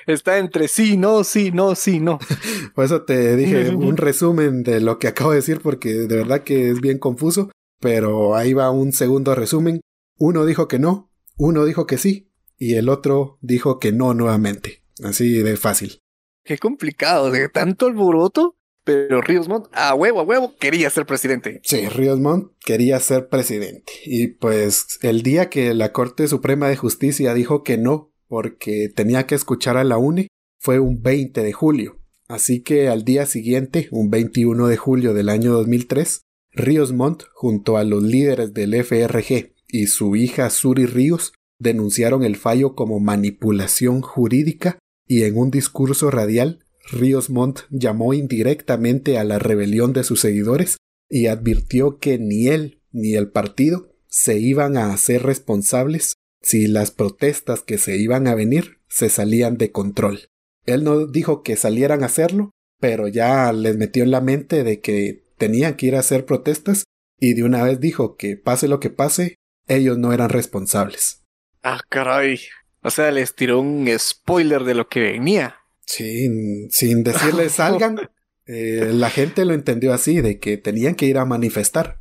Está 0.07 0.37
entre 0.37 0.67
sí, 0.69 0.97
no, 0.97 1.23
sí, 1.25 1.51
no, 1.51 1.75
sí, 1.75 1.99
no. 1.99 2.19
por 2.75 2.85
eso 2.85 3.03
te 3.03 3.35
dije 3.35 3.69
un 3.75 3.97
resumen 3.97 4.63
de 4.63 4.79
lo 4.79 4.99
que 4.99 5.09
acabo 5.09 5.31
de 5.31 5.37
decir 5.37 5.59
porque 5.61 5.93
de 5.93 6.15
verdad 6.15 6.43
que 6.43 6.69
es 6.69 6.79
bien 6.79 6.99
confuso, 6.99 7.51
pero 7.81 8.35
ahí 8.35 8.53
va 8.53 8.71
un 8.71 8.93
segundo 8.93 9.35
resumen. 9.35 9.81
Uno 10.18 10.45
dijo 10.45 10.68
que 10.68 10.80
no, 10.80 11.11
uno 11.38 11.66
dijo 11.66 11.86
que 11.86 11.97
sí 11.97 12.32
y 12.57 12.76
el 12.76 12.89
otro 12.89 13.38
dijo 13.41 13.80
que 13.80 13.91
no 13.91 14.13
nuevamente. 14.13 14.84
Así 15.03 15.41
de 15.43 15.57
fácil. 15.57 15.99
Qué 16.43 16.57
complicado, 16.57 17.32
de 17.32 17.49
tanto 17.49 17.88
alboroto 17.88 18.55
pero 18.86 19.20
Ríos 19.20 19.49
Montt, 19.49 19.68
a 19.74 19.95
huevo, 19.95 20.20
a 20.20 20.24
huevo, 20.24 20.53
quería 20.59 20.89
ser 20.91 21.07
presidente. 21.07 21.59
Sí, 21.63 21.89
Ríos 21.89 22.20
Montt 22.20 22.51
quería 22.63 22.99
ser 22.99 23.28
presidente. 23.30 23.91
Y 24.05 24.28
pues 24.28 24.99
el 25.01 25.24
día 25.24 25.49
que 25.49 25.74
la 25.74 25.91
Corte 25.91 26.28
Suprema 26.28 26.70
de 26.70 26.78
Justicia 26.78 27.34
dijo 27.34 27.63
que 27.63 27.80
no, 27.80 28.13
porque 28.28 28.89
tenía 28.95 29.26
que 29.26 29.34
escuchar 29.34 29.76
a 29.76 29.84
la 29.84 29.97
UNE, 29.97 30.28
fue 30.59 30.80
un 30.80 31.01
20 31.01 31.41
de 31.41 31.51
julio. 31.51 31.97
Así 32.28 32.61
que 32.61 32.88
al 32.88 33.03
día 33.03 33.26
siguiente, 33.26 33.88
un 33.91 34.11
21 34.11 34.68
de 34.68 34.78
julio 34.78 35.16
del 35.16 35.30
año 35.30 35.51
2003, 35.53 36.22
Ríos 36.51 36.93
Montt, 36.93 37.24
junto 37.34 37.78
a 37.78 37.84
los 37.84 38.03
líderes 38.03 38.53
del 38.53 38.76
FRG 38.84 39.54
y 39.68 39.88
su 39.88 40.16
hija 40.16 40.49
Suri 40.49 40.86
Ríos, 40.86 41.34
denunciaron 41.59 42.24
el 42.24 42.36
fallo 42.36 42.76
como 42.76 42.99
manipulación 42.99 44.01
jurídica 44.01 44.80
y 45.07 45.24
en 45.24 45.38
un 45.38 45.51
discurso 45.51 46.11
radial 46.11 46.66
Ríos 46.91 47.30
Montt 47.30 47.61
llamó 47.70 48.13
indirectamente 48.13 49.18
a 49.18 49.24
la 49.24 49.39
rebelión 49.39 49.93
de 49.93 50.03
sus 50.03 50.20
seguidores 50.20 50.78
y 51.09 51.28
advirtió 51.28 51.99
que 51.99 52.18
ni 52.20 52.47
él 52.47 52.82
ni 52.91 53.16
el 53.16 53.30
partido 53.30 53.91
se 54.07 54.39
iban 54.39 54.78
a 54.78 54.93
hacer 54.93 55.24
responsables 55.24 56.16
si 56.41 56.68
las 56.68 56.91
protestas 56.91 57.61
que 57.61 57.78
se 57.78 57.97
iban 57.97 58.28
a 58.28 58.36
venir 58.36 58.80
se 58.88 59.09
salían 59.09 59.57
de 59.57 59.72
control. 59.72 60.30
Él 60.66 60.84
no 60.84 61.07
dijo 61.07 61.43
que 61.43 61.57
salieran 61.57 62.03
a 62.03 62.07
hacerlo, 62.07 62.51
pero 62.80 63.07
ya 63.07 63.51
les 63.51 63.78
metió 63.78 64.03
en 64.03 64.11
la 64.11 64.22
mente 64.22 64.63
de 64.63 64.80
que 64.80 65.24
tenían 65.38 65.76
que 65.76 65.88
ir 65.88 65.95
a 65.95 65.99
hacer 65.99 66.26
protestas 66.26 66.86
y 67.20 67.34
de 67.34 67.43
una 67.43 67.63
vez 67.63 67.80
dijo 67.80 68.16
que 68.16 68.38
pase 68.38 68.68
lo 68.68 68.80
que 68.80 68.89
pase, 68.89 69.36
ellos 69.68 69.97
no 69.97 70.13
eran 70.13 70.30
responsables. 70.30 71.24
Ah, 71.63 71.82
caray. 71.89 72.39
O 72.82 72.91
sea, 72.91 73.11
les 73.11 73.36
tiró 73.36 73.59
un 73.59 73.89
spoiler 73.97 74.63
de 74.63 74.76
lo 74.76 74.88
que 74.88 74.99
venía. 74.99 75.55
Sin, 75.86 76.70
sin 76.70 77.03
decirles 77.03 77.51
salgan, 77.55 78.09
eh, 78.45 78.91
la 78.93 79.09
gente 79.09 79.45
lo 79.45 79.53
entendió 79.53 79.93
así, 79.93 80.22
de 80.22 80.39
que 80.39 80.57
tenían 80.57 80.95
que 80.95 81.05
ir 81.05 81.18
a 81.18 81.26
manifestar. 81.26 81.99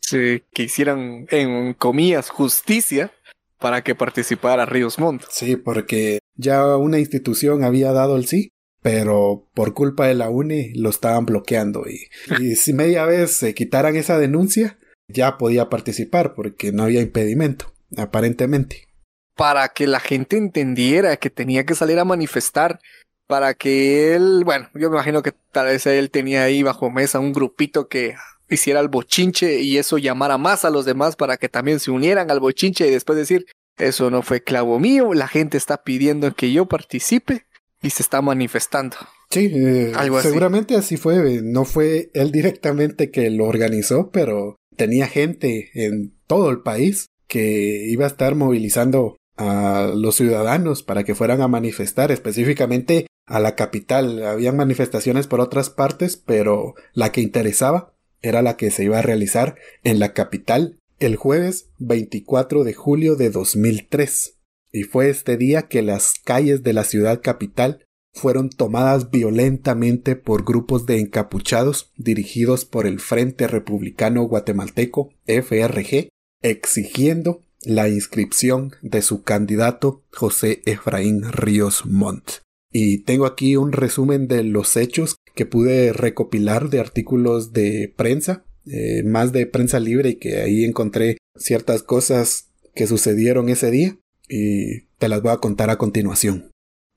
Sí, 0.00 0.42
que 0.52 0.64
hicieran, 0.64 1.26
en 1.30 1.74
comillas, 1.74 2.30
justicia 2.30 3.12
para 3.58 3.82
que 3.82 3.94
participara 3.94 4.66
Ríos 4.66 4.98
Montt. 4.98 5.22
Sí, 5.30 5.56
porque 5.56 6.18
ya 6.34 6.76
una 6.76 6.98
institución 6.98 7.64
había 7.64 7.92
dado 7.92 8.16
el 8.16 8.26
sí, 8.26 8.50
pero 8.82 9.48
por 9.54 9.72
culpa 9.72 10.06
de 10.06 10.14
la 10.14 10.28
UNE 10.28 10.72
lo 10.74 10.90
estaban 10.90 11.24
bloqueando 11.24 11.84
y, 11.88 12.08
y 12.42 12.56
si 12.56 12.72
media 12.72 13.06
vez 13.06 13.32
se 13.32 13.54
quitaran 13.54 13.96
esa 13.96 14.18
denuncia, 14.18 14.78
ya 15.08 15.38
podía 15.38 15.68
participar 15.68 16.34
porque 16.34 16.72
no 16.72 16.84
había 16.84 17.00
impedimento, 17.00 17.72
aparentemente. 17.96 18.88
Para 19.36 19.68
que 19.68 19.86
la 19.86 20.00
gente 20.00 20.36
entendiera 20.36 21.16
que 21.16 21.30
tenía 21.30 21.66
que 21.66 21.74
salir 21.74 21.98
a 21.98 22.04
manifestar 22.04 22.80
para 23.26 23.54
que 23.54 24.14
él, 24.14 24.42
bueno, 24.44 24.68
yo 24.74 24.90
me 24.90 24.96
imagino 24.96 25.22
que 25.22 25.32
tal 25.50 25.66
vez 25.66 25.86
él 25.86 26.10
tenía 26.10 26.44
ahí 26.44 26.62
bajo 26.62 26.90
mesa 26.90 27.20
un 27.20 27.32
grupito 27.32 27.88
que 27.88 28.14
hiciera 28.48 28.80
el 28.80 28.88
bochinche 28.88 29.60
y 29.60 29.78
eso 29.78 29.98
llamara 29.98 30.38
más 30.38 30.64
a 30.64 30.70
los 30.70 30.84
demás 30.84 31.16
para 31.16 31.36
que 31.36 31.48
también 31.48 31.80
se 31.80 31.90
unieran 31.90 32.30
al 32.30 32.40
bochinche 32.40 32.86
y 32.86 32.90
después 32.90 33.16
decir, 33.16 33.46
eso 33.78 34.10
no 34.10 34.22
fue 34.22 34.42
clavo 34.42 34.78
mío, 34.78 35.14
la 35.14 35.26
gente 35.26 35.56
está 35.56 35.82
pidiendo 35.82 36.34
que 36.34 36.52
yo 36.52 36.66
participe 36.66 37.46
y 37.82 37.90
se 37.90 38.02
está 38.02 38.22
manifestando. 38.22 38.96
Sí, 39.30 39.50
eh, 39.52 39.92
seguramente 40.22 40.76
así 40.76 40.96
fue, 40.96 41.40
no 41.42 41.64
fue 41.64 42.10
él 42.14 42.30
directamente 42.30 43.10
que 43.10 43.30
lo 43.30 43.46
organizó, 43.46 44.10
pero 44.10 44.56
tenía 44.76 45.06
gente 45.06 45.70
en 45.74 46.14
todo 46.26 46.50
el 46.50 46.60
país 46.60 47.06
que 47.26 47.86
iba 47.88 48.04
a 48.04 48.08
estar 48.08 48.34
movilizando 48.34 49.16
a 49.36 49.92
los 49.94 50.14
ciudadanos 50.16 50.82
para 50.82 51.04
que 51.04 51.14
fueran 51.14 51.40
a 51.40 51.48
manifestar 51.48 52.12
específicamente 52.12 53.06
a 53.26 53.40
la 53.40 53.54
capital. 53.54 54.24
Habían 54.24 54.56
manifestaciones 54.56 55.26
por 55.26 55.40
otras 55.40 55.70
partes, 55.70 56.16
pero 56.16 56.74
la 56.92 57.12
que 57.12 57.20
interesaba 57.20 57.94
era 58.22 58.42
la 58.42 58.56
que 58.56 58.70
se 58.70 58.84
iba 58.84 58.98
a 58.98 59.02
realizar 59.02 59.56
en 59.82 59.98
la 59.98 60.12
capital 60.12 60.78
el 60.98 61.16
jueves 61.16 61.70
24 61.78 62.64
de 62.64 62.74
julio 62.74 63.16
de 63.16 63.30
2003. 63.30 64.38
Y 64.72 64.84
fue 64.84 65.08
este 65.10 65.36
día 65.36 65.62
que 65.62 65.82
las 65.82 66.14
calles 66.24 66.62
de 66.62 66.72
la 66.72 66.84
ciudad 66.84 67.20
capital 67.22 67.84
fueron 68.14 68.48
tomadas 68.48 69.10
violentamente 69.10 70.16
por 70.16 70.44
grupos 70.44 70.86
de 70.86 71.00
encapuchados 71.00 71.90
dirigidos 71.96 72.64
por 72.64 72.86
el 72.86 73.00
Frente 73.00 73.48
Republicano 73.48 74.22
Guatemalteco 74.22 75.10
FRG, 75.26 76.08
exigiendo 76.40 77.42
la 77.62 77.88
inscripción 77.88 78.72
de 78.82 79.02
su 79.02 79.22
candidato 79.22 80.02
José 80.12 80.62
Efraín 80.64 81.32
Ríos 81.32 81.86
Montt. 81.86 82.42
Y 82.70 82.98
tengo 82.98 83.26
aquí 83.26 83.56
un 83.56 83.72
resumen 83.72 84.28
de 84.28 84.42
los 84.44 84.76
hechos 84.76 85.16
que 85.34 85.46
pude 85.46 85.92
recopilar 85.92 86.70
de 86.70 86.80
artículos 86.80 87.52
de 87.52 87.92
prensa, 87.96 88.44
eh, 88.66 89.02
más 89.04 89.32
de 89.32 89.46
prensa 89.46 89.80
libre 89.80 90.10
y 90.10 90.14
que 90.16 90.40
ahí 90.40 90.64
encontré 90.64 91.18
ciertas 91.36 91.82
cosas 91.82 92.50
que 92.74 92.86
sucedieron 92.86 93.48
ese 93.48 93.70
día 93.70 93.96
y 94.28 94.82
te 94.98 95.08
las 95.08 95.22
voy 95.22 95.32
a 95.32 95.38
contar 95.38 95.70
a 95.70 95.78
continuación. 95.78 96.50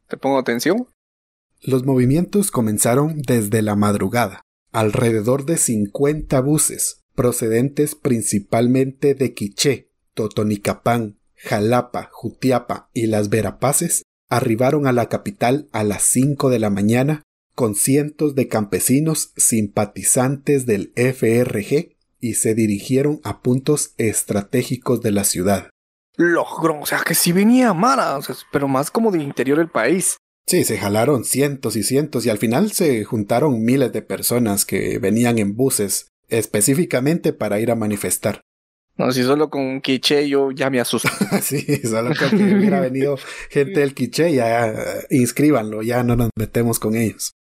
¿Te 0.07 0.17
pongo 0.17 0.37
atención? 0.37 0.87
Los 1.61 1.85
movimientos 1.85 2.51
comenzaron 2.51 3.21
desde 3.21 3.61
la 3.61 3.75
madrugada. 3.75 4.41
Alrededor 4.71 5.45
de 5.45 5.57
50 5.57 6.39
buses, 6.41 7.03
procedentes 7.15 7.95
principalmente 7.95 9.15
de 9.15 9.33
Quiché, 9.33 9.89
Totonicapán, 10.13 11.17
Jalapa, 11.35 12.09
Jutiapa 12.11 12.89
y 12.93 13.07
las 13.07 13.29
Verapaces, 13.29 14.03
arribaron 14.29 14.87
a 14.87 14.91
la 14.91 15.09
capital 15.09 15.67
a 15.71 15.83
las 15.83 16.03
5 16.03 16.49
de 16.49 16.59
la 16.59 16.69
mañana 16.69 17.23
con 17.55 17.73
cientos 17.73 18.35
de 18.35 18.47
campesinos 18.47 19.31
simpatizantes 19.35 20.67
del 20.67 20.93
FRG 20.95 21.95
y 22.19 22.33
se 22.35 22.53
dirigieron 22.53 23.19
a 23.23 23.41
puntos 23.41 23.93
estratégicos 23.97 25.01
de 25.01 25.11
la 25.11 25.23
ciudad. 25.23 25.69
Logró, 26.17 26.81
o 26.81 26.85
sea 26.85 27.01
que 27.05 27.15
sí 27.15 27.31
venía 27.31 27.73
Mara, 27.73 28.19
pero 28.51 28.67
más 28.67 28.91
como 28.91 29.11
del 29.11 29.21
interior 29.21 29.57
del 29.57 29.69
país. 29.69 30.17
Sí, 30.47 30.63
se 30.63 30.77
jalaron 30.77 31.25
cientos 31.25 31.75
y 31.75 31.83
cientos 31.83 32.25
y 32.25 32.29
al 32.29 32.37
final 32.37 32.71
se 32.71 33.03
juntaron 33.03 33.63
miles 33.63 33.91
de 33.91 34.01
personas 34.01 34.63
que 34.63 34.97
venían 34.97 35.39
en 35.39 35.57
buses 35.57 36.07
específicamente 36.29 37.33
para 37.33 37.59
ir 37.59 37.69
a 37.69 37.75
manifestar. 37.75 38.39
No, 38.95 39.11
si 39.11 39.23
solo 39.23 39.49
con 39.49 39.61
un 39.61 39.81
quiche 39.81 40.27
yo 40.29 40.51
ya 40.51 40.69
me 40.69 40.79
asusto. 40.79 41.09
sí, 41.41 41.61
solo 41.83 42.13
con 42.17 42.29
que 42.29 42.55
hubiera 42.55 42.79
venido 42.79 43.17
gente 43.49 43.81
del 43.81 43.93
quiche, 43.93 44.33
ya 44.33 44.73
inscríbanlo, 45.09 45.81
ya 45.83 46.03
no 46.03 46.15
nos 46.15 46.29
metemos 46.37 46.79
con 46.79 46.95
ellos. 46.95 47.33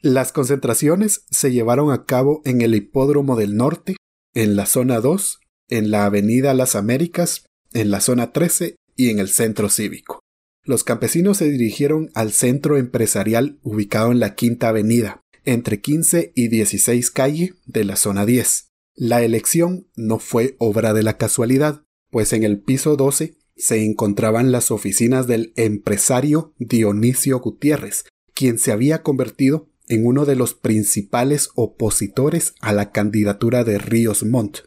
Las 0.00 0.32
concentraciones 0.32 1.26
se 1.30 1.52
llevaron 1.52 1.92
a 1.92 2.04
cabo 2.04 2.40
en 2.46 2.62
el 2.62 2.74
Hipódromo 2.74 3.36
del 3.36 3.56
Norte, 3.56 3.96
en 4.34 4.56
la 4.56 4.64
zona 4.64 5.00
2, 5.00 5.38
en 5.68 5.90
la 5.90 6.06
Avenida 6.06 6.54
Las 6.54 6.76
Américas, 6.76 7.46
en 7.74 7.90
la 7.90 8.00
zona 8.00 8.32
13 8.32 8.76
y 8.96 9.10
en 9.10 9.18
el 9.18 9.28
Centro 9.28 9.68
Cívico. 9.68 10.23
Los 10.66 10.82
campesinos 10.82 11.38
se 11.38 11.50
dirigieron 11.50 12.10
al 12.14 12.32
centro 12.32 12.78
empresarial 12.78 13.58
ubicado 13.62 14.12
en 14.12 14.18
la 14.18 14.34
Quinta 14.34 14.68
Avenida, 14.68 15.20
entre 15.44 15.80
15 15.80 16.32
y 16.34 16.48
16 16.48 17.10
calle 17.10 17.52
de 17.66 17.84
la 17.84 17.96
zona 17.96 18.24
10. 18.24 18.70
La 18.94 19.22
elección 19.22 19.86
no 19.94 20.18
fue 20.18 20.56
obra 20.58 20.94
de 20.94 21.02
la 21.02 21.18
casualidad, 21.18 21.82
pues 22.10 22.32
en 22.32 22.44
el 22.44 22.58
piso 22.60 22.96
12 22.96 23.36
se 23.56 23.84
encontraban 23.84 24.52
las 24.52 24.70
oficinas 24.70 25.26
del 25.26 25.52
empresario 25.56 26.54
Dionisio 26.58 27.40
Gutiérrez, 27.40 28.04
quien 28.32 28.58
se 28.58 28.72
había 28.72 29.02
convertido 29.02 29.68
en 29.88 30.06
uno 30.06 30.24
de 30.24 30.34
los 30.34 30.54
principales 30.54 31.50
opositores 31.56 32.54
a 32.62 32.72
la 32.72 32.90
candidatura 32.90 33.64
de 33.64 33.78
Ríos 33.78 34.24
Montt. 34.24 34.60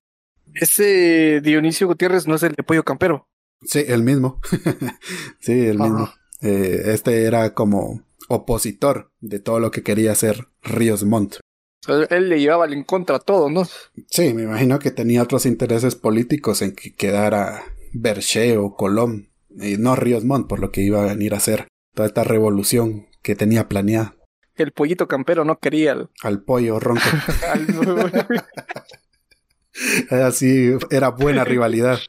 Ese 0.54 1.42
Dionisio 1.42 1.88
Gutiérrez 1.88 2.28
no 2.28 2.36
es 2.36 2.44
el 2.44 2.54
de 2.54 2.64
Pollo 2.64 2.84
Campero. 2.84 3.28
Sí, 3.62 3.84
el 3.88 4.04
mismo. 4.04 4.40
sí, 5.40 5.68
el 5.68 5.80
mismo. 5.80 6.10
Eh, 6.42 6.82
este 6.88 7.24
era 7.24 7.54
como 7.54 8.04
opositor 8.30 9.12
de 9.20 9.40
todo 9.40 9.60
lo 9.60 9.72
que 9.72 9.84
quería 9.84 10.12
hacer 10.12 10.48
Ríos 10.62 11.04
Montt. 11.04 11.38
Él 12.10 12.30
le 12.30 12.40
llevaba 12.40 12.66
en 12.66 12.84
contra 12.84 13.16
a 13.16 13.20
todo, 13.20 13.50
¿no? 13.50 13.64
Sí, 14.08 14.34
me 14.34 14.44
imagino 14.44 14.78
que 14.80 14.92
tenía 14.92 15.24
otros 15.24 15.46
intereses 15.46 15.96
políticos 15.96 16.62
en 16.62 16.76
que 16.76 16.94
quedara 16.94 17.64
Berché 17.94 18.58
o 18.58 18.76
Colón, 18.76 19.30
y 19.50 19.78
no 19.78 19.96
Ríos 19.96 20.26
Montt, 20.26 20.48
por 20.48 20.60
lo 20.60 20.72
que 20.72 20.82
iba 20.82 21.02
a 21.02 21.08
venir 21.08 21.34
a 21.34 21.38
hacer 21.38 21.68
toda 21.96 22.08
esta 22.08 22.24
revolución 22.24 23.08
que 23.22 23.36
tenía 23.36 23.70
planeada. 23.70 24.16
El 24.56 24.72
pollito 24.74 25.08
campero 25.08 25.46
no 25.46 25.60
quería 25.60 25.96
al 26.24 26.42
pollo 26.44 26.80
ronco. 26.80 27.04
Así 30.10 30.72
era 30.90 31.10
buena 31.10 31.44
rivalidad. 31.44 32.00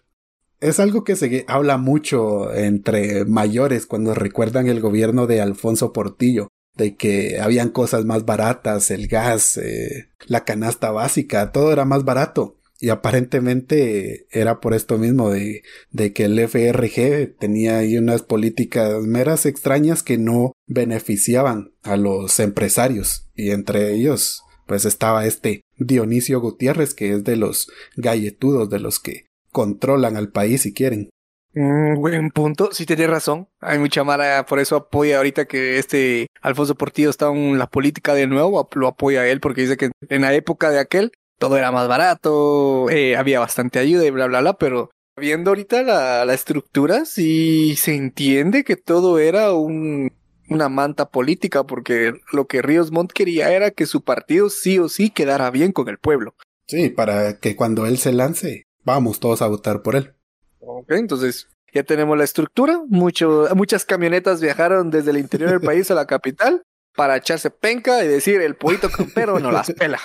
Es 0.61 0.81
algo 0.81 1.05
que 1.05 1.15
se 1.15 1.45
habla 1.47 1.79
mucho 1.79 2.53
entre 2.53 3.25
mayores 3.25 3.87
cuando 3.87 4.15
recuerdan 4.15 4.67
el 4.67 4.81
gobierno 4.81 5.29
de 5.29 5.41
Alfonso 5.41 5.93
Portillo, 5.93 6.49
de 6.75 6.97
que 6.97 7.39
habían 7.41 7.71
cosas 7.71 8.05
más 8.05 8.25
baratas, 8.25 8.91
el 8.91 9.07
gas, 9.07 9.57
eh, 9.57 10.09
la 10.27 10.45
canasta 10.45 10.91
básica, 10.91 11.53
todo 11.53 11.73
era 11.73 11.85
más 11.85 12.05
barato. 12.05 12.57
Y 12.81 12.91
aparentemente 12.91 14.27
era 14.31 14.61
por 14.61 14.73
esto 14.73 14.99
mismo 14.99 15.31
de, 15.31 15.63
de 15.91 16.13
que 16.13 16.27
el 16.27 16.39
FRG 16.39 17.37
tenía 17.37 17.79
ahí 17.79 17.99
unas 17.99 18.23
políticas 18.23 19.03
meras 19.03 19.47
extrañas 19.47 20.05
que 20.05 20.17
no 20.17 20.53
beneficiaban 20.67 21.73
a 21.83 21.97
los 21.97 22.39
empresarios. 22.39 23.29
Y 23.35 23.51
entre 23.51 23.93
ellos, 23.93 24.45
pues 24.67 24.85
estaba 24.85 25.27
este 25.27 25.63
Dionisio 25.77 26.41
Gutiérrez, 26.41 26.95
que 26.95 27.13
es 27.13 27.25
de 27.25 27.37
los 27.37 27.69
galletudos, 27.97 28.71
de 28.71 28.79
los 28.79 29.01
que 29.01 29.28
controlan 29.51 30.16
al 30.16 30.30
país 30.30 30.62
si 30.62 30.72
quieren. 30.72 31.11
Mm, 31.55 32.01
buen 32.01 32.30
punto, 32.30 32.70
sí 32.72 32.86
tienes 32.86 33.09
razón. 33.09 33.49
Hay 33.61 33.78
mucha 33.78 34.05
mara, 34.05 34.44
por 34.46 34.59
eso 34.59 34.76
apoya 34.76 35.16
ahorita 35.16 35.46
que 35.46 35.78
este 35.78 36.28
Alfonso 36.40 36.74
Portillo 36.74 37.11
está 37.11 37.28
en 37.28 37.59
la 37.59 37.68
política 37.68 38.14
de 38.14 38.26
nuevo, 38.26 38.68
lo 38.74 38.86
apoya 38.88 39.22
a 39.22 39.28
él 39.28 39.40
porque 39.40 39.62
dice 39.62 39.76
que 39.76 39.90
en 40.09 40.22
la 40.22 40.34
época 40.34 40.70
de 40.70 40.78
aquel 40.78 41.12
todo 41.38 41.57
era 41.57 41.72
más 41.72 41.88
barato, 41.88 42.90
eh, 42.90 43.16
había 43.16 43.40
bastante 43.40 43.78
ayuda 43.78 44.05
y 44.05 44.11
bla, 44.11 44.26
bla, 44.26 44.40
bla, 44.40 44.59
pero 44.59 44.90
viendo 45.16 45.51
ahorita 45.51 45.82
la, 45.82 46.24
la 46.24 46.34
estructura, 46.34 47.05
sí 47.05 47.76
se 47.76 47.94
entiende 47.94 48.64
que 48.64 48.76
todo 48.76 49.18
era 49.18 49.53
un, 49.53 50.12
una 50.49 50.68
manta 50.68 51.11
política, 51.11 51.64
porque 51.64 52.14
lo 52.32 52.46
que 52.46 52.62
Ríos 52.62 52.90
Montt 52.90 53.12
quería 53.12 53.53
era 53.53 53.70
que 53.70 53.86
su 53.86 54.03
partido 54.03 54.51
sí 54.51 54.78
o 54.78 54.88
sí 54.88 55.11
quedara 55.11 55.51
bien 55.51 55.72
con 55.72 55.88
el 55.88 55.99
pueblo. 55.99 56.34
Sí, 56.66 56.90
para 56.90 57.38
que 57.38 57.57
cuando 57.57 57.86
él 57.86 57.99
se 57.99 58.12
lance, 58.12 58.64
vamos 58.89 59.20
todos 59.20 59.43
a 59.43 59.47
votar 59.47 59.82
por 59.82 59.97
él. 59.97 60.14
Ok, 60.61 60.93
entonces 60.93 61.49
ya 61.72 61.84
tenemos 61.84 62.16
la 62.16 62.24
estructura. 62.24 62.80
Mucho, 62.89 63.49
muchas 63.55 63.84
camionetas 63.84 64.41
viajaron 64.41 64.91
desde 64.91 65.11
el 65.11 65.18
interior 65.18 65.51
del 65.51 65.61
país 65.61 65.91
a 65.91 65.95
la 65.95 66.07
capital 66.07 66.62
para 66.97 67.16
echarse 67.16 67.51
penca 67.51 68.03
y 68.05 68.09
decir 68.09 68.41
el 68.41 68.57
pollito 68.57 68.91
campero 68.91 69.39
no 69.39 69.53
las 69.53 69.70
pela. 69.72 70.01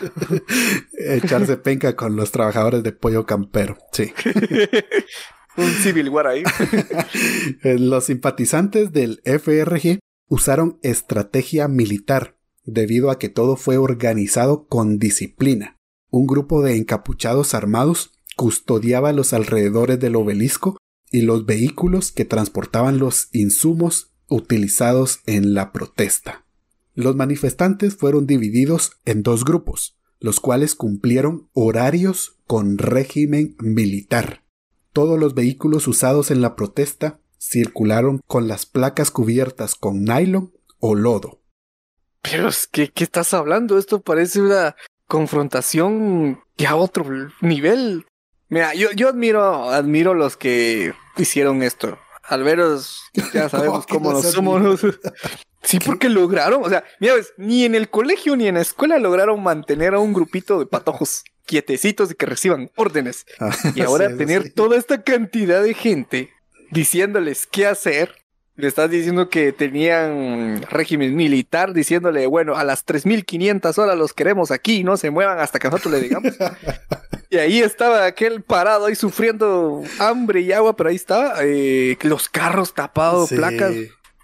echarse 0.93 1.57
penca 1.57 1.95
con 1.95 2.15
los 2.15 2.31
trabajadores 2.31 2.83
de 2.83 2.91
pollo 2.91 3.25
campero, 3.25 3.77
sí. 3.91 4.13
Un 5.57 5.69
civil 5.69 6.09
war 6.09 6.27
ahí. 6.27 6.43
Eh, 7.63 7.79
los 7.79 8.05
simpatizantes 8.05 8.91
del 8.91 9.21
FRG 9.23 9.99
usaron 10.27 10.79
estrategia 10.81 11.67
militar 11.67 12.35
debido 12.65 13.11
a 13.11 13.19
que 13.19 13.29
todo 13.29 13.55
fue 13.55 13.77
organizado 13.77 14.67
con 14.67 14.97
disciplina. 14.97 15.77
Un 16.09 16.27
grupo 16.27 16.61
de 16.61 16.75
encapuchados 16.75 17.53
armados 17.53 18.11
custodiaba 18.35 19.13
los 19.13 19.33
alrededores 19.33 19.99
del 19.99 20.15
obelisco 20.15 20.77
y 21.11 21.21
los 21.21 21.45
vehículos 21.45 22.11
que 22.11 22.25
transportaban 22.25 22.97
los 22.97 23.29
insumos 23.31 24.11
utilizados 24.27 25.19
en 25.25 25.53
la 25.53 25.71
protesta. 25.71 26.45
Los 26.95 27.15
manifestantes 27.15 27.95
fueron 27.95 28.27
divididos 28.27 28.93
en 29.05 29.23
dos 29.23 29.45
grupos, 29.45 29.97
los 30.19 30.39
cuales 30.39 30.75
cumplieron 30.75 31.49
horarios 31.53 32.39
con 32.47 32.77
régimen 32.77 33.55
militar. 33.59 34.43
Todos 34.91 35.19
los 35.19 35.33
vehículos 35.33 35.87
usados 35.87 36.31
en 36.31 36.41
la 36.41 36.55
protesta 36.55 37.19
circularon 37.39 38.21
con 38.25 38.47
las 38.47 38.65
placas 38.65 39.11
cubiertas 39.11 39.75
con 39.75 40.03
nylon 40.03 40.53
o 40.79 40.95
lodo. 40.95 41.41
Pero 42.21 42.49
¿qué 42.71 42.91
estás 42.95 43.33
hablando? 43.33 43.77
Esto 43.77 44.01
parece 44.01 44.41
una 44.41 44.75
confrontación 45.07 46.39
ya 46.57 46.71
a 46.71 46.75
otro 46.75 47.05
nivel. 47.41 48.05
Mira, 48.53 48.75
yo, 48.75 48.91
yo 48.91 49.09
admiro, 49.09 49.71
admiro 49.71 50.13
los 50.13 50.37
que 50.37 50.93
hicieron 51.17 51.63
esto. 51.63 51.97
Al 52.21 52.43
veros, 52.43 53.01
ya 53.33 53.49
sabemos 53.49 53.87
cómo 53.87 54.13
nos 54.13 54.31
somos. 54.31 54.79
Sí, 55.65 55.79
porque 55.79 56.09
lograron, 56.09 56.61
o 56.61 56.67
sea, 56.67 56.83
mira, 56.99 57.13
ni 57.37 57.63
en 57.63 57.73
el 57.73 57.89
colegio 57.89 58.35
ni 58.35 58.47
en 58.47 58.55
la 58.55 58.61
escuela 58.61 58.99
lograron 58.99 59.41
mantener 59.41 59.93
a 59.93 59.99
un 59.99 60.11
grupito 60.11 60.59
de 60.59 60.65
patojos 60.65 61.23
quietecitos 61.45 62.11
y 62.11 62.15
que 62.15 62.25
reciban 62.25 62.69
órdenes. 62.75 63.25
Ah, 63.39 63.55
y 63.73 63.81
ahora 63.81 64.15
tener 64.17 64.51
toda 64.51 64.77
esta 64.77 65.03
cantidad 65.03 65.63
de 65.63 65.73
gente 65.73 66.33
diciéndoles 66.69 67.47
qué 67.47 67.65
hacer. 67.65 68.22
Le 68.55 68.67
estás 68.67 68.89
diciendo 68.89 69.29
que 69.29 69.51
tenían 69.51 70.61
régimen 70.69 71.15
militar, 71.15 71.73
diciéndole, 71.73 72.27
bueno, 72.27 72.55
a 72.55 72.63
las 72.63 72.85
3.500 72.85 73.77
horas 73.79 73.97
los 73.97 74.13
queremos 74.13 74.51
aquí, 74.51 74.83
no 74.83 74.95
se 74.95 75.09
muevan 75.09 75.39
hasta 75.39 75.57
que 75.57 75.69
nosotros 75.69 75.93
le 75.93 76.01
digamos. 76.01 76.33
y 77.31 77.37
ahí 77.37 77.59
estaba 77.59 78.05
aquel 78.05 78.43
parado 78.43 78.85
ahí 78.85 78.95
sufriendo 78.95 79.81
hambre 79.99 80.41
y 80.41 80.51
agua, 80.51 80.75
pero 80.75 80.89
ahí 80.89 80.95
estaba, 80.95 81.35
eh, 81.41 81.97
los 82.03 82.29
carros 82.29 82.75
tapados, 82.75 83.29
placas 83.29 83.73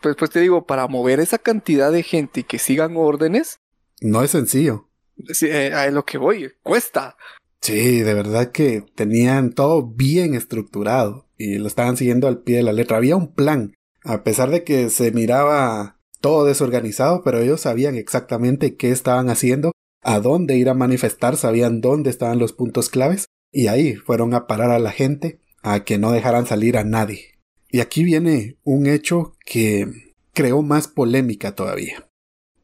pues, 0.02 0.16
pues 0.16 0.32
te 0.32 0.40
digo, 0.40 0.66
para 0.66 0.88
mover 0.88 1.20
esa 1.20 1.38
cantidad 1.38 1.92
de 1.92 2.04
gente 2.04 2.42
y 2.42 2.44
que 2.44 2.60
sigan 2.60 2.96
órdenes. 2.96 3.60
No 4.02 4.24
es 4.24 4.32
sencillo. 4.32 4.90
Sí, 5.32 5.48
eh, 5.50 5.74
a 5.74 5.90
lo 5.92 6.06
que 6.06 6.18
voy, 6.18 6.52
cuesta. 6.64 7.18
Sí, 7.62 8.00
de 8.00 8.14
verdad 8.14 8.52
que 8.52 8.86
tenían 8.96 9.52
todo 9.52 9.86
bien 9.86 10.34
estructurado 10.34 11.28
y 11.38 11.58
lo 11.58 11.68
estaban 11.68 11.98
siguiendo 11.98 12.28
al 12.28 12.42
pie 12.42 12.58
de 12.58 12.64
la 12.64 12.72
letra. 12.72 12.98
Había 12.98 13.18
un 13.18 13.34
plan, 13.34 13.74
a 14.04 14.24
pesar 14.24 14.50
de 14.50 14.64
que 14.64 14.89
se 14.89 15.12
miraba 15.12 16.00
todo 16.22 16.45
desorganizado, 16.45 17.24
pero 17.24 17.39
ellos 17.39 17.62
sabían 17.62 17.95
exactamente 17.95 18.76
qué 18.76 18.91
estaban 18.91 19.30
haciendo, 19.30 19.72
a 20.02 20.20
dónde 20.20 20.58
ir 20.58 20.70
a 20.70 20.74
manifestar, 20.74 21.38
sabían 21.38 21.82
dónde 21.82 22.10
estaban 22.10 22.39
los 22.39 22.54
puntos 22.54 22.89
claves 22.89 23.26
y 23.52 23.68
ahí 23.68 23.95
fueron 23.95 24.34
a 24.34 24.47
parar 24.47 24.72
a 24.72 24.80
la 24.80 24.91
gente 24.91 25.39
a 25.62 25.84
que 25.84 25.97
no 25.97 26.12
dejaran 26.12 26.45
salir 26.45 26.78
a 26.78 26.84
nadie. 26.84 27.39
Y 27.70 27.82
aquí 27.82 28.04
viene 28.04 28.58
un 28.64 28.88
hecho 28.88 29.34
que 29.45 29.88
creó 30.34 30.62
más 30.62 30.88
polémica 30.88 31.54
todavía. 31.54 32.10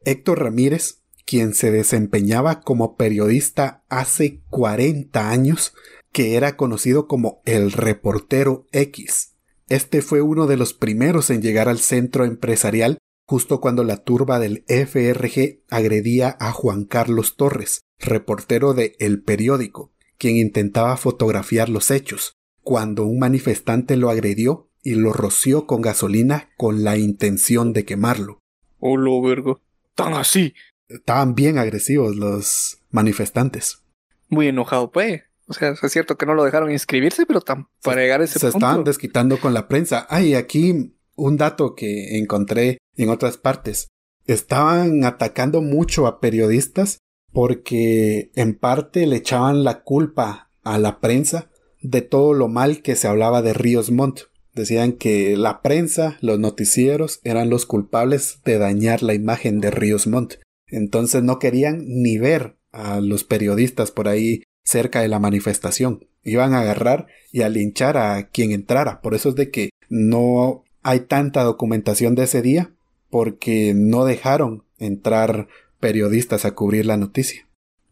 Héctor 0.04 0.42
Ramírez, 0.42 1.02
quien 1.24 1.54
se 1.54 1.70
desempeñaba 1.70 2.60
como 2.60 2.96
periodista 2.96 3.84
hace 3.88 4.40
40 4.50 5.30
años, 5.30 5.74
que 6.12 6.36
era 6.36 6.56
conocido 6.56 7.06
como 7.06 7.42
el 7.44 7.72
reportero 7.72 8.66
X. 8.72 9.35
Este 9.68 10.00
fue 10.00 10.22
uno 10.22 10.46
de 10.46 10.56
los 10.56 10.74
primeros 10.74 11.30
en 11.30 11.42
llegar 11.42 11.68
al 11.68 11.78
centro 11.78 12.24
empresarial 12.24 12.98
justo 13.26 13.60
cuando 13.60 13.82
la 13.82 13.96
turba 13.96 14.38
del 14.38 14.64
FRG 14.68 15.64
agredía 15.68 16.36
a 16.38 16.52
Juan 16.52 16.84
Carlos 16.84 17.36
Torres, 17.36 17.80
reportero 17.98 18.72
de 18.72 18.94
El 19.00 19.22
Periódico, 19.22 19.92
quien 20.16 20.36
intentaba 20.36 20.96
fotografiar 20.96 21.68
los 21.68 21.90
hechos, 21.90 22.34
cuando 22.62 23.04
un 23.04 23.18
manifestante 23.18 23.96
lo 23.96 24.10
agredió 24.10 24.70
y 24.82 24.94
lo 24.94 25.12
roció 25.12 25.66
con 25.66 25.82
gasolina 25.82 26.50
con 26.56 26.84
la 26.84 26.96
intención 26.96 27.72
de 27.72 27.84
quemarlo. 27.84 28.38
Hola, 28.78 29.28
vergo. 29.28 29.60
Tan 29.96 30.14
así. 30.14 30.54
Estaban 30.88 31.34
bien 31.34 31.58
agresivos 31.58 32.14
los 32.14 32.82
manifestantes. 32.90 33.82
Muy 34.28 34.46
enojado, 34.46 34.92
pues. 34.92 35.22
O 35.48 35.54
sea, 35.54 35.74
es 35.80 35.92
cierto 35.92 36.16
que 36.16 36.26
no 36.26 36.34
lo 36.34 36.44
dejaron 36.44 36.72
inscribirse, 36.72 37.24
pero 37.24 37.40
tan 37.40 37.68
para 37.82 38.02
llegar 38.02 38.20
a 38.20 38.24
ese 38.24 38.38
se 38.38 38.48
estaban 38.48 38.84
desquitando 38.84 39.38
con 39.38 39.54
la 39.54 39.68
prensa. 39.68 40.06
Ay, 40.10 40.34
aquí 40.34 40.94
un 41.14 41.36
dato 41.36 41.74
que 41.74 42.18
encontré 42.18 42.78
en 42.96 43.08
otras 43.10 43.36
partes. 43.36 43.88
Estaban 44.26 45.04
atacando 45.04 45.62
mucho 45.62 46.06
a 46.06 46.20
periodistas 46.20 46.98
porque 47.32 48.30
en 48.34 48.58
parte 48.58 49.06
le 49.06 49.16
echaban 49.16 49.62
la 49.62 49.82
culpa 49.82 50.50
a 50.62 50.78
la 50.78 51.00
prensa 51.00 51.50
de 51.80 52.02
todo 52.02 52.34
lo 52.34 52.48
mal 52.48 52.82
que 52.82 52.96
se 52.96 53.06
hablaba 53.06 53.42
de 53.42 53.52
Ríos 53.52 53.90
Montt. 53.90 54.22
Decían 54.52 54.92
que 54.92 55.36
la 55.36 55.60
prensa, 55.60 56.16
los 56.22 56.38
noticieros, 56.38 57.20
eran 57.22 57.50
los 57.50 57.66
culpables 57.66 58.40
de 58.44 58.58
dañar 58.58 59.02
la 59.02 59.14
imagen 59.14 59.60
de 59.60 59.70
Ríos 59.70 60.06
Montt. 60.06 60.36
Entonces 60.66 61.22
no 61.22 61.38
querían 61.38 61.84
ni 61.86 62.18
ver 62.18 62.56
a 62.72 63.00
los 63.00 63.22
periodistas 63.22 63.90
por 63.90 64.08
ahí 64.08 64.42
cerca 64.66 65.00
de 65.00 65.08
la 65.08 65.18
manifestación. 65.18 66.06
Iban 66.22 66.52
a 66.52 66.60
agarrar 66.60 67.06
y 67.32 67.42
a 67.42 67.48
linchar 67.48 67.96
a 67.96 68.28
quien 68.28 68.50
entrara. 68.50 69.00
Por 69.00 69.14
eso 69.14 69.30
es 69.30 69.36
de 69.36 69.50
que 69.50 69.70
no 69.88 70.64
hay 70.82 71.00
tanta 71.00 71.44
documentación 71.44 72.14
de 72.14 72.24
ese 72.24 72.42
día 72.42 72.70
porque 73.08 73.72
no 73.74 74.04
dejaron 74.04 74.64
entrar 74.78 75.48
periodistas 75.80 76.44
a 76.44 76.50
cubrir 76.50 76.84
la 76.84 76.96
noticia. 76.96 77.46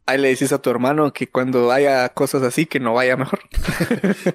Ahí 0.07 0.19
le 0.19 0.29
dices 0.29 0.53
a 0.53 0.59
tu 0.59 0.69
hermano 0.69 1.13
que 1.13 1.29
cuando 1.29 1.73
haya 1.73 2.09
cosas 2.11 2.43
así 2.43 2.67
que 2.67 2.81
no 2.81 2.93
vaya 2.93 3.17
mejor. 3.17 3.41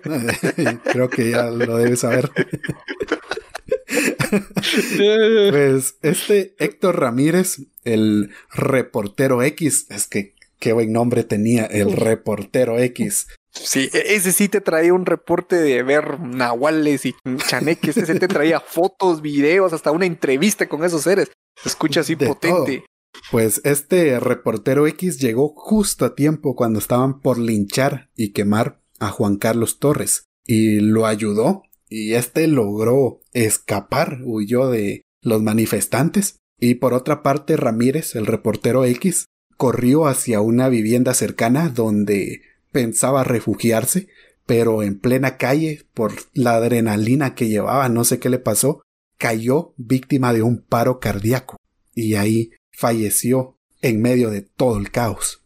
Creo 0.86 1.10
que 1.10 1.30
ya 1.30 1.52
lo 1.52 1.78
debes 1.78 2.00
saber. 2.00 2.32
pues 5.52 5.96
este 6.02 6.56
Héctor 6.58 7.00
Ramírez, 7.00 7.62
el 7.84 8.32
reportero 8.52 9.44
X, 9.44 9.86
es 9.90 10.08
que 10.08 10.34
qué 10.60 10.74
buen 10.74 10.92
nombre 10.92 11.24
tenía, 11.24 11.66
el 11.66 11.94
reportero 11.94 12.80
X. 12.80 13.28
Sí, 13.52 13.90
e-, 13.94 14.16
ese 14.16 14.32
sí 14.32 14.50
te 14.50 14.62
traía 14.62 14.94
un 14.94 15.06
reporte 15.06 15.56
de 15.56 15.82
ver 15.84 16.20
nahuales 16.20 17.06
y 17.06 17.16
chaneques, 17.48 17.98
ese 17.98 18.20
te 18.20 18.28
traía 18.28 18.60
fotos, 18.66 19.22
videos, 19.22 19.74
hasta 19.74 19.92
una 19.92 20.06
entrevista 20.06 20.68
con 20.68 20.84
esos 20.84 21.04
seres. 21.04 21.32
Se 21.56 21.70
escucha 21.70 22.02
así 22.02 22.16
potente. 22.16 22.86
Pues 23.32 23.62
este 23.64 24.20
reportero 24.20 24.88
X 24.88 25.20
llegó 25.20 25.54
justo 25.56 26.06
a 26.06 26.16
tiempo 26.16 26.56
cuando 26.56 26.80
estaban 26.80 27.22
por 27.22 27.38
linchar 27.38 28.10
y 28.16 28.32
quemar 28.32 28.82
a 29.00 29.10
Juan 29.10 29.38
Carlos 29.38 29.80
Torres 29.80 30.26
y 30.46 30.80
lo 30.80 31.06
ayudó 31.06 31.64
y 31.90 32.14
este 32.14 32.48
logró 32.48 33.20
escapar, 33.34 34.20
huyó 34.24 34.70
de 34.70 35.02
los 35.22 35.42
manifestantes 35.42 36.38
y 36.60 36.76
por 36.76 36.94
otra 36.94 37.24
parte 37.24 37.58
Ramírez, 37.58 38.16
el 38.16 38.26
reportero 38.26 38.86
X, 38.86 39.26
corrió 39.60 40.08
hacia 40.08 40.40
una 40.40 40.70
vivienda 40.70 41.14
cercana 41.14 41.68
donde 41.68 42.44
pensaba 42.72 43.26
refugiarse, 43.26 44.08
pero 44.46 44.84
en 44.84 44.98
plena 44.98 45.36
calle, 45.36 45.84
por 45.94 46.14
la 46.34 46.56
adrenalina 46.56 47.36
que 47.36 47.50
llevaba, 47.50 47.90
no 47.90 48.06
sé 48.06 48.20
qué 48.20 48.30
le 48.30 48.40
pasó, 48.40 48.82
cayó 49.18 49.74
víctima 49.76 50.32
de 50.32 50.44
un 50.44 50.62
paro 50.62 51.02
cardíaco 51.02 51.58
y 51.94 52.16
ahí 52.16 52.52
falleció 52.72 53.58
en 53.82 54.02
medio 54.02 54.30
de 54.30 54.44
todo 54.44 54.78
el 54.78 54.92
caos. 54.92 55.44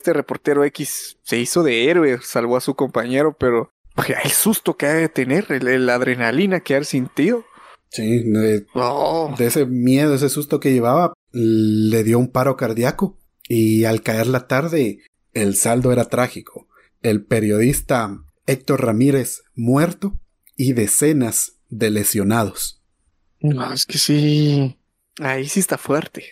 Este 0.00 0.12
reportero 0.12 0.64
X 0.64 1.18
se 1.22 1.38
hizo 1.38 1.62
de 1.62 1.88
héroe, 1.88 2.18
salvó 2.22 2.56
a 2.56 2.60
su 2.60 2.74
compañero, 2.74 3.36
pero 3.38 3.70
el 4.24 4.30
susto 4.32 4.76
que 4.76 4.86
ha 4.86 4.94
de 4.94 5.08
tener, 5.08 5.46
la 5.62 5.94
adrenalina 5.94 6.58
que 6.58 6.74
ha 6.74 6.82
sentido. 6.82 7.44
Sí, 7.90 8.24
de, 8.24 8.66
de 9.38 9.46
ese 9.46 9.64
miedo, 9.64 10.12
ese 10.12 10.28
susto 10.28 10.58
que 10.58 10.72
llevaba, 10.72 11.12
le 11.30 12.02
dio 12.02 12.18
un 12.18 12.32
paro 12.32 12.56
cardíaco 12.56 13.16
y 13.48 13.84
al 13.84 14.02
caer 14.02 14.26
la 14.26 14.46
tarde 14.46 15.00
el 15.32 15.56
saldo 15.56 15.92
era 15.92 16.04
trágico. 16.04 16.68
El 17.02 17.24
periodista 17.24 18.24
Héctor 18.46 18.84
Ramírez 18.84 19.42
muerto 19.54 20.18
y 20.56 20.72
decenas 20.72 21.58
de 21.68 21.90
lesionados. 21.90 22.82
No, 23.40 23.72
es 23.72 23.84
que 23.86 23.98
sí. 23.98 24.78
Ahí 25.18 25.48
sí 25.48 25.60
está 25.60 25.76
fuerte. 25.76 26.24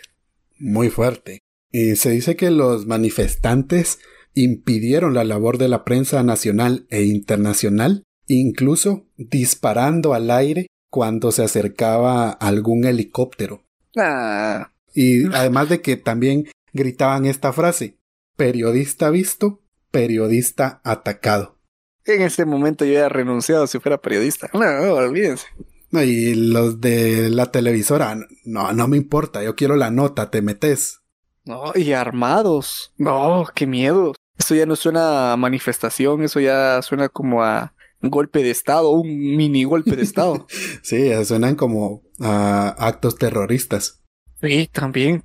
Muy 0.59 0.89
fuerte. 0.89 1.41
Y 1.71 1.97
se 1.97 2.11
dice 2.11 2.37
que 2.37 2.51
los 2.51 2.87
manifestantes 2.87 3.99
impidieron 4.35 5.15
la 5.15 5.25
labor 5.25 5.59
de 5.59 5.69
la 5.69 5.85
prensa 5.85 6.23
nacional 6.23 6.87
e 6.91 7.03
internacional, 7.03 8.05
incluso 8.27 9.07
disparando 9.17 10.15
al 10.15 10.31
aire 10.31 10.69
cuando 10.91 11.33
se 11.33 11.43
acercaba 11.43 12.31
algún 12.31 12.85
helicóptero. 12.85 13.65
Ah. 13.97 14.73
Y 14.95 15.27
además 15.35 15.69
de 15.69 15.81
que 15.81 15.97
también 15.97 16.49
gritaban 16.73 17.27
esta 17.27 17.53
frase, 17.53 17.99
periodista 18.37 19.11
visto, 19.11 19.61
periodista 19.91 20.81
atacado. 20.85 21.59
En 22.05 22.23
ese 22.23 22.45
momento 22.45 22.85
yo 22.85 22.93
había 22.93 23.09
renunciado 23.09 23.67
si 23.67 23.79
fuera 23.79 24.01
periodista. 24.01 24.51
No, 24.53 24.61
no, 24.61 24.95
olvídense. 24.95 25.47
y 25.93 26.35
los 26.35 26.81
de 26.81 27.31
la 27.31 27.53
televisora, 27.53 28.17
no, 28.45 28.73
no 28.73 28.89
me 28.89 28.97
importa, 28.97 29.43
yo 29.43 29.55
quiero 29.55 29.77
la 29.77 29.91
nota, 29.91 30.31
te 30.31 30.43
metes. 30.43 31.01
No, 31.45 31.73
y 31.75 31.93
armados. 31.93 32.93
No, 32.97 33.47
qué 33.55 33.67
miedo. 33.67 34.15
Eso 34.39 34.55
ya 34.55 34.67
no 34.67 34.77
suena 34.77 35.33
a 35.33 35.37
manifestación, 35.37 36.23
eso 36.23 36.41
ya 36.41 36.81
suena 36.83 37.09
como 37.09 37.43
a 37.43 37.75
un 38.01 38.11
golpe 38.11 38.43
de 38.43 38.51
Estado, 38.51 38.91
un 38.91 39.37
mini 39.37 39.65
golpe 39.65 39.95
de 39.95 40.03
Estado. 40.03 40.47
sí, 40.83 41.11
suenan 41.25 41.55
como 41.55 42.03
a 42.21 42.69
actos 42.79 43.17
terroristas. 43.17 44.03
Sí, 44.41 44.69
también 44.73 45.23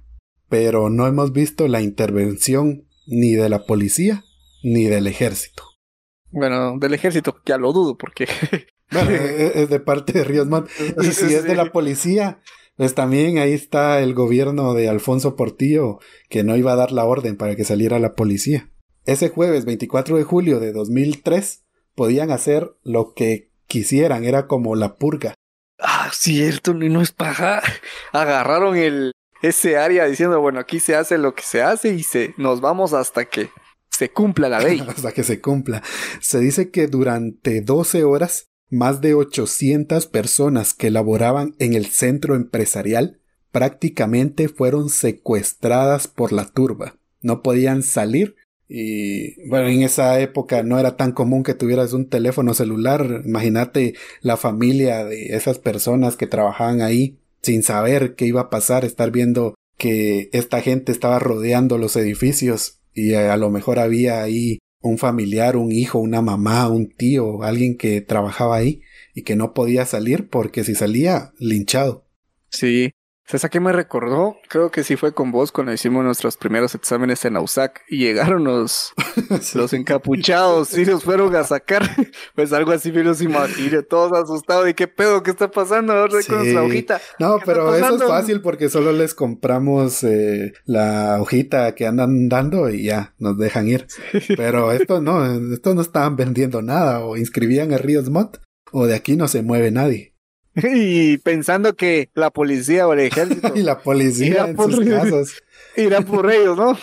pero 0.49 0.89
no 0.89 1.07
hemos 1.07 1.31
visto 1.31 1.67
la 1.67 1.81
intervención 1.81 2.87
ni 3.05 3.33
de 3.35 3.49
la 3.49 3.65
policía 3.65 4.23
ni 4.63 4.85
del 4.85 5.07
ejército. 5.07 5.63
Bueno, 6.31 6.77
del 6.77 6.93
ejército 6.93 7.41
ya 7.45 7.57
lo 7.57 7.73
dudo 7.73 7.97
porque... 7.97 8.27
bueno, 8.91 9.11
e-, 9.11 9.15
e-, 9.47 9.63
es 9.63 9.69
de 9.69 9.79
parte 9.79 10.13
de 10.13 10.23
Ríos 10.23 10.47
Montt. 10.47 10.69
Y 11.01 11.11
si 11.11 11.33
es 11.33 11.43
de 11.43 11.55
la 11.55 11.71
policía, 11.71 12.39
pues 12.75 12.93
también 12.93 13.37
ahí 13.37 13.53
está 13.53 14.01
el 14.01 14.13
gobierno 14.13 14.73
de 14.73 14.89
Alfonso 14.89 15.35
Portillo 15.35 15.99
que 16.29 16.43
no 16.43 16.55
iba 16.55 16.73
a 16.73 16.77
dar 16.77 16.91
la 16.91 17.05
orden 17.05 17.37
para 17.37 17.55
que 17.55 17.63
saliera 17.63 17.99
la 17.99 18.13
policía. 18.13 18.69
Ese 19.05 19.29
jueves 19.29 19.65
24 19.65 20.17
de 20.17 20.23
julio 20.23 20.59
de 20.59 20.73
2003 20.73 21.63
podían 21.95 22.29
hacer 22.29 22.75
lo 22.83 23.13
que 23.13 23.51
quisieran, 23.67 24.25
era 24.25 24.47
como 24.47 24.75
la 24.75 24.97
purga. 24.97 25.33
Ah, 25.79 26.09
cierto, 26.11 26.73
no 26.73 27.01
es 27.01 27.11
paja. 27.11 27.61
Agarraron 28.11 28.77
el, 28.77 29.11
ese 29.41 29.77
área 29.77 30.05
diciendo, 30.05 30.39
bueno, 30.41 30.59
aquí 30.59 30.79
se 30.79 30.95
hace 30.95 31.17
lo 31.17 31.35
que 31.35 31.43
se 31.43 31.61
hace 31.61 31.93
y 31.93 32.03
se, 32.03 32.33
nos 32.37 32.61
vamos 32.61 32.93
hasta 32.93 33.25
que 33.25 33.49
se 33.89 34.09
cumpla 34.09 34.49
la 34.49 34.59
ley. 34.59 34.83
hasta 34.87 35.11
que 35.11 35.23
se 35.23 35.41
cumpla. 35.41 35.83
Se 36.21 36.39
dice 36.39 36.69
que 36.69 36.87
durante 36.87 37.61
12 37.61 38.03
horas, 38.03 38.49
más 38.69 39.01
de 39.01 39.13
800 39.13 40.07
personas 40.07 40.73
que 40.73 40.91
laboraban 40.91 41.55
en 41.59 41.73
el 41.73 41.87
centro 41.87 42.35
empresarial 42.35 43.21
prácticamente 43.51 44.49
fueron 44.49 44.89
secuestradas 44.89 46.07
por 46.07 46.31
la 46.31 46.45
turba. 46.45 46.97
No 47.21 47.41
podían 47.41 47.81
salir 47.81 48.35
y 48.69 49.47
bueno, 49.47 49.69
en 49.69 49.81
esa 49.83 50.19
época 50.19 50.61
no 50.61 50.77
era 50.77 50.97
tan 50.97 51.13
común 51.13 51.43
que 51.43 51.53
tuvieras 51.53 51.93
un 51.93 52.09
teléfono 52.09 52.53
celular. 52.53 53.21
Imagínate 53.25 53.95
la 54.21 54.35
familia 54.35 55.05
de 55.05 55.35
esas 55.35 55.57
personas 55.59 56.17
que 56.17 56.27
trabajaban 56.27 56.81
ahí 56.81 57.17
sin 57.41 57.63
saber 57.63 58.15
qué 58.15 58.25
iba 58.25 58.41
a 58.41 58.49
pasar, 58.49 58.85
estar 58.85 59.11
viendo 59.11 59.55
que 59.77 60.29
esta 60.33 60.61
gente 60.61 60.91
estaba 60.91 61.19
rodeando 61.19 61.77
los 61.77 61.95
edificios 61.95 62.79
y 62.93 63.13
a 63.13 63.37
lo 63.37 63.49
mejor 63.49 63.79
había 63.79 64.23
ahí 64.23 64.59
un 64.81 64.97
familiar, 64.97 65.57
un 65.57 65.71
hijo, 65.71 65.99
una 65.99 66.21
mamá, 66.21 66.67
un 66.69 66.89
tío, 66.89 67.43
alguien 67.43 67.77
que 67.77 68.01
trabajaba 68.01 68.57
ahí 68.57 68.81
y 69.13 69.23
que 69.23 69.35
no 69.35 69.53
podía 69.53 69.85
salir 69.85 70.29
porque 70.29 70.63
si 70.63 70.75
salía, 70.75 71.33
linchado. 71.39 72.05
Sí, 72.49 72.91
¿Sabes 73.29 73.43
a 73.43 73.49
qué 73.49 73.59
me 73.59 73.73
recordó? 73.73 74.37
Creo 74.47 74.71
que 74.71 74.85
sí 74.85 74.95
fue 74.95 75.13
con 75.13 75.33
vos 75.33 75.51
cuando 75.51 75.73
hicimos 75.73 76.01
nuestros 76.01 76.37
primeros 76.37 76.75
exámenes 76.75 77.25
en 77.25 77.35
AUSAC 77.35 77.83
y 77.89 77.97
llegaron 77.97 78.45
los, 78.45 78.93
los 79.53 79.73
encapuchados 79.73 80.77
y 80.77 80.85
los 80.85 81.03
fueron 81.03 81.35
a 81.35 81.43
sacar. 81.43 81.83
Pues 82.35 82.53
algo 82.53 82.71
así 82.71 82.91
me 82.91 83.03
los 83.03 83.21
imaginé, 83.21 83.81
todos 83.81 84.13
asustados. 84.13 84.69
¿Y 84.69 84.73
qué 84.75 84.87
pedo? 84.87 85.23
¿Qué 85.23 85.31
está 85.31 85.49
pasando 85.49 85.93
ahora 85.93 86.19
con 86.25 86.37
nuestra 86.37 86.63
hojita? 86.63 87.01
No, 87.19 87.39
pero 87.43 87.75
eso 87.75 87.95
es 87.95 88.03
fácil 88.03 88.41
porque 88.41 88.69
solo 88.69 88.91
les 88.91 89.15
compramos 89.15 90.03
eh, 90.03 90.53
la 90.65 91.19
hojita 91.19 91.73
que 91.73 91.87
andan 91.87 92.29
dando 92.29 92.69
y 92.69 92.83
ya 92.83 93.15
nos 93.17 93.37
dejan 93.37 93.67
ir. 93.67 93.87
Pero 94.37 94.71
esto 94.71 95.01
no, 95.01 95.53
esto 95.53 95.73
no 95.73 95.81
estaban 95.81 96.15
vendiendo 96.15 96.61
nada 96.61 96.99
o 96.99 97.17
inscribían 97.17 97.73
a 97.73 97.77
Ríos 97.77 98.09
Mott 98.09 98.39
o 98.71 98.85
de 98.85 98.95
aquí 98.95 99.15
no 99.15 99.27
se 99.27 99.41
mueve 99.41 99.71
nadie. 99.71 100.16
y 100.73 101.17
pensando 101.19 101.75
que 101.75 102.09
la 102.15 102.31
policía 102.31 102.87
o 102.87 102.93
el 102.93 103.01
ejército 103.01 103.51
y 103.55 103.61
la 103.61 103.79
policía 103.79 104.47
en 104.47 104.55
por, 104.55 104.73
sus 104.73 104.85
casos 104.85 105.43
irá 105.77 106.01
por 106.01 106.31
ellos, 106.31 106.57
¿no? 106.57 106.77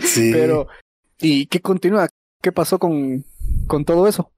sí. 0.00 0.30
Pero 0.32 0.68
¿y 1.20 1.46
qué 1.46 1.60
continúa? 1.60 2.08
¿Qué 2.40 2.52
pasó 2.52 2.78
con 2.78 3.24
con 3.66 3.84
todo 3.84 4.06
eso? 4.06 4.32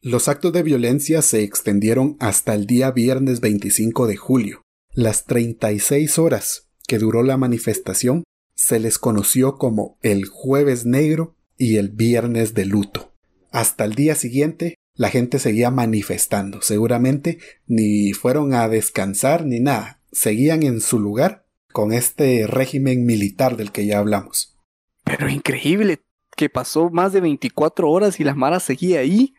Los 0.00 0.26
actos 0.26 0.52
de 0.52 0.62
violencia 0.62 1.22
se 1.22 1.42
extendieron 1.42 2.16
hasta 2.18 2.54
el 2.54 2.66
día 2.66 2.90
viernes 2.90 3.40
25 3.40 4.06
de 4.06 4.16
julio. 4.16 4.62
Las 4.94 5.26
36 5.26 6.18
horas 6.18 6.68
que 6.88 6.98
duró 6.98 7.22
la 7.22 7.36
manifestación 7.36 8.24
se 8.56 8.80
les 8.80 8.98
conoció 8.98 9.58
como 9.58 9.98
el 10.02 10.26
jueves 10.26 10.86
negro 10.86 11.36
y 11.56 11.76
el 11.76 11.90
viernes 11.90 12.54
de 12.54 12.64
luto. 12.64 13.12
Hasta 13.50 13.84
el 13.84 13.94
día 13.94 14.14
siguiente 14.14 14.74
la 14.94 15.08
gente 15.08 15.38
seguía 15.38 15.70
manifestando. 15.70 16.62
Seguramente 16.62 17.38
ni 17.66 18.12
fueron 18.12 18.54
a 18.54 18.68
descansar 18.68 19.44
ni 19.44 19.60
nada. 19.60 20.00
Seguían 20.12 20.62
en 20.62 20.80
su 20.80 20.98
lugar 20.98 21.46
con 21.72 21.92
este 21.92 22.46
régimen 22.46 23.06
militar 23.06 23.56
del 23.56 23.72
que 23.72 23.86
ya 23.86 23.98
hablamos. 23.98 24.56
Pero 25.04 25.28
increíble 25.28 26.00
que 26.36 26.48
pasó 26.48 26.90
más 26.90 27.12
de 27.12 27.20
24 27.20 27.90
horas 27.90 28.20
y 28.20 28.24
la 28.24 28.34
Mara 28.34 28.60
seguía 28.60 29.00
ahí. 29.00 29.34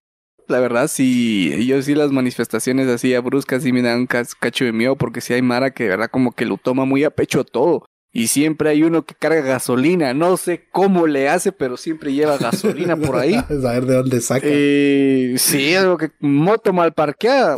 La 0.48 0.60
verdad, 0.60 0.88
sí, 0.88 1.66
yo 1.66 1.82
sí 1.82 1.96
las 1.96 2.12
manifestaciones 2.12 2.88
así 2.88 3.14
a 3.14 3.22
bruscas 3.22 3.64
sí 3.64 3.72
me 3.72 3.82
dan 3.82 4.00
un 4.00 4.08
cacho 4.08 4.66
de 4.66 4.74
miedo 4.74 4.98
porque 4.98 5.22
si 5.22 5.34
hay 5.34 5.42
Mara 5.42 5.74
que 5.74 5.84
de 5.84 5.90
verdad 5.92 6.10
como 6.12 6.34
que 6.34 6.46
lo 6.46 6.58
toma 6.58 6.86
muy 6.86 7.04
a 7.04 7.12
pecho 7.12 7.44
todo. 7.44 7.86
Y 8.16 8.28
siempre 8.28 8.70
hay 8.70 8.84
uno 8.84 9.06
que 9.06 9.16
carga 9.16 9.42
gasolina. 9.42 10.14
No 10.14 10.38
sé 10.38 10.68
cómo 10.72 11.08
le 11.08 11.30
hace, 11.30 11.52
pero 11.52 11.78
siempre 11.78 12.14
lleva 12.14 12.38
gasolina 12.38 12.96
por 12.96 13.16
ahí. 13.16 13.34
A 13.50 13.72
ver 13.72 13.88
de 13.88 13.96
dónde 13.96 14.22
saca. 14.22 14.46
Eh, 14.48 15.34
sí, 15.38 15.74
algo 15.74 15.98
que 15.98 16.12
moto 16.20 16.72
mal 16.72 16.94
parqueada. 16.94 17.56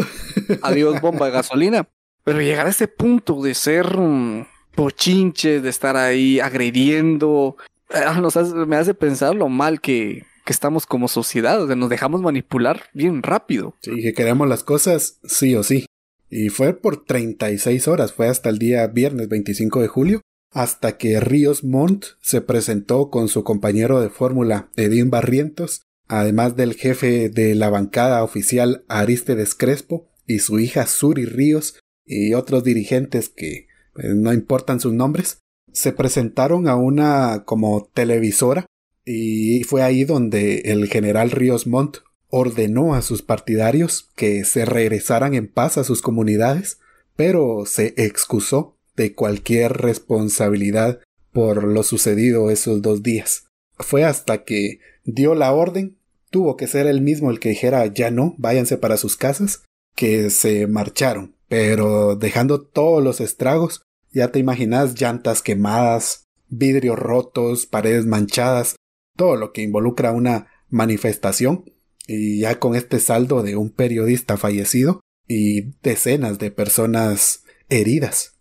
Adiós, 0.61 1.01
bomba 1.01 1.25
de 1.25 1.33
gasolina. 1.33 1.89
Pero 2.23 2.41
llegar 2.41 2.65
a 2.65 2.69
ese 2.69 2.87
punto 2.87 3.41
de 3.43 3.53
ser 3.53 3.97
um, 3.97 4.45
pochinches, 4.73 5.61
de 5.61 5.69
estar 5.69 5.97
ahí 5.97 6.39
agrediendo, 6.39 7.57
ah, 7.93 8.19
nos 8.19 8.35
me 8.53 8.77
hace 8.77 8.93
pensar 8.93 9.35
lo 9.35 9.49
mal 9.49 9.81
que, 9.81 10.25
que 10.45 10.53
estamos 10.53 10.85
como 10.85 11.09
sociedad. 11.09 11.61
O 11.61 11.67
sea, 11.67 11.75
nos 11.75 11.89
dejamos 11.89 12.21
manipular 12.21 12.83
bien 12.93 13.23
rápido. 13.23 13.75
Sí, 13.81 14.01
que 14.01 14.13
queremos 14.13 14.47
las 14.47 14.63
cosas 14.63 15.19
sí 15.25 15.53
o 15.55 15.63
sí. 15.63 15.85
Y 16.29 16.49
fue 16.49 16.73
por 16.73 17.05
36 17.05 17.87
horas, 17.87 18.13
fue 18.13 18.27
hasta 18.27 18.49
el 18.49 18.57
día 18.57 18.87
viernes 18.87 19.29
25 19.29 19.81
de 19.81 19.87
julio, 19.87 20.21
hasta 20.55 20.97
que 20.97 21.19
Ríos 21.19 21.65
Montt 21.65 22.05
se 22.21 22.39
presentó 22.39 23.09
con 23.09 23.27
su 23.27 23.43
compañero 23.43 23.99
de 23.99 24.09
fórmula 24.09 24.69
Edín 24.77 25.09
Barrientos, 25.09 25.81
además 26.07 26.55
del 26.55 26.75
jefe 26.75 27.27
de 27.27 27.55
la 27.55 27.69
bancada 27.69 28.23
oficial 28.23 28.85
Aristides 28.87 29.53
Crespo 29.53 30.07
y 30.25 30.39
su 30.39 30.57
hija 30.59 30.87
Suri 30.87 31.25
Ríos 31.25 31.77
y 32.05 32.35
otros 32.35 32.63
dirigentes 32.63 33.27
que 33.27 33.67
pues, 33.93 34.15
no 34.15 34.31
importan 34.31 34.79
sus 34.79 34.93
nombres, 34.93 35.39
se 35.73 35.91
presentaron 35.91 36.69
a 36.69 36.77
una 36.77 37.43
como 37.43 37.89
televisora 37.93 38.65
y 39.03 39.65
fue 39.65 39.83
ahí 39.83 40.05
donde 40.05 40.59
el 40.71 40.87
general 40.87 41.31
Ríos 41.31 41.67
Montt 41.67 41.97
ordenó 42.29 42.95
a 42.95 43.01
sus 43.01 43.21
partidarios 43.23 44.09
que 44.15 44.45
se 44.45 44.63
regresaran 44.63 45.33
en 45.33 45.49
paz 45.49 45.77
a 45.77 45.83
sus 45.83 46.01
comunidades, 46.01 46.79
pero 47.17 47.65
se 47.65 47.93
excusó 47.97 48.74
de 48.95 49.13
cualquier 49.13 49.73
responsabilidad 49.73 50.99
por 51.31 51.65
lo 51.65 51.83
sucedido 51.83 52.49
esos 52.49 52.81
dos 52.81 53.03
días. 53.03 53.47
Fue 53.77 54.05
hasta 54.05 54.43
que 54.43 54.79
dio 55.03 55.35
la 55.35 55.51
orden, 55.51 55.97
tuvo 56.29 56.55
que 56.55 56.67
ser 56.67 56.87
él 56.87 57.01
mismo 57.01 57.29
el 57.29 57.39
que 57.39 57.49
dijera 57.49 57.85
ya 57.87 58.09
no, 58.09 58.35
váyanse 58.37 58.77
para 58.77 58.97
sus 58.97 59.17
casas, 59.17 59.63
que 59.95 60.29
se 60.29 60.67
marcharon, 60.67 61.35
pero 61.47 62.15
dejando 62.15 62.61
todos 62.61 63.03
los 63.03 63.19
estragos, 63.19 63.81
ya 64.11 64.31
te 64.31 64.39
imaginas 64.39 64.99
llantas 64.99 65.41
quemadas, 65.41 66.23
vidrios 66.47 66.97
rotos, 66.97 67.65
paredes 67.65 68.05
manchadas, 68.05 68.77
todo 69.17 69.35
lo 69.35 69.51
que 69.51 69.61
involucra 69.61 70.13
una 70.13 70.47
manifestación, 70.69 71.65
y 72.07 72.39
ya 72.39 72.59
con 72.59 72.75
este 72.75 72.99
saldo 72.99 73.43
de 73.43 73.55
un 73.57 73.71
periodista 73.71 74.37
fallecido 74.37 75.01
y 75.27 75.73
decenas 75.81 76.39
de 76.39 76.51
personas 76.51 77.43
heridas 77.67 78.34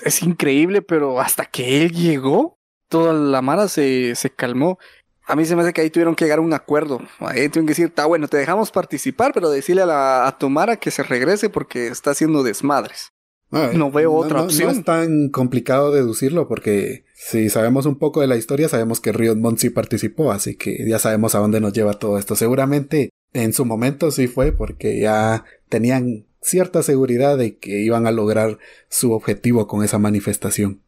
es 0.00 0.22
increíble, 0.22 0.82
pero 0.82 1.20
hasta 1.20 1.44
que 1.46 1.82
él 1.82 1.92
llegó, 1.92 2.58
toda 2.88 3.12
la 3.12 3.42
mara 3.42 3.68
se, 3.68 4.14
se 4.14 4.30
calmó. 4.30 4.78
A 5.26 5.34
mí 5.34 5.44
se 5.44 5.56
me 5.56 5.62
hace 5.62 5.72
que 5.72 5.80
ahí 5.80 5.90
tuvieron 5.90 6.14
que 6.14 6.24
llegar 6.24 6.38
a 6.38 6.42
un 6.42 6.52
acuerdo. 6.52 7.00
Ahí 7.18 7.48
tuvieron 7.48 7.66
que 7.66 7.72
decir, 7.72 7.86
está 7.86 8.06
bueno, 8.06 8.28
te 8.28 8.36
dejamos 8.36 8.70
participar, 8.70 9.32
pero 9.34 9.50
decirle 9.50 9.82
a, 9.82 9.86
la, 9.86 10.26
a 10.26 10.38
Tomara 10.38 10.76
que 10.76 10.90
se 10.90 11.02
regrese 11.02 11.50
porque 11.50 11.88
está 11.88 12.12
haciendo 12.12 12.44
desmadres. 12.44 13.12
no 13.50 13.90
veo 13.90 14.12
otra 14.12 14.42
opción. 14.42 14.72
No 14.72 14.78
es 14.78 14.84
tan 14.84 15.30
complicado 15.30 15.90
deducirlo 15.90 16.46
porque 16.46 17.04
si 17.14 17.48
sabemos 17.48 17.86
un 17.86 17.98
poco 17.98 18.20
de 18.20 18.28
la 18.28 18.36
historia, 18.36 18.68
sabemos 18.68 19.00
que 19.00 19.12
Ríos 19.12 19.36
Montt 19.36 19.58
sí 19.58 19.70
participó, 19.70 20.30
así 20.30 20.54
que 20.56 20.86
ya 20.86 20.98
sabemos 20.98 21.34
a 21.34 21.38
dónde 21.40 21.60
nos 21.60 21.72
lleva 21.72 21.94
todo 21.94 22.18
esto. 22.18 22.36
Seguramente 22.36 23.10
en 23.32 23.52
su 23.52 23.64
momento 23.64 24.12
sí 24.12 24.28
fue 24.28 24.52
porque 24.52 25.00
ya 25.00 25.44
tenían 25.68 26.26
cierta 26.46 26.82
seguridad 26.82 27.36
de 27.36 27.58
que 27.58 27.80
iban 27.80 28.06
a 28.06 28.12
lograr 28.12 28.58
su 28.88 29.12
objetivo 29.12 29.66
con 29.66 29.84
esa 29.84 29.98
manifestación. 29.98 30.82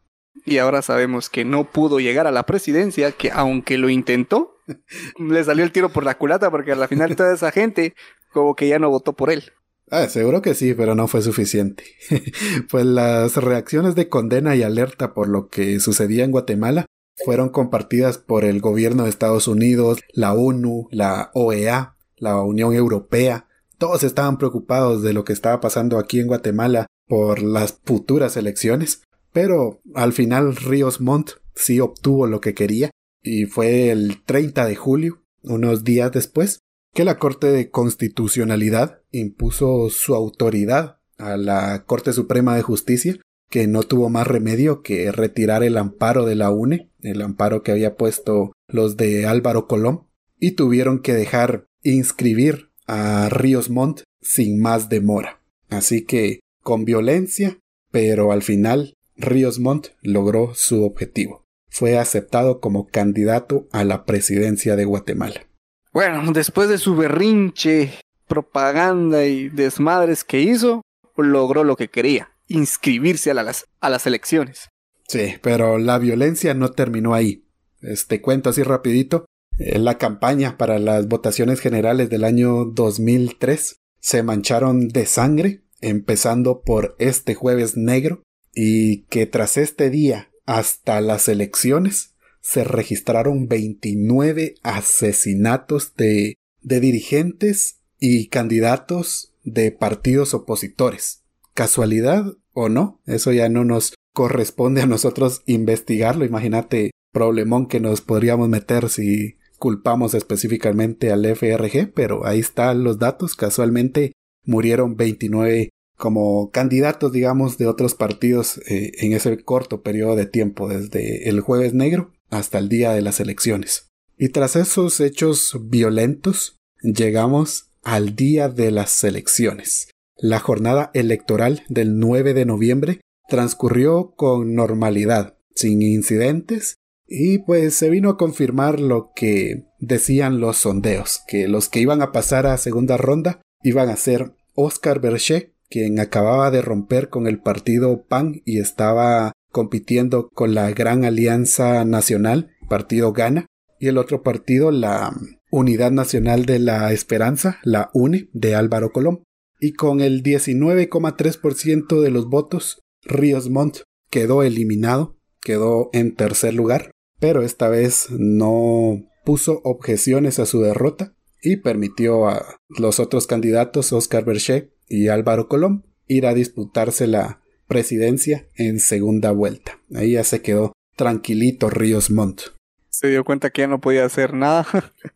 Y 0.45 0.57
ahora 0.57 0.81
sabemos 0.81 1.29
que 1.29 1.43
no 1.43 1.69
pudo 1.69 1.99
llegar 1.99 2.25
a 2.25 2.31
la 2.31 2.43
presidencia, 2.43 3.11
que 3.11 3.29
aunque 3.31 3.77
lo 3.77 3.89
intentó, 3.89 4.57
le 5.19 5.43
salió 5.43 5.63
el 5.63 5.71
tiro 5.71 5.89
por 5.89 6.05
la 6.05 6.17
culata 6.17 6.49
porque 6.49 6.71
a 6.71 6.75
la 6.75 6.87
final 6.87 7.15
toda 7.15 7.33
esa 7.33 7.51
gente 7.51 7.93
como 8.31 8.55
que 8.55 8.67
ya 8.67 8.79
no 8.79 8.89
votó 8.89 9.13
por 9.13 9.31
él. 9.31 9.51
Ah, 9.91 10.07
seguro 10.07 10.41
que 10.41 10.53
sí, 10.53 10.75
pero 10.75 10.95
no 10.95 11.07
fue 11.07 11.21
suficiente. 11.21 11.83
pues 12.69 12.85
las 12.85 13.35
reacciones 13.35 13.95
de 13.95 14.07
condena 14.07 14.55
y 14.55 14.63
alerta 14.63 15.13
por 15.13 15.27
lo 15.27 15.49
que 15.49 15.79
sucedía 15.79 16.23
en 16.23 16.31
Guatemala 16.31 16.85
fueron 17.25 17.49
compartidas 17.49 18.17
por 18.17 18.45
el 18.45 18.61
gobierno 18.61 19.03
de 19.03 19.09
Estados 19.09 19.47
Unidos, 19.47 19.99
la 20.13 20.33
ONU, 20.33 20.87
la 20.91 21.31
OEA, 21.33 21.97
la 22.15 22.41
Unión 22.41 22.73
Europea, 22.73 23.48
todos 23.79 24.03
estaban 24.03 24.37
preocupados 24.37 25.01
de 25.01 25.13
lo 25.13 25.23
que 25.23 25.33
estaba 25.33 25.59
pasando 25.59 25.97
aquí 25.97 26.19
en 26.19 26.27
Guatemala 26.27 26.85
por 27.07 27.41
las 27.41 27.79
futuras 27.83 28.37
elecciones, 28.37 29.01
pero 29.33 29.81
al 29.95 30.13
final 30.13 30.55
Ríos 30.55 31.01
Montt 31.01 31.31
sí 31.55 31.79
obtuvo 31.79 32.27
lo 32.27 32.41
que 32.41 32.53
quería 32.53 32.91
y 33.23 33.45
fue 33.45 33.89
el 33.89 34.21
30 34.23 34.65
de 34.65 34.75
julio, 34.75 35.23
unos 35.43 35.83
días 35.83 36.11
después, 36.11 36.59
que 36.93 37.05
la 37.05 37.17
Corte 37.17 37.47
de 37.47 37.69
Constitucionalidad 37.69 39.01
impuso 39.11 39.89
su 39.89 40.13
autoridad 40.13 40.99
a 41.17 41.37
la 41.37 41.85
Corte 41.85 42.13
Suprema 42.13 42.55
de 42.55 42.61
Justicia, 42.61 43.17
que 43.49 43.67
no 43.67 43.83
tuvo 43.83 44.09
más 44.09 44.27
remedio 44.27 44.81
que 44.81 45.11
retirar 45.11 45.63
el 45.63 45.77
amparo 45.77 46.25
de 46.25 46.35
la 46.35 46.51
UNE, 46.51 46.91
el 47.01 47.21
amparo 47.21 47.63
que 47.63 47.71
había 47.71 47.95
puesto 47.95 48.51
los 48.67 48.97
de 48.97 49.25
Álvaro 49.25 49.67
Colón, 49.67 50.07
y 50.39 50.51
tuvieron 50.51 50.99
que 50.99 51.13
dejar 51.13 51.65
inscribir 51.83 52.68
a 52.89 53.29
Ríos 53.29 53.69
Montt 53.69 54.01
sin 54.21 54.59
más 54.59 54.89
demora. 54.89 55.39
Así 55.69 56.05
que, 56.05 56.39
con 56.63 56.85
violencia, 56.85 57.57
pero 57.91 58.31
al 58.31 58.41
final 58.41 58.95
Ríos 59.15 59.59
Montt 59.59 59.89
logró 60.01 60.55
su 60.55 60.83
objetivo. 60.83 61.43
Fue 61.69 61.97
aceptado 61.97 62.59
como 62.59 62.87
candidato 62.87 63.67
a 63.71 63.83
la 63.83 64.05
presidencia 64.05 64.75
de 64.75 64.85
Guatemala. 64.85 65.45
Bueno, 65.93 66.31
después 66.31 66.67
de 66.67 66.79
su 66.79 66.95
berrinche, 66.95 67.93
propaganda 68.27 69.25
y 69.25 69.49
desmadres 69.49 70.23
que 70.23 70.41
hizo, 70.41 70.81
logró 71.15 71.63
lo 71.63 71.75
que 71.75 71.89
quería, 71.89 72.31
inscribirse 72.47 73.31
a 73.31 73.35
las, 73.35 73.65
a 73.81 73.89
las 73.89 74.07
elecciones. 74.07 74.69
Sí, 75.07 75.35
pero 75.41 75.77
la 75.77 75.99
violencia 75.99 76.53
no 76.53 76.71
terminó 76.71 77.13
ahí. 77.13 77.45
Este 77.81 78.21
cuento 78.21 78.49
así 78.49 78.63
rapidito. 78.63 79.25
Eh, 79.59 79.77
la 79.77 79.97
campaña 79.97 80.57
para 80.57 80.79
las 80.79 81.07
votaciones 81.07 81.59
generales 81.59 82.09
del 82.09 82.23
año 82.23 82.65
2003 82.65 83.75
se 83.99 84.23
mancharon 84.23 84.87
de 84.87 85.05
sangre, 85.05 85.61
empezando 85.81 86.61
por 86.61 86.95
este 86.97 87.35
jueves 87.35 87.75
negro, 87.75 88.23
y 88.55 89.03
que 89.03 89.25
tras 89.25 89.57
este 89.57 89.89
día 89.89 90.31
hasta 90.45 91.01
las 91.01 91.27
elecciones 91.27 92.15
se 92.41 92.63
registraron 92.63 93.47
29 93.47 94.55
asesinatos 94.63 95.93
de, 95.95 96.35
de 96.61 96.79
dirigentes 96.79 97.81
y 97.99 98.27
candidatos 98.27 99.33
de 99.43 99.71
partidos 99.71 100.33
opositores. 100.33 101.23
¿Casualidad 101.53 102.37
o 102.53 102.69
no? 102.69 103.01
Eso 103.05 103.33
ya 103.33 103.49
no 103.49 103.65
nos 103.65 103.93
corresponde 104.13 104.81
a 104.81 104.87
nosotros 104.87 105.43
investigarlo. 105.45 106.23
Imagínate 106.23 106.91
problemón 107.11 107.67
que 107.67 107.79
nos 107.79 108.01
podríamos 108.01 108.47
meter 108.47 108.89
si 108.89 109.37
culpamos 109.59 110.13
específicamente 110.13 111.11
al 111.11 111.25
FRG, 111.25 111.93
pero 111.93 112.25
ahí 112.25 112.39
están 112.39 112.83
los 112.83 112.97
datos. 112.97 113.35
Casualmente 113.35 114.13
murieron 114.45 114.95
29 114.95 115.69
como 115.97 116.49
candidatos, 116.49 117.11
digamos, 117.11 117.57
de 117.57 117.67
otros 117.67 117.93
partidos 117.93 118.57
eh, 118.69 118.93
en 118.99 119.13
ese 119.13 119.43
corto 119.43 119.83
periodo 119.83 120.15
de 120.15 120.25
tiempo, 120.25 120.69
desde 120.69 121.29
el 121.29 121.41
jueves 121.41 121.73
negro 121.73 122.13
hasta 122.29 122.57
el 122.57 122.69
día 122.69 122.93
de 122.93 123.01
las 123.01 123.19
elecciones. 123.19 123.89
Y 124.17 124.29
tras 124.29 124.55
esos 124.55 124.99
hechos 125.01 125.57
violentos, 125.61 126.57
llegamos 126.81 127.69
al 127.83 128.15
día 128.15 128.49
de 128.49 128.71
las 128.71 129.03
elecciones. 129.03 129.89
La 130.17 130.39
jornada 130.39 130.91
electoral 130.93 131.63
del 131.69 131.99
9 131.99 132.33
de 132.33 132.45
noviembre 132.45 133.01
transcurrió 133.27 134.13
con 134.15 134.55
normalidad, 134.55 135.37
sin 135.53 135.81
incidentes, 135.81 136.75
y 137.09 137.39
pues 137.39 137.73
se 137.75 137.89
vino 137.89 138.09
a 138.09 138.17
confirmar 138.17 138.79
lo 138.79 139.11
que 139.15 139.65
decían 139.79 140.39
los 140.39 140.57
sondeos, 140.57 141.21
que 141.27 141.47
los 141.47 141.67
que 141.67 141.79
iban 141.79 142.01
a 142.01 142.11
pasar 142.11 142.45
a 142.45 142.57
segunda 142.57 142.97
ronda 142.97 143.41
iban 143.63 143.89
a 143.89 143.95
ser 143.95 144.33
Oscar 144.53 144.99
Berger, 145.01 145.53
quien 145.69 145.99
acababa 145.99 146.51
de 146.51 146.61
romper 146.61 147.09
con 147.09 147.27
el 147.27 147.41
partido 147.41 148.05
PAN 148.07 148.41
y 148.45 148.59
estaba 148.59 149.31
compitiendo 149.51 150.29
con 150.29 150.53
la 150.53 150.69
Gran 150.71 151.03
Alianza 151.03 151.83
Nacional, 151.85 152.51
partido 152.67 153.13
Gana, 153.13 153.47
y 153.79 153.87
el 153.87 153.97
otro 153.97 154.21
partido, 154.21 154.71
la 154.71 155.11
Unidad 155.51 155.91
Nacional 155.91 156.45
de 156.45 156.59
la 156.59 156.91
Esperanza, 156.91 157.59
la 157.63 157.89
UNE, 157.93 158.29
de 158.33 158.55
Álvaro 158.55 158.91
Colón. 158.91 159.23
Y 159.59 159.73
con 159.73 160.01
el 160.01 160.21
19,3% 160.21 162.01
de 162.01 162.11
los 162.11 162.27
votos, 162.27 162.81
Ríos 163.03 163.49
Montt 163.49 163.79
quedó 164.09 164.43
eliminado, 164.43 165.17
quedó 165.41 165.89
en 165.93 166.15
tercer 166.15 166.53
lugar, 166.53 166.91
pero 167.19 167.43
esta 167.43 167.69
vez 167.69 168.07
no 168.11 169.03
puso 169.25 169.61
objeciones 169.63 170.39
a 170.39 170.45
su 170.45 170.61
derrota 170.61 171.13
y 171.41 171.57
permitió 171.57 172.27
a 172.27 172.57
los 172.69 172.99
otros 172.99 173.27
candidatos, 173.27 173.93
Oscar 173.93 174.25
Berger 174.25 174.71
y 174.87 175.09
Álvaro 175.09 175.47
Colón, 175.47 175.85
ir 176.07 176.25
a 176.25 176.33
disputarse 176.33 177.07
la 177.07 177.41
presidencia 177.67 178.47
en 178.55 178.79
segunda 178.79 179.31
vuelta. 179.31 179.79
Ahí 179.93 180.13
ya 180.13 180.23
se 180.23 180.41
quedó 180.41 180.73
tranquilito 180.95 181.69
Ríos 181.69 182.09
Montt. 182.09 182.41
Se 182.89 183.07
dio 183.07 183.23
cuenta 183.23 183.51
que 183.51 183.61
ya 183.61 183.67
no 183.67 183.79
podía 183.79 184.03
hacer 184.03 184.33
nada. 184.33 184.65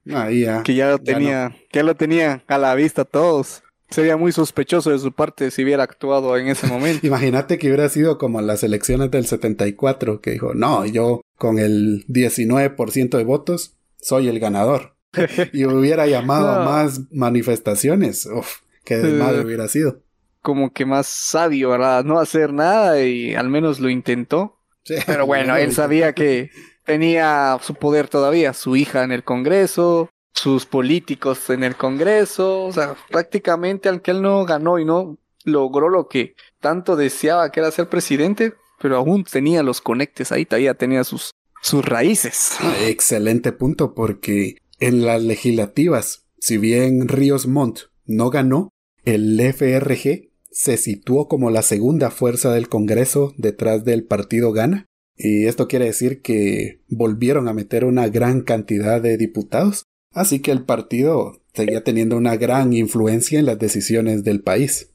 Ahí 0.14 0.42
ya. 0.42 0.64
que 0.64 0.76
ya 0.76 0.92
lo 0.92 1.00
tenía, 1.00 1.56
que 1.72 1.80
ya 1.80 1.84
lo 1.84 1.96
tenía 1.96 2.44
a 2.48 2.58
la 2.58 2.76
vista 2.76 3.04
todos. 3.04 3.63
Sería 3.94 4.18
muy 4.18 4.32
sospechoso 4.32 4.90
de 4.90 4.98
su 4.98 5.12
parte 5.12 5.52
si 5.52 5.64
hubiera 5.64 5.84
actuado 5.84 6.36
en 6.36 6.48
ese 6.48 6.66
momento. 6.66 7.06
Imagínate 7.06 7.60
que 7.60 7.68
hubiera 7.68 7.88
sido 7.90 8.18
como 8.18 8.42
las 8.42 8.64
elecciones 8.64 9.12
del 9.12 9.28
74, 9.28 10.20
que 10.20 10.32
dijo, 10.32 10.56
no, 10.56 10.84
yo 10.88 11.22
con 11.38 11.60
el 11.60 12.04
19% 12.08 13.16
de 13.16 13.24
votos 13.24 13.78
soy 14.02 14.30
el 14.30 14.40
ganador. 14.40 14.96
y 15.54 15.66
hubiera 15.66 16.08
llamado 16.08 16.50
a 16.50 16.66
más 16.66 17.02
manifestaciones. 17.12 18.26
Uf, 18.26 18.62
qué 18.84 18.98
desmadre 18.98 19.46
hubiera 19.46 19.68
sido. 19.68 20.02
Como 20.42 20.74
que 20.74 20.88
más 20.88 21.06
sabio, 21.06 21.70
¿verdad? 21.70 22.04
No 22.04 22.20
hacer 22.20 22.52
nada 22.52 23.00
y 23.00 23.36
al 23.36 23.50
menos 23.50 23.80
lo 23.80 23.92
intentó. 23.92 24.60
Pero 25.06 25.28
bueno, 25.28 25.56
él 25.58 25.72
sabía 25.72 26.14
que 26.14 26.50
tenía 26.84 27.60
su 27.62 27.76
poder 27.76 28.08
todavía, 28.08 28.54
su 28.54 28.76
hija 28.76 29.04
en 29.04 29.12
el 29.12 29.24
Congreso, 29.24 30.10
sus 30.34 30.66
políticos 30.66 31.50
en 31.50 31.64
el 31.64 31.76
Congreso, 31.76 32.66
o 32.66 32.74
sea, 32.74 32.96
prácticamente 33.10 33.90
aunque 33.90 34.12
él 34.12 34.22
no 34.22 34.46
ganó 34.46 34.80
y 34.80 34.86
no 34.86 35.18
logró 35.46 35.90
lo 35.90 36.08
que 36.08 36.36
tanto 36.60 36.96
deseaba 36.96 37.52
que 37.52 37.60
era 37.60 37.72
ser 37.72 37.88
presidente, 37.90 38.54
pero 38.82 38.98
aún 38.98 39.24
tenía 39.24 39.64
los 39.64 39.82
conectes 39.82 40.32
ahí, 40.32 40.46
todavía 40.46 40.74
tenía 40.74 41.04
sus, 41.04 41.32
sus 41.62 41.86
raíces. 41.86 42.58
Excelente 42.82 43.52
punto, 43.52 43.94
porque 43.94 44.58
en 44.80 45.06
las 45.06 45.22
legislativas, 45.22 46.26
si 46.40 46.58
bien 46.58 47.08
Ríos 47.08 47.48
Montt 47.48 47.82
no 48.06 48.30
ganó, 48.30 48.70
el 49.06 49.40
FRG 49.40 50.32
se 50.52 50.78
situó 50.78 51.28
como 51.28 51.50
la 51.50 51.62
segunda 51.62 52.12
fuerza 52.12 52.54
del 52.54 52.70
Congreso 52.70 53.34
detrás 53.38 53.84
del 53.84 54.06
partido 54.06 54.52
Gana. 54.52 54.86
Y 55.16 55.46
esto 55.46 55.68
quiere 55.68 55.86
decir 55.86 56.22
que 56.22 56.82
volvieron 56.88 57.48
a 57.48 57.54
meter 57.54 57.86
una 57.86 58.08
gran 58.08 58.42
cantidad 58.42 59.02
de 59.02 59.18
diputados 59.18 59.86
Así 60.14 60.42
que 60.42 60.52
el 60.52 60.64
partido 60.64 61.42
seguía 61.54 61.84
teniendo 61.84 62.18
una 62.18 62.36
gran 62.38 62.74
influencia 62.74 63.40
en 63.40 63.46
las 63.46 63.60
decisiones 63.60 64.24
del 64.24 64.42
país. 64.42 64.92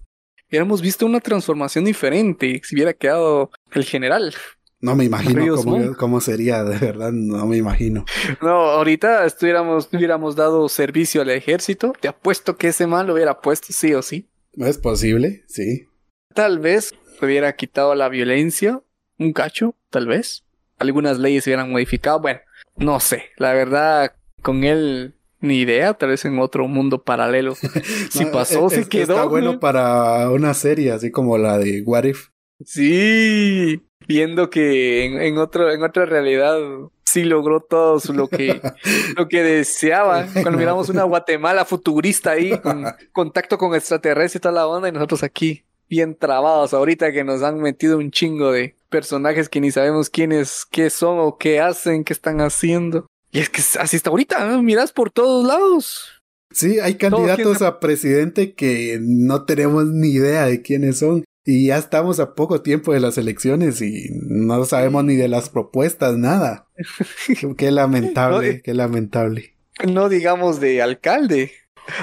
Hubiéramos 0.48 0.80
visto 0.80 1.04
una 1.04 1.20
transformación 1.20 1.84
diferente 1.84 2.60
si 2.64 2.74
hubiera 2.74 2.94
quedado 2.94 3.50
el 3.72 3.84
general. 3.84 4.34
No 4.80 4.94
me 4.94 5.04
imagino 5.04 5.56
cómo, 5.96 6.20
sería, 6.20 6.62
de 6.62 6.78
verdad, 6.78 7.10
no 7.12 7.46
me 7.46 7.56
imagino. 7.56 8.04
No, 8.40 8.50
ahorita 8.50 9.26
estuviéramos, 9.26 9.88
hubiéramos 9.92 10.36
dado 10.36 10.68
servicio 10.68 11.20
al 11.20 11.30
ejército, 11.30 11.92
te 12.00 12.06
apuesto 12.06 12.56
que 12.56 12.68
ese 12.68 12.86
mal 12.86 13.08
lo 13.08 13.14
hubiera 13.14 13.40
puesto 13.40 13.68
sí 13.70 13.92
o 13.94 14.02
sí. 14.02 14.28
Es 14.56 14.78
posible, 14.78 15.42
sí. 15.48 15.88
Tal 16.32 16.60
vez 16.60 16.94
hubiera 17.20 17.56
quitado 17.56 17.96
la 17.96 18.08
violencia, 18.08 18.80
un 19.18 19.32
cacho, 19.32 19.74
tal 19.90 20.06
vez. 20.06 20.44
Algunas 20.78 21.18
leyes 21.18 21.42
se 21.42 21.50
hubieran 21.50 21.72
modificado, 21.72 22.20
bueno, 22.20 22.40
no 22.76 23.00
sé, 23.00 23.24
la 23.36 23.52
verdad 23.52 24.14
con 24.42 24.64
él 24.64 25.14
ni 25.40 25.60
idea, 25.60 25.94
tal 25.94 26.10
vez 26.10 26.24
en 26.24 26.38
otro 26.38 26.66
mundo 26.68 27.02
paralelo. 27.02 27.54
si 28.10 28.24
pasó, 28.26 28.68
se 28.70 28.88
quedó. 28.88 29.14
Está 29.14 29.24
bueno 29.24 29.60
para 29.60 30.30
una 30.30 30.54
serie 30.54 30.92
así 30.92 31.10
como 31.10 31.38
la 31.38 31.58
de 31.58 31.82
What 31.82 32.04
If. 32.04 32.28
Sí, 32.64 33.82
viendo 34.06 34.50
que 34.50 35.04
en, 35.04 35.38
otro, 35.38 35.70
en 35.70 35.82
otra 35.82 36.06
realidad 36.06 36.58
sí 37.04 37.24
logró 37.24 37.60
todo 37.60 38.00
lo 38.12 38.28
que, 38.28 38.60
lo 39.16 39.28
que 39.28 39.42
deseaba. 39.42 40.26
Cuando 40.32 40.58
miramos 40.58 40.88
una 40.88 41.04
Guatemala 41.04 41.64
futurista 41.64 42.32
ahí, 42.32 42.58
con 42.58 42.84
contacto 43.12 43.58
con 43.58 43.74
extraterrestres 43.74 44.36
y 44.36 44.40
toda 44.40 44.54
la 44.54 44.66
onda, 44.66 44.88
y 44.88 44.92
nosotros 44.92 45.22
aquí, 45.22 45.64
bien 45.88 46.16
trabados, 46.16 46.74
ahorita 46.74 47.12
que 47.12 47.24
nos 47.24 47.42
han 47.42 47.60
metido 47.60 47.98
un 47.98 48.10
chingo 48.10 48.52
de 48.52 48.74
personajes 48.90 49.48
que 49.48 49.60
ni 49.60 49.70
sabemos 49.70 50.10
quiénes, 50.10 50.66
qué 50.70 50.90
son 50.90 51.18
o 51.20 51.38
qué 51.38 51.60
hacen, 51.60 52.04
qué 52.04 52.12
están 52.12 52.40
haciendo. 52.40 53.06
Y 53.30 53.40
es 53.40 53.50
que 53.50 53.62
así 53.78 53.96
está 53.96 54.10
ahorita, 54.10 54.58
miras 54.62 54.92
por 54.92 55.10
todos 55.10 55.46
lados. 55.46 56.22
Sí, 56.50 56.80
hay 56.80 56.94
candidatos 56.94 57.60
a 57.62 57.78
presidente 57.78 58.54
que 58.54 58.98
no 59.00 59.44
tenemos 59.44 59.86
ni 59.86 60.08
idea 60.08 60.46
de 60.46 60.62
quiénes 60.62 60.98
son. 60.98 61.24
Y 61.44 61.68
ya 61.68 61.78
estamos 61.78 62.20
a 62.20 62.34
poco 62.34 62.60
tiempo 62.62 62.92
de 62.92 63.00
las 63.00 63.16
elecciones 63.16 63.80
y 63.80 64.10
no 64.12 64.64
sabemos 64.64 65.04
ni 65.04 65.16
de 65.16 65.28
las 65.28 65.48
propuestas, 65.48 66.16
nada. 66.16 66.66
qué 67.56 67.70
lamentable, 67.70 68.60
qué 68.62 68.74
lamentable. 68.74 69.54
No 69.86 70.08
digamos 70.08 70.60
de 70.60 70.82
alcalde. 70.82 71.52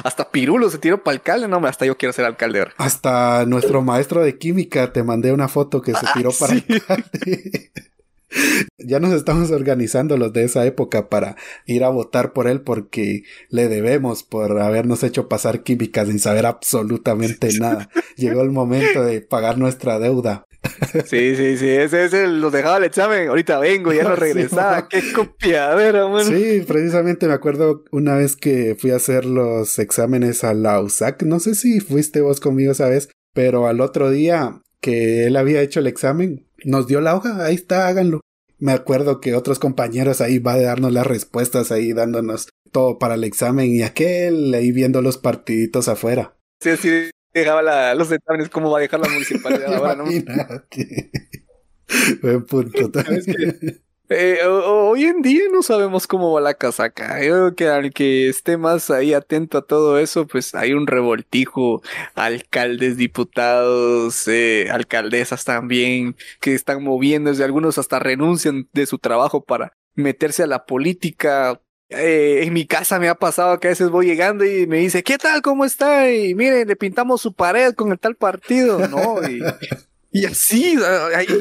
Hasta 0.04 0.32
Pirulo 0.32 0.70
se 0.70 0.80
tiró 0.80 1.04
para 1.04 1.16
alcalde. 1.16 1.48
No, 1.48 1.58
hasta 1.68 1.86
yo 1.86 1.98
quiero 1.98 2.14
ser 2.14 2.26
alcalde 2.26 2.60
ahora. 2.60 2.74
Hasta 2.78 3.46
nuestro 3.46 3.82
maestro 3.82 4.24
de 4.24 4.38
química 4.38 4.92
te 4.92 5.04
mandé 5.04 5.32
una 5.32 5.48
foto 5.48 5.82
que 5.82 5.94
se 5.94 6.06
tiró 6.16 6.32
para 6.32 6.54
alcalde. 6.54 7.72
Ya 8.78 9.00
nos 9.00 9.14
estamos 9.14 9.52
organizando 9.52 10.18
los 10.18 10.34
de 10.34 10.44
esa 10.44 10.66
época 10.66 11.10
para 11.10 11.36
ir 11.66 11.84
a 11.84 11.90
votar 11.90 12.34
por 12.34 12.48
él 12.48 12.62
porque 12.62 13.24
le 13.50 13.68
debemos 13.68 14.24
por 14.24 14.60
habernos 14.60 15.04
hecho 15.04 15.28
pasar 15.28 15.64
química 15.64 16.06
sin 16.06 16.20
saber 16.20 16.46
absolutamente 16.46 17.50
nada. 17.60 17.90
Llegó 18.16 18.42
el 18.42 18.52
momento 18.52 19.04
de 19.04 19.22
pagar 19.22 19.58
nuestra 19.58 20.00
deuda. 20.00 20.46
Sí, 21.06 21.36
sí, 21.36 21.58
sí, 21.58 21.70
ese 21.70 22.06
es 22.06 22.14
el, 22.14 22.42
los 22.42 22.52
dejaba 22.52 22.78
el 22.78 22.86
examen, 22.86 23.28
ahorita 23.28 23.60
vengo, 23.60 23.94
ya 23.94 24.04
no 24.04 24.16
regresaba, 24.16 24.88
qué 24.88 25.14
copiadera, 25.14 26.08
man. 26.08 26.26
Sí, 26.26 26.64
precisamente 26.68 27.28
me 27.28 27.34
acuerdo 27.34 27.84
una 27.92 28.16
vez 28.16 28.36
que 28.36 28.76
fui 28.78 28.90
a 28.90 28.96
hacer 28.96 29.26
los 29.26 29.78
exámenes 29.78 30.44
a 30.44 30.56
la 30.56 30.82
USAC, 30.82 31.22
no 31.22 31.40
sé 31.40 31.54
si 31.54 31.80
fuiste 31.82 32.22
vos 32.22 32.40
conmigo 32.40 32.72
esa 32.72 32.90
vez, 32.90 33.10
pero 33.34 33.68
al 33.68 33.82
otro 33.82 34.10
día 34.10 34.62
que 34.82 35.26
él 35.26 35.36
había 35.36 35.62
hecho 35.62 35.80
el 35.80 35.88
examen, 35.88 36.45
nos 36.66 36.88
dio 36.88 37.02
la 37.02 37.16
hoja, 37.16 37.46
ahí 37.46 37.56
está, 37.56 37.88
háganlo. 37.88 38.22
Me 38.58 38.72
acuerdo 38.72 39.22
que 39.22 39.36
otros 39.36 39.60
compañeros 39.60 40.22
ahí 40.22 40.40
va 40.40 40.54
a 40.54 40.62
darnos 40.62 40.92
las 40.92 41.06
respuestas, 41.06 41.72
ahí 41.72 41.94
dándonos 41.94 42.50
todo 42.72 42.98
para 43.00 43.16
el 43.16 43.24
examen 43.24 43.74
y 43.74 43.84
aquel 43.84 44.54
ahí 44.54 44.72
viendo 44.72 45.02
los 45.02 45.18
partiditos 45.18 45.88
afuera. 45.88 46.36
Sí, 46.62 46.76
sí, 46.78 47.12
dejaba 47.34 47.94
los 47.94 48.12
exámenes, 48.12 48.50
¿cómo 48.50 48.72
va 48.72 48.80
a 48.80 48.82
dejar 48.82 49.02
la 49.02 49.10
municipalidad 49.10 49.76
ahora, 49.76 49.96
no? 49.96 50.06
Buen 52.22 52.46
punto. 52.46 52.92
Eh, 54.10 54.38
hoy 54.46 55.06
en 55.06 55.24
día 55.24 55.42
no 55.52 55.64
sabemos 55.64 56.06
cómo 56.06 56.32
va 56.32 56.40
la 56.40 56.54
casaca. 56.54 57.24
Yo 57.24 57.34
creo 57.34 57.56
que 57.56 57.68
al 57.68 57.92
que 57.92 58.30
esté 58.30 58.56
más 58.56 58.92
ahí 58.92 59.14
atento 59.14 59.58
a 59.58 59.66
todo 59.66 59.98
eso, 59.98 60.28
pues 60.28 60.54
hay 60.54 60.74
un 60.74 60.86
revoltijo. 60.86 61.82
Alcaldes, 62.14 62.98
diputados, 62.98 64.28
eh, 64.28 64.70
alcaldesas 64.72 65.44
también, 65.44 66.16
que 66.40 66.54
están 66.54 66.84
moviéndose. 66.84 67.44
Algunos 67.44 67.78
hasta 67.80 67.98
renuncian 68.00 68.70
de 68.74 68.86
su 68.86 69.00
trabajo 69.00 69.44
para 69.44 69.74
meterse 69.96 70.44
a 70.44 70.48
la 70.48 70.66
política. 70.66 71.60
Eh, 71.90 72.42
en 72.44 72.54
mi 72.54 72.68
casa 72.68 73.00
me 73.00 73.10
ha 73.10 73.16
pasado 73.16 73.60
que 73.60 73.68
a 73.68 73.72
veces 73.72 73.90
voy 73.90 74.06
llegando 74.06 74.46
y 74.46 74.68
me 74.68 74.78
dice, 74.80 75.04
¿qué 75.04 75.18
tal? 75.18 75.42
¿Cómo 75.42 75.66
está? 75.66 76.12
Y 76.12 76.36
miren, 76.36 76.68
le 76.68 76.76
pintamos 76.76 77.22
su 77.22 77.34
pared 77.34 77.74
con 77.74 77.92
el 77.92 78.00
tal 78.00 78.16
partido, 78.16 78.88
¿no? 78.88 79.28
Y, 79.28 79.42
y 80.12 80.26
así, 80.26 80.78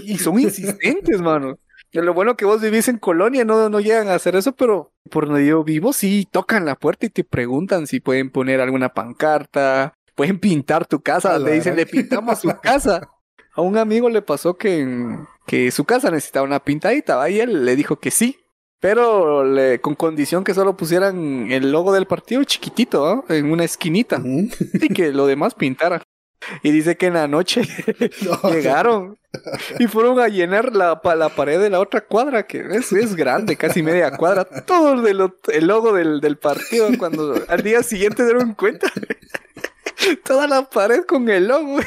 y 0.04 0.18
son 0.18 0.40
insistentes, 0.40 1.20
mano 1.20 1.58
lo 2.02 2.14
bueno 2.14 2.36
que 2.36 2.44
vos 2.44 2.60
vivís 2.60 2.88
en 2.88 2.98
Colonia, 2.98 3.44
no, 3.44 3.68
no 3.68 3.80
llegan 3.80 4.08
a 4.08 4.14
hacer 4.14 4.34
eso, 4.36 4.52
pero 4.52 4.92
por 5.10 5.26
donde 5.26 5.46
yo 5.46 5.62
vivo 5.62 5.92
sí 5.92 6.26
tocan 6.30 6.64
la 6.64 6.74
puerta 6.74 7.06
y 7.06 7.10
te 7.10 7.24
preguntan 7.24 7.86
si 7.86 8.00
pueden 8.00 8.30
poner 8.30 8.60
alguna 8.60 8.88
pancarta, 8.88 9.94
pueden 10.14 10.38
pintar 10.38 10.86
tu 10.86 11.00
casa, 11.00 11.38
le 11.38 11.52
dicen, 11.52 11.76
le 11.76 11.86
pintamos 11.86 12.40
su 12.40 12.48
casa. 12.62 13.10
A 13.54 13.60
un 13.60 13.78
amigo 13.78 14.10
le 14.10 14.22
pasó 14.22 14.54
que, 14.54 15.16
que 15.46 15.70
su 15.70 15.84
casa 15.84 16.10
necesitaba 16.10 16.46
una 16.46 16.60
pintadita, 16.60 17.28
y 17.30 17.40
él 17.40 17.64
le 17.64 17.76
dijo 17.76 18.00
que 18.00 18.10
sí, 18.10 18.38
pero 18.80 19.44
le, 19.44 19.80
con 19.80 19.94
condición 19.94 20.44
que 20.44 20.54
solo 20.54 20.76
pusieran 20.76 21.50
el 21.50 21.70
logo 21.70 21.92
del 21.92 22.06
partido 22.06 22.42
chiquitito, 22.44 23.24
en 23.28 23.50
una 23.50 23.64
esquinita, 23.64 24.20
y 24.24 24.88
que 24.88 25.12
lo 25.12 25.26
demás 25.26 25.54
pintara. 25.54 26.02
Y 26.62 26.70
dice 26.70 26.96
que 26.96 27.06
en 27.06 27.14
la 27.14 27.28
noche 27.28 27.62
llegaron 28.44 29.18
y 29.78 29.86
fueron 29.86 30.20
a 30.20 30.28
llenar 30.28 30.74
la, 30.74 31.00
la 31.16 31.28
pared 31.28 31.60
de 31.60 31.70
la 31.70 31.80
otra 31.80 32.02
cuadra, 32.02 32.46
que 32.46 32.64
es, 32.70 32.92
es 32.92 33.14
grande, 33.16 33.56
casi 33.56 33.82
media 33.82 34.16
cuadra, 34.16 34.44
todo 34.44 35.06
el, 35.06 35.32
el 35.52 35.66
logo 35.66 35.92
del, 35.92 36.20
del 36.20 36.36
partido. 36.36 36.88
Cuando 36.98 37.42
al 37.48 37.62
día 37.62 37.82
siguiente 37.82 38.24
dieron 38.24 38.54
cuenta, 38.54 38.90
toda 40.24 40.46
la 40.46 40.68
pared 40.68 41.04
con 41.04 41.28
el 41.28 41.48
logo. 41.48 41.78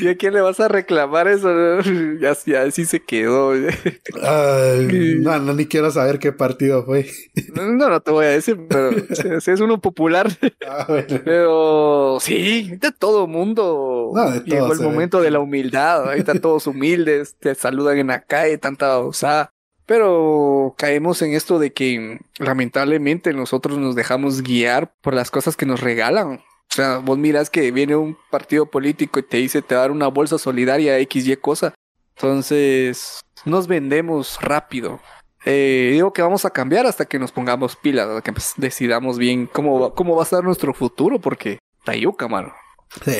¿Y 0.00 0.08
a 0.08 0.16
quién 0.16 0.34
le 0.34 0.40
vas 0.40 0.60
a 0.60 0.68
reclamar 0.68 1.28
eso? 1.28 1.48
Ya, 2.20 2.36
ya 2.46 2.62
así 2.62 2.84
se 2.84 3.00
quedó. 3.00 3.54
no, 4.14 5.38
no, 5.38 5.54
ni 5.54 5.66
quiero 5.66 5.90
saber 5.90 6.18
qué 6.18 6.32
partido 6.32 6.84
fue. 6.84 7.06
No, 7.54 7.88
no 7.88 8.00
te 8.00 8.10
voy 8.10 8.26
a 8.26 8.30
decir, 8.30 8.58
pero 8.68 8.90
es, 9.46 9.60
uno 9.60 9.80
popular. 9.80 10.28
Ah, 10.66 10.86
pero 11.24 12.18
sí, 12.20 12.76
de 12.76 12.92
todo 12.92 13.26
mundo. 13.26 14.12
Llegó 14.44 14.72
el 14.72 14.80
momento 14.80 15.20
de 15.20 15.30
la 15.30 15.40
humildad. 15.40 16.08
Ahí 16.08 16.20
están 16.20 16.40
todos 16.40 16.66
humildes, 16.66 17.36
te 17.38 17.54
saludan 17.54 17.98
en 17.98 18.08
la 18.08 18.22
calle, 18.22 18.58
tanta 18.58 18.98
osada. 18.98 19.52
Pero 19.86 20.74
caemos 20.76 21.22
en 21.22 21.32
esto 21.32 21.58
de 21.58 21.72
que 21.72 22.20
lamentablemente 22.38 23.32
nosotros 23.32 23.78
nos 23.78 23.94
dejamos 23.94 24.42
guiar 24.42 24.92
por 25.00 25.14
las 25.14 25.30
cosas 25.30 25.56
que 25.56 25.66
nos 25.66 25.80
regalan. 25.80 26.40
O 26.70 26.74
sea, 26.74 26.98
vos 26.98 27.18
miras 27.18 27.50
que 27.50 27.70
viene 27.70 27.96
un 27.96 28.16
partido 28.30 28.66
político 28.66 29.18
y 29.18 29.22
te 29.22 29.38
dice 29.38 29.62
te 29.62 29.74
va 29.74 29.80
a 29.80 29.84
dar 29.84 29.90
una 29.90 30.08
bolsa 30.08 30.38
solidaria 30.38 30.98
XY 30.98 31.36
cosa. 31.36 31.74
Entonces, 32.16 33.20
nos 33.44 33.66
vendemos 33.66 34.38
rápido. 34.40 35.00
Eh, 35.44 35.90
digo 35.92 36.12
que 36.12 36.22
vamos 36.22 36.44
a 36.44 36.50
cambiar 36.50 36.86
hasta 36.86 37.04
que 37.04 37.18
nos 37.18 37.32
pongamos 37.32 37.76
pilas, 37.76 38.22
que 38.22 38.32
pues, 38.32 38.54
decidamos 38.56 39.18
bien 39.18 39.46
cómo, 39.46 39.94
cómo 39.94 40.16
va 40.16 40.24
a 40.24 40.26
ser 40.26 40.42
nuestro 40.42 40.74
futuro, 40.74 41.20
porque 41.20 41.58
tayuca, 41.84 42.28
mano. 42.28 42.52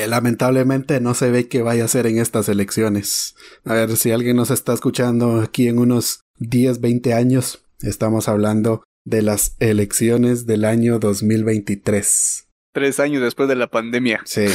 Lamentablemente 0.07 0.99
no 0.99 1.13
se 1.13 1.31
ve 1.31 1.47
que 1.47 1.61
vaya 1.61 1.85
a 1.85 1.87
ser 1.87 2.07
en 2.07 2.17
estas 2.17 2.49
elecciones. 2.49 3.35
A 3.65 3.73
ver, 3.73 3.95
si 3.97 4.11
alguien 4.11 4.35
nos 4.35 4.51
está 4.51 4.73
escuchando 4.73 5.41
aquí 5.41 5.67
en 5.67 5.79
unos 5.79 6.21
10, 6.39 6.81
20 6.81 7.13
años, 7.13 7.65
estamos 7.81 8.27
hablando 8.27 8.83
de 9.05 9.21
las 9.21 9.55
elecciones 9.59 10.45
del 10.45 10.65
año 10.65 10.99
2023 10.99 12.48
tres 12.71 12.99
años 12.99 13.21
después 13.21 13.49
de 13.49 13.55
la 13.55 13.67
pandemia. 13.67 14.21
Sí, 14.25 14.45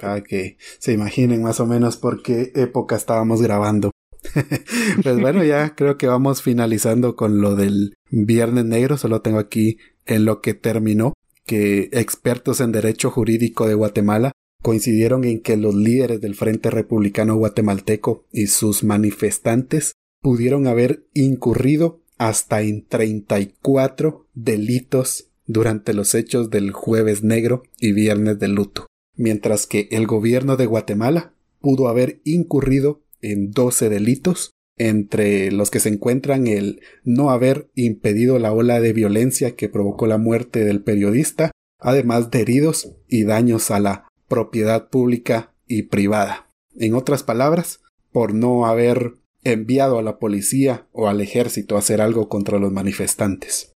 para 0.00 0.22
que 0.22 0.56
se 0.78 0.92
imaginen 0.92 1.42
más 1.42 1.60
o 1.60 1.66
menos 1.66 1.96
por 1.96 2.22
qué 2.22 2.52
época 2.54 2.96
estábamos 2.96 3.42
grabando. 3.42 3.90
pues 5.02 5.20
bueno, 5.20 5.44
ya 5.44 5.74
creo 5.74 5.96
que 5.96 6.06
vamos 6.06 6.42
finalizando 6.42 7.16
con 7.16 7.40
lo 7.40 7.54
del 7.54 7.94
Viernes 8.10 8.64
Negro. 8.64 8.96
Solo 8.96 9.22
tengo 9.22 9.38
aquí 9.38 9.78
en 10.06 10.24
lo 10.24 10.40
que 10.40 10.54
terminó 10.54 11.14
que 11.46 11.88
expertos 11.92 12.60
en 12.60 12.72
derecho 12.72 13.10
jurídico 13.10 13.66
de 13.66 13.74
Guatemala 13.74 14.32
coincidieron 14.62 15.24
en 15.24 15.40
que 15.40 15.56
los 15.56 15.74
líderes 15.74 16.20
del 16.20 16.34
Frente 16.34 16.70
Republicano 16.70 17.36
Guatemalteco 17.36 18.26
y 18.32 18.48
sus 18.48 18.84
manifestantes 18.84 19.92
pudieron 20.20 20.66
haber 20.66 21.04
incurrido 21.14 22.02
hasta 22.18 22.60
en 22.62 22.84
34 22.84 24.26
delitos 24.34 25.27
durante 25.48 25.94
los 25.94 26.14
hechos 26.14 26.50
del 26.50 26.70
jueves 26.70 27.24
negro 27.24 27.64
y 27.80 27.92
viernes 27.92 28.38
de 28.38 28.48
luto, 28.48 28.86
mientras 29.16 29.66
que 29.66 29.88
el 29.90 30.06
gobierno 30.06 30.56
de 30.56 30.66
Guatemala 30.66 31.32
pudo 31.60 31.88
haber 31.88 32.20
incurrido 32.22 33.00
en 33.22 33.50
12 33.50 33.88
delitos, 33.88 34.52
entre 34.76 35.50
los 35.50 35.70
que 35.70 35.80
se 35.80 35.88
encuentran 35.88 36.46
el 36.46 36.82
no 37.02 37.30
haber 37.30 37.68
impedido 37.74 38.38
la 38.38 38.52
ola 38.52 38.80
de 38.80 38.92
violencia 38.92 39.56
que 39.56 39.68
provocó 39.68 40.06
la 40.06 40.18
muerte 40.18 40.64
del 40.64 40.82
periodista, 40.82 41.50
además 41.80 42.30
de 42.30 42.42
heridos 42.42 42.92
y 43.08 43.24
daños 43.24 43.72
a 43.72 43.80
la 43.80 44.06
propiedad 44.28 44.88
pública 44.88 45.52
y 45.66 45.84
privada. 45.84 46.50
En 46.78 46.94
otras 46.94 47.24
palabras, 47.24 47.80
por 48.12 48.34
no 48.34 48.66
haber 48.66 49.14
enviado 49.42 49.98
a 49.98 50.02
la 50.02 50.18
policía 50.18 50.86
o 50.92 51.08
al 51.08 51.20
ejército 51.20 51.74
a 51.74 51.78
hacer 51.78 52.00
algo 52.00 52.28
contra 52.28 52.58
los 52.58 52.70
manifestantes 52.70 53.67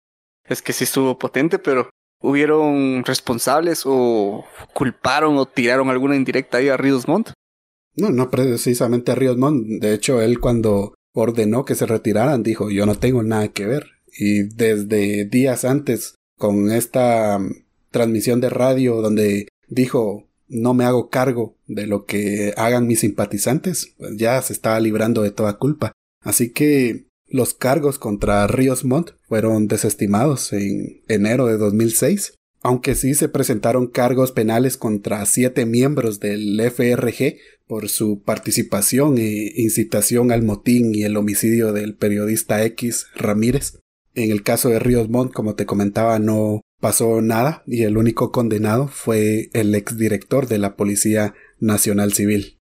es 0.53 0.63
que 0.63 0.73
sí 0.73 0.85
estuvo 0.85 1.19
potente, 1.19 1.59
pero 1.59 1.91
¿hubieron 2.21 3.05
responsables 3.05 3.83
o 3.85 4.45
culparon 4.73 5.37
o 5.37 5.47
tiraron 5.47 5.91
alguna 5.91 6.17
indirecta 6.17 6.59
ahí 6.59 6.69
a 6.69 6.77
Ríos 6.77 7.09
Montt? 7.09 7.31
No, 7.95 8.11
no 8.11 8.31
precisamente 8.31 9.13
a 9.13 9.15
Ríos 9.15 9.37
Montt. 9.37 9.67
De 9.67 9.95
hecho, 9.95 10.21
él 10.23 10.41
cuando 10.41 10.95
ordenó 11.15 11.65
que 11.65 11.75
se 11.75 11.87
retiraran 11.87 12.43
dijo 12.43 12.71
yo 12.71 12.87
no 12.87 12.95
tengo 12.95 13.23
nada 13.23 13.49
que 13.49 13.67
ver. 13.67 13.87
Y 14.15 14.43
desde 14.43 15.25
días 15.25 15.65
antes, 15.65 16.15
con 16.39 16.71
esta 16.71 17.39
mm, 17.39 17.65
transmisión 17.91 18.41
de 18.41 18.51
radio 18.51 19.01
donde 19.01 19.49
dijo 19.69 20.29
no 20.49 20.75
me 20.75 20.85
hago 20.85 21.09
cargo 21.09 21.57
de 21.67 21.87
lo 21.87 22.05
que 22.05 22.53
hagan 22.59 22.87
mis 22.87 23.01
simpatizantes, 23.01 23.95
pues 23.97 24.19
ya 24.19 24.41
se 24.43 24.53
estaba 24.53 24.79
librando 24.81 25.23
de 25.23 25.31
toda 25.31 25.57
culpa. 25.57 25.93
Así 26.21 26.53
que 26.53 27.07
los 27.33 27.55
cargos 27.55 27.99
contra 27.99 28.47
Ríos 28.47 28.85
Montt 28.85 29.13
fueron 29.23 29.67
desestimados 29.67 30.53
en 30.53 31.03
enero 31.09 31.47
de 31.47 31.57
2006, 31.57 32.35
aunque 32.61 32.95
sí 32.95 33.15
se 33.15 33.31
presentaron 33.31 33.87
cargos 33.87 34.33
penales 34.33 34.77
contra 34.77 35.25
siete 35.25 35.65
miembros 35.65 36.21
del 36.21 36.61
FRG 36.61 37.39
por 37.67 37.89
su 37.89 38.23
participación 38.23 39.17
e 39.17 39.51
incitación 39.57 40.31
al 40.31 40.43
motín 40.43 40.95
y 40.95 41.05
el 41.05 41.17
homicidio 41.17 41.73
del 41.73 41.95
periodista 41.95 42.63
X 42.65 43.07
Ramírez. 43.15 43.81
En 44.15 44.31
el 44.31 44.43
caso 44.43 44.69
de 44.69 44.79
Ríos 44.79 45.09
Montt, 45.09 45.33
como 45.33 45.55
te 45.55 45.65
comentaba, 45.65 46.19
no 46.19 46.61
pasó 46.81 47.23
nada 47.23 47.63
y 47.67 47.85
el 47.85 47.97
único 47.97 48.31
condenado 48.31 48.89
fue 48.89 49.49
el 49.55 49.75
exdirector 49.75 50.49
de 50.49 50.59
la 50.59 50.77
Policía 50.77 51.33
Nacional 51.61 52.13
Civil. 52.13 52.59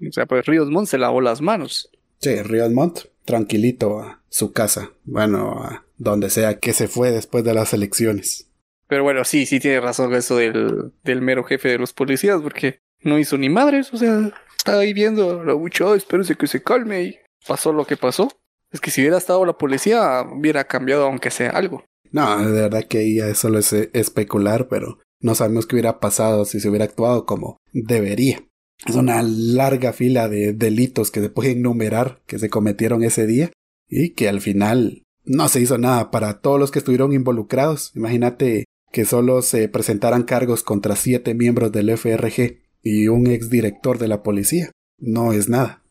O 0.00 0.12
sea, 0.12 0.24
pues 0.24 0.46
Ríos 0.46 0.70
Montt 0.70 0.88
se 0.88 0.96
lavó 0.96 1.20
las 1.20 1.42
manos. 1.42 1.90
Sí, 2.18 2.42
Ríos 2.42 2.70
Montt 2.70 3.00
tranquilito 3.24 4.00
a 4.00 4.22
su 4.28 4.52
casa, 4.52 4.90
bueno, 5.04 5.62
a 5.62 5.84
donde 5.96 6.30
sea 6.30 6.58
que 6.58 6.72
se 6.72 6.88
fue 6.88 7.10
después 7.10 7.44
de 7.44 7.54
las 7.54 7.72
elecciones. 7.72 8.48
Pero 8.86 9.02
bueno, 9.02 9.24
sí, 9.24 9.46
sí 9.46 9.60
tiene 9.60 9.80
razón 9.80 10.12
eso 10.14 10.36
del, 10.36 10.92
del 11.02 11.22
mero 11.22 11.44
jefe 11.44 11.70
de 11.70 11.78
los 11.78 11.92
policías, 11.92 12.40
porque 12.42 12.80
no 13.00 13.18
hizo 13.18 13.38
ni 13.38 13.48
madres, 13.48 13.92
o 13.92 13.96
sea, 13.96 14.32
estaba 14.56 14.80
ahí 14.80 14.92
viendo 14.92 15.44
la 15.44 15.54
muchacha, 15.54 15.94
espérense 15.94 16.36
que 16.36 16.46
se 16.46 16.62
calme 16.62 17.02
y 17.02 17.18
pasó 17.46 17.72
lo 17.72 17.86
que 17.86 17.96
pasó. 17.96 18.30
Es 18.72 18.80
que 18.80 18.90
si 18.90 19.00
hubiera 19.00 19.18
estado 19.18 19.44
la 19.44 19.56
policía, 19.56 20.22
hubiera 20.22 20.64
cambiado 20.64 21.04
aunque 21.04 21.30
sea 21.30 21.50
algo. 21.50 21.84
No, 22.10 22.38
de 22.38 22.62
verdad 22.62 22.84
que 22.84 22.98
ahí 22.98 23.16
ya 23.16 23.34
solo 23.34 23.58
es 23.58 23.72
especular, 23.72 24.68
pero 24.68 24.98
no 25.20 25.34
sabemos 25.34 25.66
qué 25.66 25.76
hubiera 25.76 26.00
pasado 26.00 26.44
si 26.44 26.60
se 26.60 26.68
hubiera 26.68 26.84
actuado 26.84 27.24
como 27.24 27.56
debería. 27.72 28.44
Es 28.86 28.96
una 28.96 29.22
larga 29.22 29.92
fila 29.92 30.28
de 30.28 30.52
delitos 30.52 31.10
que 31.10 31.20
se 31.20 31.30
pueden 31.30 31.58
enumerar 31.58 32.20
que 32.26 32.38
se 32.38 32.50
cometieron 32.50 33.02
ese 33.02 33.26
día 33.26 33.50
y 33.88 34.10
que 34.10 34.28
al 34.28 34.40
final 34.40 35.02
no 35.24 35.48
se 35.48 35.60
hizo 35.60 35.78
nada 35.78 36.10
para 36.10 36.40
todos 36.40 36.60
los 36.60 36.70
que 36.70 36.80
estuvieron 36.80 37.12
involucrados. 37.12 37.92
Imagínate 37.94 38.64
que 38.92 39.04
solo 39.04 39.42
se 39.42 39.68
presentaran 39.68 40.22
cargos 40.22 40.62
contra 40.62 40.96
siete 40.96 41.34
miembros 41.34 41.72
del 41.72 41.96
FRG 41.96 42.60
y 42.82 43.08
un 43.08 43.26
exdirector 43.26 43.98
de 43.98 44.08
la 44.08 44.22
policía. 44.22 44.70
No 44.98 45.32
es 45.32 45.48
nada. 45.48 45.82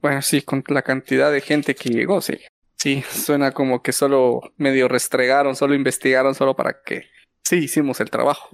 Bueno, 0.00 0.22
sí, 0.22 0.40
con 0.40 0.64
la 0.68 0.82
cantidad 0.82 1.30
de 1.30 1.42
gente 1.42 1.74
que 1.74 1.90
llegó, 1.90 2.22
sí. 2.22 2.38
Sí, 2.76 3.04
suena 3.12 3.52
como 3.52 3.82
que 3.82 3.92
solo 3.92 4.40
medio 4.56 4.88
restregaron, 4.88 5.54
solo 5.54 5.74
investigaron, 5.74 6.34
solo 6.34 6.56
para 6.56 6.80
que 6.82 7.04
sí 7.44 7.56
hicimos 7.56 8.00
el 8.00 8.08
trabajo 8.08 8.48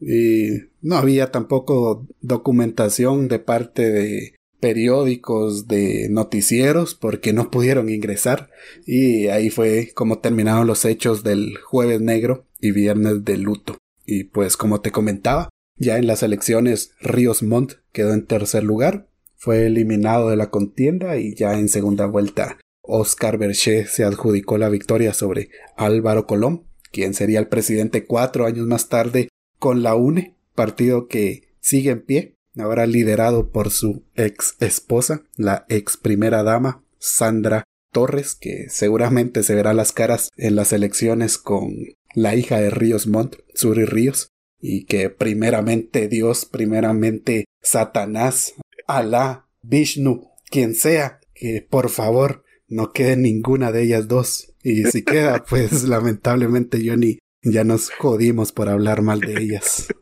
y 0.00 0.48
no 0.80 0.96
había 0.96 1.30
tampoco 1.30 2.06
documentación 2.20 3.28
de 3.28 3.38
parte 3.38 3.90
de 3.90 4.34
periódicos 4.60 5.68
de 5.68 6.08
noticieros 6.10 6.94
porque 6.94 7.32
no 7.32 7.50
pudieron 7.50 7.88
ingresar. 7.88 8.50
Y 8.86 9.28
ahí 9.28 9.50
fue 9.50 9.92
como 9.94 10.18
terminaron 10.18 10.66
los 10.66 10.84
hechos 10.84 11.22
del 11.22 11.56
jueves 11.58 12.00
negro 12.00 12.46
y 12.60 12.72
viernes 12.72 13.24
de 13.24 13.38
luto. 13.38 13.78
Y 14.06 14.24
pues 14.24 14.56
como 14.56 14.80
te 14.80 14.90
comentaba 14.90 15.50
ya 15.80 15.96
en 15.96 16.06
las 16.06 16.22
elecciones 16.22 16.92
Ríos 17.00 17.42
Montt 17.42 17.72
quedó 17.90 18.12
en 18.12 18.26
tercer 18.26 18.62
lugar 18.62 19.08
fue 19.36 19.64
eliminado 19.64 20.28
de 20.28 20.36
la 20.36 20.50
contienda 20.50 21.16
y 21.16 21.34
ya 21.34 21.58
en 21.58 21.70
segunda 21.70 22.04
vuelta 22.04 22.58
Oscar 22.82 23.38
Berché 23.38 23.86
se 23.86 24.04
adjudicó 24.04 24.58
la 24.58 24.68
victoria 24.68 25.14
sobre 25.14 25.48
Álvaro 25.76 26.26
Colón 26.26 26.66
quien 26.92 27.14
sería 27.14 27.38
el 27.38 27.48
presidente 27.48 28.04
cuatro 28.04 28.44
años 28.44 28.66
más 28.66 28.90
tarde 28.90 29.29
con 29.60 29.84
la 29.84 29.94
UNE, 29.94 30.34
partido 30.56 31.06
que 31.06 31.42
sigue 31.60 31.90
en 31.90 32.02
pie, 32.02 32.34
ahora 32.58 32.86
liderado 32.86 33.50
por 33.50 33.70
su 33.70 34.02
ex 34.16 34.56
esposa, 34.58 35.22
la 35.36 35.66
ex 35.68 35.96
primera 35.96 36.42
dama, 36.42 36.82
Sandra 36.98 37.62
Torres, 37.92 38.34
que 38.34 38.68
seguramente 38.70 39.44
se 39.44 39.54
verá 39.54 39.72
las 39.72 39.92
caras 39.92 40.30
en 40.36 40.56
las 40.56 40.72
elecciones 40.72 41.38
con 41.38 41.74
la 42.14 42.34
hija 42.34 42.58
de 42.60 42.70
Ríos 42.70 43.06
Montt, 43.06 43.36
Suri 43.54 43.84
Ríos, 43.84 44.30
y 44.60 44.84
que 44.86 45.10
primeramente 45.10 46.08
Dios, 46.08 46.46
primeramente 46.46 47.44
Satanás, 47.62 48.54
Alá, 48.86 49.46
Vishnu, 49.62 50.30
quien 50.50 50.74
sea, 50.74 51.20
que 51.34 51.66
por 51.68 51.90
favor 51.90 52.44
no 52.66 52.92
quede 52.92 53.16
ninguna 53.16 53.72
de 53.72 53.82
ellas 53.82 54.08
dos. 54.08 54.54
Y 54.62 54.84
si 54.84 55.02
queda, 55.02 55.44
pues 55.48 55.84
lamentablemente 55.84 56.82
yo 56.82 56.96
ni 56.96 57.18
ya 57.42 57.64
nos 57.64 57.90
jodimos 57.90 58.52
por 58.52 58.68
hablar 58.68 59.02
mal 59.02 59.20
de 59.20 59.40
ellas. 59.40 59.88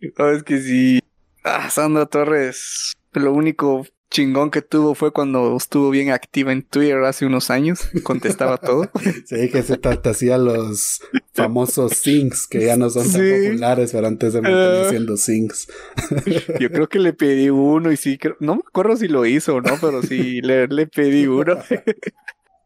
Es 0.00 0.42
que 0.42 0.60
sí. 0.60 1.00
Ah, 1.44 1.70
Sandra 1.70 2.04
Torres, 2.04 2.92
lo 3.14 3.32
único 3.32 3.86
chingón 4.14 4.52
que 4.52 4.62
tuvo 4.62 4.94
fue 4.94 5.12
cuando 5.12 5.56
estuvo 5.56 5.90
bien 5.90 6.10
activa 6.10 6.52
en 6.52 6.62
Twitter 6.62 6.98
hace 7.04 7.26
unos 7.26 7.50
años, 7.50 7.88
contestaba 8.04 8.58
todo. 8.58 8.88
Sí, 9.26 9.50
que 9.50 9.62
se 9.62 9.80
hacía 10.04 10.38
los 10.38 11.00
famosos 11.32 11.92
sings 11.94 12.46
que 12.46 12.66
ya 12.66 12.76
no 12.76 12.90
son 12.90 13.10
tan 13.10 13.22
populares, 13.22 13.90
pero 13.92 14.06
antes 14.06 14.34
de 14.34 14.42
mantener 14.42 14.86
uh, 14.86 14.90
siendo 14.90 15.16
sings. 15.16 15.68
Yo 16.60 16.70
creo 16.70 16.88
que 16.88 17.00
le 17.00 17.12
pedí 17.12 17.50
uno 17.50 17.90
y 17.90 17.96
sí, 17.96 18.18
no 18.38 18.54
me 18.54 18.62
acuerdo 18.66 18.96
si 18.96 19.08
lo 19.08 19.26
hizo 19.26 19.56
o 19.56 19.60
no, 19.60 19.78
pero 19.80 20.02
sí 20.02 20.40
le, 20.42 20.68
le 20.68 20.86
pedí 20.86 21.26
uno. 21.26 21.58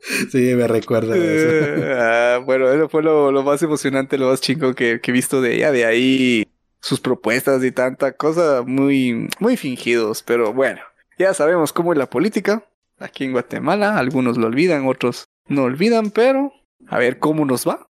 Sí, 0.31 0.55
me 0.55 0.67
recuerda 0.67 1.17
eso. 1.17 1.85
Ah, 2.01 2.39
bueno, 2.45 2.69
eso 2.71 2.89
fue 2.89 3.03
lo, 3.03 3.43
más 3.43 3.63
emocionante, 3.63 4.19
lo 4.19 4.31
más 4.31 4.41
chingón 4.41 4.75
que, 4.75 5.01
que 5.01 5.11
he 5.11 5.15
visto 5.15 5.41
de 5.41 5.57
ella. 5.57 5.73
De 5.73 5.85
ahí 5.85 6.47
sus 6.81 7.01
propuestas 7.01 7.63
y 7.65 7.73
tanta 7.73 8.13
cosa 8.13 8.63
muy, 8.67 9.29
muy 9.41 9.57
fingidos, 9.57 10.23
pero 10.23 10.53
bueno. 10.53 10.81
Ya 11.19 11.35
sabemos 11.35 11.73
cómo 11.73 11.93
es 11.93 11.99
la 11.99 12.09
política 12.09 12.65
aquí 12.99 13.25
en 13.25 13.33
Guatemala. 13.33 13.99
Algunos 13.99 14.39
lo 14.39 14.47
olvidan, 14.47 14.87
otros 14.87 15.27
no 15.49 15.65
olvidan, 15.65 16.11
pero 16.11 16.53
a 16.87 16.99
ver 16.99 17.19
cómo 17.19 17.45
nos 17.45 17.67
va. 17.67 17.89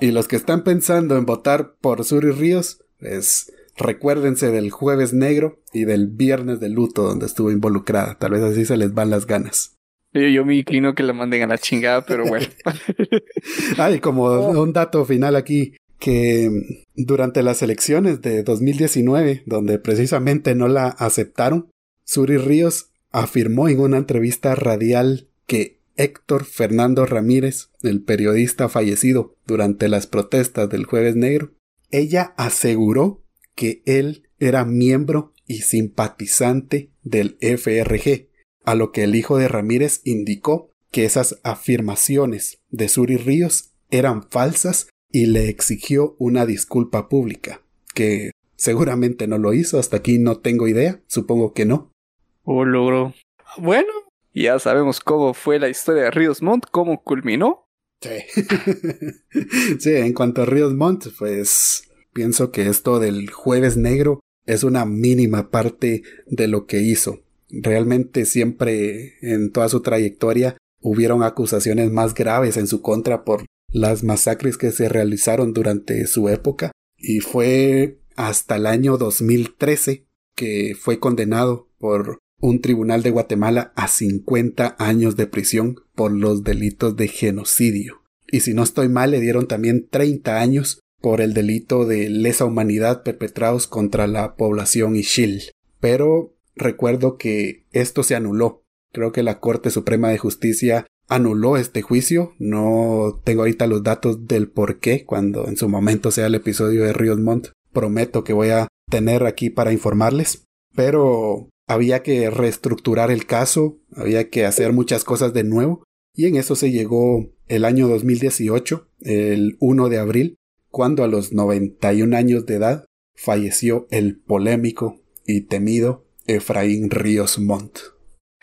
Y 0.00 0.12
los 0.12 0.28
que 0.28 0.36
están 0.36 0.62
pensando 0.62 1.16
en 1.16 1.26
votar 1.26 1.74
por 1.80 2.04
Suri 2.04 2.30
Ríos, 2.30 2.84
pues 3.00 3.52
recuérdense 3.76 4.50
del 4.50 4.70
jueves 4.70 5.12
negro 5.12 5.60
y 5.72 5.84
del 5.84 6.08
viernes 6.08 6.60
de 6.60 6.68
luto 6.68 7.02
donde 7.02 7.26
estuvo 7.26 7.50
involucrada. 7.50 8.16
Tal 8.18 8.32
vez 8.32 8.42
así 8.42 8.64
se 8.64 8.76
les 8.76 8.94
van 8.94 9.10
las 9.10 9.26
ganas. 9.26 9.77
Yo, 10.12 10.22
yo 10.22 10.44
me 10.44 10.56
inclino 10.56 10.94
que 10.94 11.02
la 11.02 11.12
manden 11.12 11.42
a 11.42 11.46
la 11.46 11.58
chingada, 11.58 12.04
pero 12.04 12.24
bueno. 12.26 12.46
Ay, 13.78 14.00
como 14.00 14.24
un 14.50 14.72
dato 14.72 15.04
final 15.04 15.36
aquí, 15.36 15.74
que 15.98 16.50
durante 16.94 17.42
las 17.42 17.62
elecciones 17.62 18.22
de 18.22 18.42
2019, 18.42 19.42
donde 19.46 19.78
precisamente 19.78 20.54
no 20.54 20.68
la 20.68 20.88
aceptaron, 20.88 21.70
Suri 22.04 22.38
Ríos 22.38 22.90
afirmó 23.10 23.68
en 23.68 23.80
una 23.80 23.98
entrevista 23.98 24.54
radial 24.54 25.28
que 25.46 25.78
Héctor 25.96 26.44
Fernando 26.44 27.04
Ramírez, 27.06 27.70
el 27.82 28.02
periodista 28.02 28.68
fallecido 28.68 29.34
durante 29.46 29.88
las 29.88 30.06
protestas 30.06 30.68
del 30.68 30.84
jueves 30.84 31.16
negro, 31.16 31.52
ella 31.90 32.34
aseguró 32.36 33.24
que 33.54 33.82
él 33.84 34.28
era 34.38 34.64
miembro 34.64 35.32
y 35.46 35.62
simpatizante 35.62 36.90
del 37.02 37.36
FRG, 37.40 38.28
a 38.68 38.74
lo 38.74 38.92
que 38.92 39.04
el 39.04 39.14
hijo 39.14 39.38
de 39.38 39.48
Ramírez 39.48 40.02
indicó 40.04 40.68
que 40.90 41.06
esas 41.06 41.40
afirmaciones 41.42 42.58
de 42.68 42.90
Suri 42.90 43.16
Ríos 43.16 43.72
eran 43.88 44.28
falsas 44.28 44.90
y 45.10 45.24
le 45.24 45.48
exigió 45.48 46.16
una 46.18 46.44
disculpa 46.44 47.08
pública, 47.08 47.62
que 47.94 48.30
seguramente 48.56 49.26
no 49.26 49.38
lo 49.38 49.54
hizo, 49.54 49.78
hasta 49.78 49.96
aquí 49.96 50.18
no 50.18 50.40
tengo 50.40 50.68
idea, 50.68 51.00
supongo 51.06 51.54
que 51.54 51.64
no. 51.64 51.94
Oh, 52.42 52.66
logró. 52.66 53.14
Bueno, 53.56 53.88
ya 54.34 54.58
sabemos 54.58 55.00
cómo 55.00 55.32
fue 55.32 55.58
la 55.58 55.70
historia 55.70 56.02
de 56.02 56.10
Ríos 56.10 56.42
Montt, 56.42 56.66
cómo 56.70 57.02
culminó. 57.02 57.64
Sí. 58.02 58.42
sí, 59.80 59.94
en 59.94 60.12
cuanto 60.12 60.42
a 60.42 60.44
Ríos 60.44 60.74
Montt, 60.74 61.06
pues 61.18 61.88
pienso 62.12 62.52
que 62.52 62.68
esto 62.68 63.00
del 63.00 63.30
jueves 63.30 63.78
negro 63.78 64.20
es 64.44 64.62
una 64.62 64.84
mínima 64.84 65.50
parte 65.50 66.02
de 66.26 66.48
lo 66.48 66.66
que 66.66 66.82
hizo. 66.82 67.22
Realmente 67.50 68.24
siempre 68.24 69.14
en 69.22 69.50
toda 69.50 69.68
su 69.68 69.80
trayectoria 69.80 70.56
hubieron 70.80 71.22
acusaciones 71.22 71.90
más 71.90 72.14
graves 72.14 72.56
en 72.56 72.66
su 72.66 72.82
contra 72.82 73.24
por 73.24 73.46
las 73.70 74.04
masacres 74.04 74.56
que 74.56 74.70
se 74.70 74.88
realizaron 74.88 75.52
durante 75.52 76.06
su 76.06 76.28
época 76.28 76.72
y 76.96 77.20
fue 77.20 77.98
hasta 78.16 78.56
el 78.56 78.66
año 78.66 78.96
2013 78.96 80.06
que 80.34 80.76
fue 80.78 80.98
condenado 80.98 81.68
por 81.78 82.18
un 82.40 82.60
tribunal 82.60 83.02
de 83.02 83.10
Guatemala 83.10 83.72
a 83.74 83.88
50 83.88 84.76
años 84.78 85.16
de 85.16 85.26
prisión 85.26 85.76
por 85.94 86.12
los 86.12 86.44
delitos 86.44 86.96
de 86.96 87.08
genocidio. 87.08 88.02
Y 88.30 88.40
si 88.40 88.54
no 88.54 88.62
estoy 88.62 88.88
mal, 88.88 89.10
le 89.10 89.20
dieron 89.20 89.48
también 89.48 89.88
30 89.88 90.40
años 90.40 90.80
por 91.00 91.20
el 91.20 91.34
delito 91.34 91.86
de 91.86 92.08
lesa 92.08 92.44
humanidad 92.44 93.02
perpetrados 93.02 93.66
contra 93.66 94.06
la 94.06 94.36
población 94.36 94.96
Ishil. 94.96 95.50
Pero 95.80 96.34
recuerdo 96.58 97.16
que 97.16 97.66
esto 97.72 98.02
se 98.02 98.14
anuló. 98.14 98.64
Creo 98.92 99.12
que 99.12 99.22
la 99.22 99.40
Corte 99.40 99.70
Suprema 99.70 100.08
de 100.10 100.18
Justicia 100.18 100.86
anuló 101.08 101.56
este 101.56 101.82
juicio. 101.82 102.32
No 102.38 103.20
tengo 103.24 103.42
ahorita 103.42 103.66
los 103.66 103.82
datos 103.82 104.26
del 104.26 104.48
por 104.48 104.78
qué. 104.78 105.04
Cuando 105.04 105.48
en 105.48 105.56
su 105.56 105.68
momento 105.68 106.10
sea 106.10 106.26
el 106.26 106.34
episodio 106.34 106.84
de 106.84 106.92
Ríos 106.92 107.18
Montt, 107.18 107.48
prometo 107.72 108.24
que 108.24 108.32
voy 108.32 108.50
a 108.50 108.68
tener 108.90 109.24
aquí 109.24 109.50
para 109.50 109.72
informarles. 109.72 110.44
Pero 110.74 111.48
había 111.68 112.02
que 112.02 112.30
reestructurar 112.30 113.10
el 113.10 113.26
caso, 113.26 113.78
había 113.94 114.30
que 114.30 114.46
hacer 114.46 114.72
muchas 114.72 115.04
cosas 115.04 115.34
de 115.34 115.44
nuevo, 115.44 115.84
y 116.14 116.26
en 116.26 116.36
eso 116.36 116.56
se 116.56 116.72
llegó 116.72 117.30
el 117.46 117.64
año 117.64 117.88
2018, 117.88 118.88
el 119.00 119.56
1 119.60 119.88
de 119.88 119.98
abril, 119.98 120.36
cuando 120.70 121.04
a 121.04 121.08
los 121.08 121.32
91 121.32 122.16
años 122.16 122.46
de 122.46 122.54
edad 122.54 122.84
falleció 123.14 123.86
el 123.90 124.18
polémico 124.18 125.00
y 125.26 125.42
temido 125.42 126.06
Efraín 126.28 126.90
Ríos 126.90 127.38
Montt. 127.38 127.78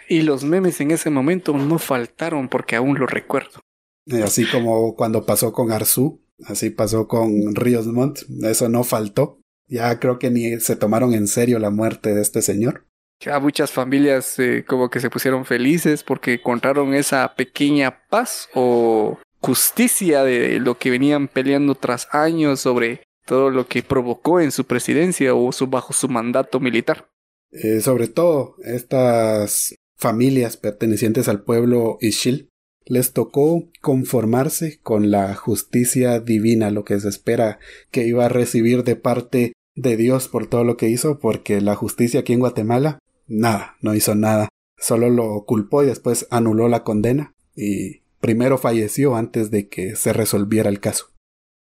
Y 0.10 0.22
los 0.22 0.44
memes 0.44 0.82
en 0.82 0.92
ese 0.92 1.10
momento 1.10 1.58
no 1.58 1.80
faltaron 1.80 2.50
porque 2.50 2.76
aún 2.76 3.00
lo 3.00 3.08
recuerdo. 3.08 3.62
Eh, 4.08 4.22
así 4.22 4.46
como 4.46 4.96
cuando 4.96 5.26
pasó 5.26 5.54
con 5.54 5.72
Arzú, 5.72 6.22
así 6.46 6.70
pasó 6.70 7.08
con 7.08 7.56
Ríos 7.56 7.88
Montt, 7.88 8.20
eso 8.44 8.70
no 8.70 8.84
faltó. 8.84 9.40
Ya 9.68 10.00
creo 10.00 10.20
que 10.20 10.30
ni 10.30 10.60
se 10.60 10.76
tomaron 10.76 11.14
en 11.14 11.28
serio 11.28 11.58
la 11.58 11.72
muerte 11.72 12.14
de 12.14 12.22
este 12.22 12.42
señor. 12.42 12.86
Ya 13.20 13.40
muchas 13.40 13.72
familias 13.72 14.38
eh, 14.40 14.66
como 14.68 14.90
que 14.90 15.00
se 15.00 15.10
pusieron 15.10 15.46
felices 15.46 16.04
porque 16.04 16.34
encontraron 16.34 16.94
esa 16.94 17.34
pequeña 17.36 18.04
paz 18.10 18.50
o 18.54 19.18
justicia 19.42 20.24
de 20.24 20.60
lo 20.60 20.78
que 20.78 20.90
venían 20.90 21.28
peleando 21.28 21.76
tras 21.76 22.08
años 22.12 22.60
sobre 22.60 23.04
todo 23.26 23.50
lo 23.50 23.68
que 23.68 23.84
provocó 23.84 24.40
en 24.40 24.52
su 24.52 24.66
presidencia 24.66 25.34
o 25.34 25.52
su, 25.52 25.68
bajo 25.68 25.94
su 25.94 26.08
mandato 26.10 26.60
militar. 26.60 27.08
Eh, 27.56 27.80
sobre 27.80 28.08
todo 28.08 28.56
estas 28.64 29.76
familias 29.96 30.58
pertenecientes 30.58 31.30
al 31.30 31.42
pueblo 31.42 31.98
Ishil 32.02 32.50
les 32.86 33.14
tocó 33.14 33.64
conformarse 33.82 34.80
con 34.82 35.10
la 35.10 35.34
justicia 35.36 36.20
divina, 36.20 36.70
lo 36.70 36.84
que 36.84 37.00
se 37.00 37.08
espera 37.08 37.60
que 37.92 38.06
iba 38.06 38.26
a 38.26 38.30
recibir 38.30 38.84
de 38.84 38.98
parte 38.98 39.54
de 39.74 39.98
Dios 39.98 40.28
por 40.28 40.48
todo 40.48 40.64
lo 40.64 40.76
que 40.76 40.90
hizo, 40.90 41.20
porque 41.20 41.62
la 41.62 41.76
justicia 41.76 42.20
aquí 42.20 42.34
en 42.34 42.40
Guatemala 42.40 43.00
nada, 43.28 43.78
no 43.82 43.96
hizo 43.96 44.16
nada. 44.16 44.50
Solo 44.78 45.10
lo 45.10 45.46
culpó 45.46 45.84
y 45.84 45.88
después 45.88 46.28
anuló 46.32 46.68
la 46.68 46.84
condena 46.84 47.34
y 47.56 48.02
primero 48.20 48.58
falleció 48.58 49.16
antes 49.16 49.50
de 49.50 49.70
que 49.70 49.96
se 49.96 50.12
resolviera 50.12 50.70
el 50.70 50.82
caso. 50.82 51.14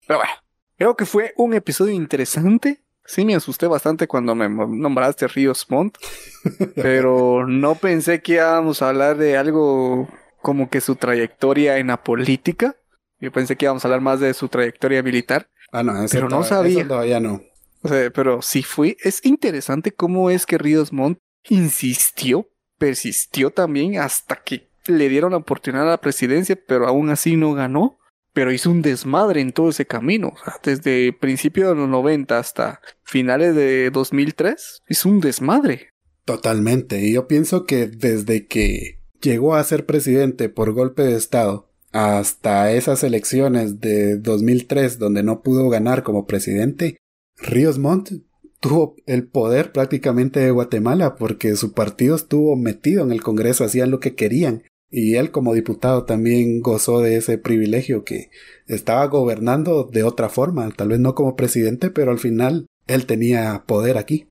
Pero 0.06 0.20
bueno, 0.20 0.32
creo 0.76 0.96
que 0.96 1.04
fue 1.04 1.34
un 1.36 1.52
episodio 1.54 1.92
interesante. 1.92 2.82
Sí, 3.12 3.26
me 3.26 3.34
asusté 3.34 3.66
bastante 3.66 4.08
cuando 4.08 4.34
me 4.34 4.48
nombraste 4.48 5.28
Ríos 5.28 5.66
Montt, 5.68 5.98
pero 6.76 7.46
no 7.46 7.74
pensé 7.74 8.22
que 8.22 8.36
íbamos 8.36 8.80
a 8.80 8.88
hablar 8.88 9.18
de 9.18 9.36
algo 9.36 10.08
como 10.40 10.70
que 10.70 10.80
su 10.80 10.96
trayectoria 10.96 11.76
en 11.76 11.88
la 11.88 12.02
política. 12.02 12.74
Yo 13.20 13.30
pensé 13.30 13.56
que 13.56 13.66
íbamos 13.66 13.84
a 13.84 13.88
hablar 13.88 14.00
más 14.00 14.18
de 14.20 14.32
su 14.32 14.48
trayectoria 14.48 15.02
militar. 15.02 15.50
Ah, 15.72 15.82
no, 15.82 15.92
pero 16.10 16.30
no 16.30 16.42
sabía. 16.42 16.88
todavía 16.88 17.20
no. 17.20 17.42
O 17.82 17.88
sea, 17.88 18.08
pero 18.08 18.40
sí 18.40 18.62
fue. 18.62 18.96
Es 19.00 19.22
interesante 19.26 19.92
cómo 19.92 20.30
es 20.30 20.46
que 20.46 20.56
Ríos 20.56 20.90
Montt 20.90 21.18
insistió, 21.50 22.48
persistió 22.78 23.50
también 23.50 23.98
hasta 23.98 24.36
que 24.36 24.70
le 24.86 25.10
dieron 25.10 25.32
la 25.32 25.36
oportunidad 25.36 25.86
a 25.86 25.90
la 25.90 26.00
presidencia, 26.00 26.58
pero 26.66 26.86
aún 26.86 27.10
así 27.10 27.36
no 27.36 27.52
ganó. 27.52 27.98
Pero 28.32 28.52
hizo 28.52 28.70
un 28.70 28.82
desmadre 28.82 29.40
en 29.40 29.52
todo 29.52 29.70
ese 29.70 29.86
camino. 29.86 30.34
desde 30.62 31.12
principios 31.12 31.70
de 31.70 31.74
los 31.74 31.88
90 31.88 32.38
hasta 32.38 32.80
finales 33.02 33.54
de 33.54 33.90
2003, 33.90 34.82
hizo 34.88 35.08
un 35.08 35.20
desmadre. 35.20 35.90
Totalmente. 36.24 37.00
Y 37.02 37.14
yo 37.14 37.26
pienso 37.26 37.64
que 37.64 37.86
desde 37.88 38.46
que 38.46 39.00
llegó 39.20 39.54
a 39.54 39.64
ser 39.64 39.86
presidente 39.86 40.48
por 40.48 40.72
golpe 40.72 41.02
de 41.02 41.16
Estado 41.16 41.68
hasta 41.92 42.72
esas 42.72 43.04
elecciones 43.04 43.80
de 43.80 44.16
2003 44.16 44.98
donde 44.98 45.22
no 45.22 45.42
pudo 45.42 45.68
ganar 45.68 46.02
como 46.02 46.26
presidente, 46.26 46.96
Ríos 47.36 47.78
Montt 47.78 48.12
tuvo 48.60 48.94
el 49.06 49.26
poder 49.26 49.72
prácticamente 49.72 50.40
de 50.40 50.52
Guatemala 50.52 51.16
porque 51.16 51.56
su 51.56 51.72
partido 51.72 52.14
estuvo 52.14 52.56
metido 52.56 53.02
en 53.02 53.12
el 53.12 53.22
Congreso, 53.22 53.64
hacían 53.64 53.90
lo 53.90 54.00
que 54.00 54.14
querían. 54.14 54.62
Y 54.94 55.16
él 55.16 55.30
como 55.30 55.54
diputado 55.54 56.04
también 56.04 56.60
gozó 56.60 57.00
de 57.00 57.16
ese 57.16 57.38
privilegio 57.38 58.04
que 58.04 58.30
estaba 58.66 59.06
gobernando 59.06 59.84
de 59.90 60.02
otra 60.02 60.28
forma, 60.28 60.70
tal 60.70 60.88
vez 60.88 61.00
no 61.00 61.14
como 61.14 61.34
presidente, 61.34 61.90
pero 61.90 62.10
al 62.10 62.18
final 62.18 62.66
él 62.86 63.06
tenía 63.06 63.64
poder 63.66 63.96
aquí. 63.96 64.28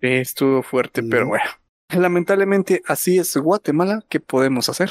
Estuvo 0.00 0.62
fuerte, 0.62 1.02
pero 1.02 1.26
bueno. 1.26 1.44
Lamentablemente 1.90 2.80
así 2.86 3.18
es 3.18 3.36
Guatemala, 3.36 4.04
¿qué 4.08 4.20
podemos 4.20 4.68
hacer? 4.68 4.90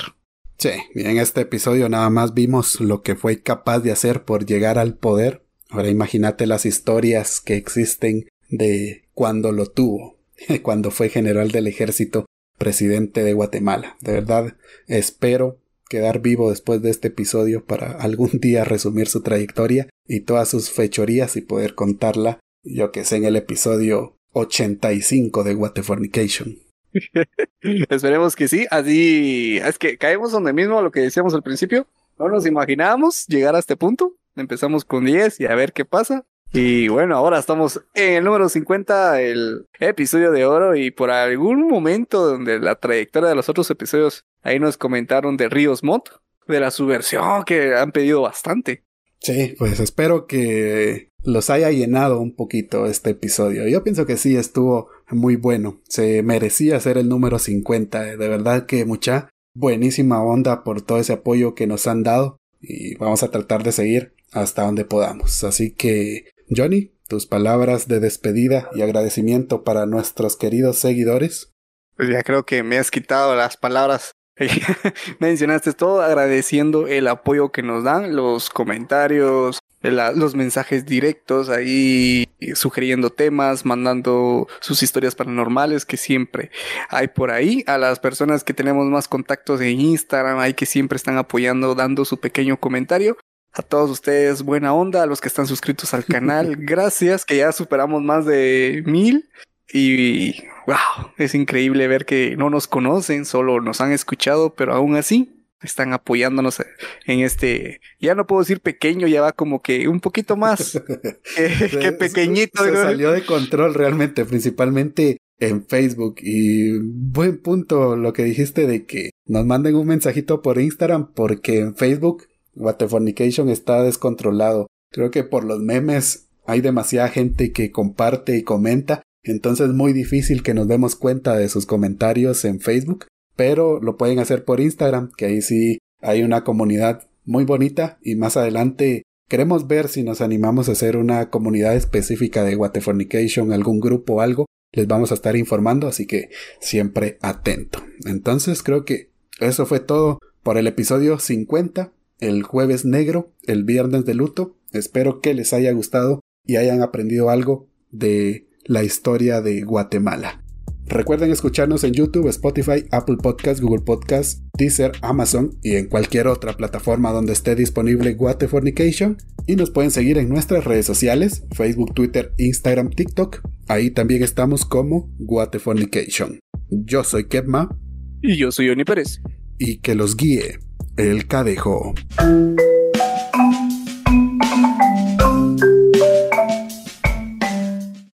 Sí, 0.58 0.72
en 0.96 1.18
este 1.18 1.42
episodio 1.42 1.88
nada 1.88 2.10
más 2.10 2.34
vimos 2.34 2.82
lo 2.82 3.02
que 3.02 3.16
fue 3.16 3.42
capaz 3.42 3.80
de 3.80 3.92
hacer 3.92 4.24
por 4.24 4.46
llegar 4.46 4.78
al 4.78 4.96
poder. 4.96 5.44
Ahora 5.70 5.90
imagínate 5.90 6.48
las 6.48 6.66
historias 6.66 7.40
que 7.40 7.56
existen 7.56 8.28
de 8.50 9.08
cuando 9.14 9.54
lo 9.54 9.68
tuvo, 9.68 10.18
cuando 10.64 10.92
fue 10.92 11.08
general 11.08 11.52
del 11.52 11.68
ejército, 11.68 12.26
presidente 12.64 13.24
de 13.24 13.34
Guatemala. 13.34 13.98
De 14.00 14.14
verdad, 14.14 14.56
espero 14.88 15.60
quedar 15.90 16.22
vivo 16.22 16.50
después 16.50 16.82
de 16.82 16.92
este 16.92 17.10
episodio 17.10 17.66
para 17.66 17.92
algún 18.00 18.40
día 18.40 18.64
resumir 18.64 19.10
su 19.10 19.22
trayectoria 19.22 19.90
y 20.08 20.22
todas 20.22 20.48
sus 20.48 20.72
fechorías 20.72 21.36
y 21.36 21.42
poder 21.42 21.76
contarla, 21.76 22.40
yo 22.64 22.94
que 22.94 23.04
sé, 23.04 23.18
en 23.18 23.26
el 23.26 23.36
episodio 23.36 24.16
85 24.32 25.44
de 25.44 25.56
Waterfornication. 25.56 26.58
Esperemos 27.90 28.38
que 28.38 28.48
sí, 28.48 28.66
así 28.72 29.58
es 29.58 29.78
que 29.78 29.98
caemos 29.98 30.32
donde 30.32 30.54
mismo 30.54 30.82
lo 30.82 30.92
que 30.92 31.02
decíamos 31.02 31.34
al 31.34 31.44
principio, 31.44 31.86
no 32.18 32.30
nos 32.30 32.46
imaginábamos 32.46 33.28
llegar 33.28 33.58
a 33.58 33.60
este 33.60 33.76
punto, 33.76 34.16
empezamos 34.38 34.86
con 34.86 35.04
10 35.04 35.42
y 35.42 35.48
a 35.48 35.56
ver 35.56 35.74
qué 35.74 35.84
pasa. 35.84 36.26
Y 36.56 36.88
bueno, 36.88 37.18
ahora 37.18 37.40
estamos 37.40 37.82
en 37.96 38.14
el 38.14 38.24
número 38.24 38.48
50, 38.48 39.20
el 39.22 39.66
episodio 39.80 40.32
de 40.32 40.46
oro, 40.46 40.76
y 40.76 40.92
por 40.92 41.10
algún 41.10 41.68
momento 41.68 42.28
donde 42.28 42.60
la 42.60 42.76
trayectoria 42.76 43.30
de 43.30 43.36
los 43.36 43.50
otros 43.50 43.72
episodios, 43.72 44.24
ahí 44.44 44.60
nos 44.60 44.78
comentaron 44.78 45.36
de 45.36 45.50
Ríos 45.50 45.84
Mod, 45.84 46.02
de 46.48 46.60
la 46.60 46.70
subversión 46.70 47.44
que 47.44 47.76
han 47.76 47.92
pedido 47.92 48.22
bastante. 48.22 48.84
Sí, 49.20 49.56
pues 49.58 49.80
espero 49.80 50.28
que 50.28 51.10
los 51.24 51.50
haya 51.50 51.72
llenado 51.72 52.20
un 52.20 52.36
poquito 52.36 52.86
este 52.86 53.12
episodio. 53.12 53.68
Yo 53.68 53.84
pienso 53.84 54.06
que 54.06 54.18
sí 54.18 54.36
estuvo 54.36 54.90
muy 55.10 55.38
bueno. 55.38 55.82
Se 55.88 56.22
merecía 56.22 56.80
ser 56.80 57.00
el 57.00 57.10
número 57.10 57.40
50. 57.40 58.18
De 58.18 58.28
verdad 58.28 58.68
que 58.68 58.86
mucha 58.86 59.30
buenísima 59.56 60.22
onda 60.22 60.64
por 60.64 60.82
todo 60.82 61.00
ese 61.00 61.14
apoyo 61.14 61.56
que 61.56 61.66
nos 61.66 61.88
han 61.88 62.04
dado. 62.04 62.38
Y 62.62 62.96
vamos 62.96 63.24
a 63.24 63.32
tratar 63.32 63.64
de 63.64 63.72
seguir 63.72 64.14
hasta 64.34 64.64
donde 64.64 64.84
podamos. 64.84 65.44
Así 65.46 65.72
que, 65.72 66.33
Johnny, 66.50 66.94
tus 67.08 67.26
palabras 67.26 67.88
de 67.88 68.00
despedida 68.00 68.70
y 68.76 68.82
agradecimiento 68.82 69.64
para 69.64 69.86
nuestros 69.86 70.38
queridos 70.38 70.78
seguidores. 70.78 71.52
Pues 71.96 72.10
ya 72.10 72.24
creo 72.24 72.46
que 72.46 72.64
me 72.64 72.78
has 72.78 72.92
quitado 72.92 73.36
las 73.36 73.58
palabras 73.58 74.14
mencionaste 75.20 75.74
todo 75.74 76.02
agradeciendo 76.02 76.88
el 76.88 77.08
apoyo 77.08 77.52
que 77.52 77.62
nos 77.62 77.84
dan, 77.84 78.16
los 78.16 78.50
comentarios, 78.50 79.60
los 79.82 80.34
mensajes 80.34 80.86
directos 80.86 81.50
ahí 81.50 82.28
sugiriendo 82.56 83.12
temas, 83.12 83.66
mandando 83.66 84.48
sus 84.60 84.82
historias 84.82 85.16
paranormales 85.16 85.86
que 85.86 85.98
siempre 85.98 86.52
hay 86.90 87.10
por 87.10 87.32
ahí, 87.32 87.64
a 87.68 87.78
las 87.78 88.00
personas 88.00 88.44
que 88.44 88.54
tenemos 88.54 88.88
más 88.88 89.08
contactos 89.08 89.62
en 89.62 89.80
Instagram, 89.80 90.40
ahí 90.40 90.54
que 90.54 90.66
siempre 90.66 90.96
están 90.96 91.18
apoyando, 91.18 91.76
dando 91.76 92.06
su 92.06 92.20
pequeño 92.20 92.60
comentario. 92.60 93.18
A 93.54 93.62
todos 93.62 93.92
ustedes, 93.92 94.42
buena 94.42 94.74
onda, 94.74 95.04
a 95.04 95.06
los 95.06 95.22
que 95.22 95.28
están 95.28 95.46
suscritos 95.46 95.94
al 95.94 96.06
canal, 96.06 96.56
gracias, 96.60 97.24
que 97.24 97.38
ya 97.38 97.52
superamos 97.52 98.02
más 98.02 98.26
de 98.26 98.84
mil. 98.86 99.30
Y 99.72 100.42
wow, 100.66 101.12
es 101.18 101.36
increíble 101.36 101.88
ver 101.88 102.06
que 102.06 102.36
no 102.36 102.50
nos 102.50 102.68
conocen, 102.68 103.26
solo 103.26 103.62
nos 103.62 103.80
han 103.80 103.92
escuchado, 103.92 104.56
pero 104.56 104.74
aún 104.74 104.96
así 104.96 105.44
están 105.62 105.94
apoyándonos 105.94 106.62
en 107.06 107.20
este, 107.22 107.80
ya 108.00 108.16
no 108.16 108.28
puedo 108.28 108.42
decir 108.42 108.60
pequeño, 108.60 109.08
ya 109.08 109.22
va 109.22 109.32
como 109.32 109.62
que 109.62 109.88
un 109.88 110.00
poquito 110.00 110.36
más 110.36 110.82
que, 111.36 111.92
pequeñito. 111.94 112.64
Se, 112.64 112.74
salió 112.74 113.12
de 113.12 113.26
control 113.26 113.74
realmente, 113.74 114.26
principalmente 114.26 115.18
en 115.40 115.66
Facebook. 115.66 116.16
Y 116.22 116.80
buen 116.80 117.42
punto 117.42 117.96
lo 117.96 118.14
que 118.14 118.24
dijiste 118.24 118.68
de 118.68 118.86
que 118.86 119.12
nos 119.26 119.46
manden 119.46 119.76
un 119.76 119.88
mensajito 119.88 120.42
por 120.42 120.60
Instagram, 120.60 121.14
porque 121.14 121.60
en 121.60 121.76
Facebook 121.76 122.28
Waterfornication 122.56 123.50
está 123.50 123.84
descontrolado. 123.84 124.68
Creo 124.92 125.12
que 125.12 125.24
por 125.24 125.44
los 125.44 125.60
memes 125.60 126.28
hay 126.46 126.62
demasiada 126.62 127.10
gente 127.10 127.52
que 127.52 127.72
comparte 127.72 128.38
y 128.38 128.44
comenta 128.44 129.04
entonces 129.24 129.70
es 129.70 129.74
muy 129.74 129.94
difícil 129.94 130.44
que 130.44 130.54
nos 130.54 130.68
demos 130.68 130.96
cuenta 130.96 131.38
de 131.38 131.48
sus 131.48 131.66
comentarios 131.66 132.44
en 132.44 132.60
Facebook, 132.60 133.06
pero 133.36 133.80
lo 133.80 133.98
pueden 133.98 134.20
hacer 134.20 134.44
por 134.44 134.60
Instagram, 134.60 135.12
que 135.16 135.26
ahí 135.26 135.42
sí 135.42 135.80
hay 136.02 136.24
una 136.24 136.44
comunidad 136.44 137.08
muy 137.24 137.46
bonita 137.46 137.98
y 138.02 138.16
más 138.16 138.36
adelante 138.36 139.04
queremos 139.30 139.68
ver 139.68 139.88
si 139.88 140.04
nos 140.04 140.20
animamos 140.20 140.68
a 140.68 140.74
hacer 140.74 140.98
una 140.98 141.30
comunidad 141.30 141.76
específica 141.76 142.44
de 142.44 142.58
Waterfornication, 142.58 143.54
algún 143.54 143.80
grupo 143.80 144.16
o 144.16 144.22
algo, 144.22 144.46
les 144.74 144.88
vamos 144.88 145.12
a 145.12 145.14
estar 145.14 145.38
informando, 145.38 145.88
así 145.88 146.06
que 146.06 146.30
siempre 146.60 147.18
atento. 147.22 147.80
Entonces 148.06 148.62
creo 148.62 148.84
que 148.84 149.10
eso 149.40 149.66
fue 149.66 149.80
todo 149.80 150.20
por 150.44 150.58
el 150.58 150.68
episodio 150.68 151.18
50, 151.18 151.94
el 152.20 152.44
jueves 152.44 152.86
negro, 152.86 153.34
el 153.44 153.64
viernes 153.64 154.06
de 154.06 154.14
luto. 154.14 154.58
Espero 154.72 155.22
que 155.22 155.34
les 155.34 155.54
haya 155.54 155.72
gustado 155.72 156.22
y 156.46 156.58
hayan 156.58 156.82
aprendido 156.82 157.30
algo 157.30 157.68
de 157.92 158.48
la 158.66 158.84
historia 158.84 159.42
de 159.42 159.62
Guatemala. 159.62 160.44
Recuerden 160.86 161.32
escucharnos 161.32 161.84
en 161.86 161.94
YouTube, 161.94 162.28
Spotify, 162.28 162.86
Apple 162.92 163.16
Podcasts, 163.22 163.62
Google 163.62 163.84
Podcasts, 163.84 164.42
Deezer, 164.58 164.92
Amazon 165.02 165.58
y 165.64 165.76
en 165.76 165.88
cualquier 165.88 166.28
otra 166.28 166.58
plataforma 166.58 167.12
donde 167.12 167.34
esté 167.34 167.56
disponible 167.56 168.14
Guatefornication. 168.14 169.18
Y 169.48 169.56
nos 169.56 169.72
pueden 169.72 169.92
seguir 169.92 170.18
en 170.18 170.30
nuestras 170.30 170.66
redes 170.66 170.86
sociales, 170.86 171.46
Facebook, 171.52 171.94
Twitter, 171.94 172.34
Instagram, 172.38 172.90
TikTok. 172.90 173.42
Ahí 173.68 173.92
también 173.92 174.24
estamos 174.24 174.66
como 174.66 175.10
Guatefornication. 175.20 176.40
Yo 176.70 177.04
soy 177.04 177.28
Kepma. 177.28 177.78
Y 178.22 178.38
yo 178.38 178.52
soy 178.52 178.70
Oni 178.70 178.84
Pérez. 178.84 179.22
Y 179.58 179.78
que 179.78 179.96
los 179.96 180.18
guíe 180.18 180.60
el 180.98 181.28
cadejo. 181.28 181.94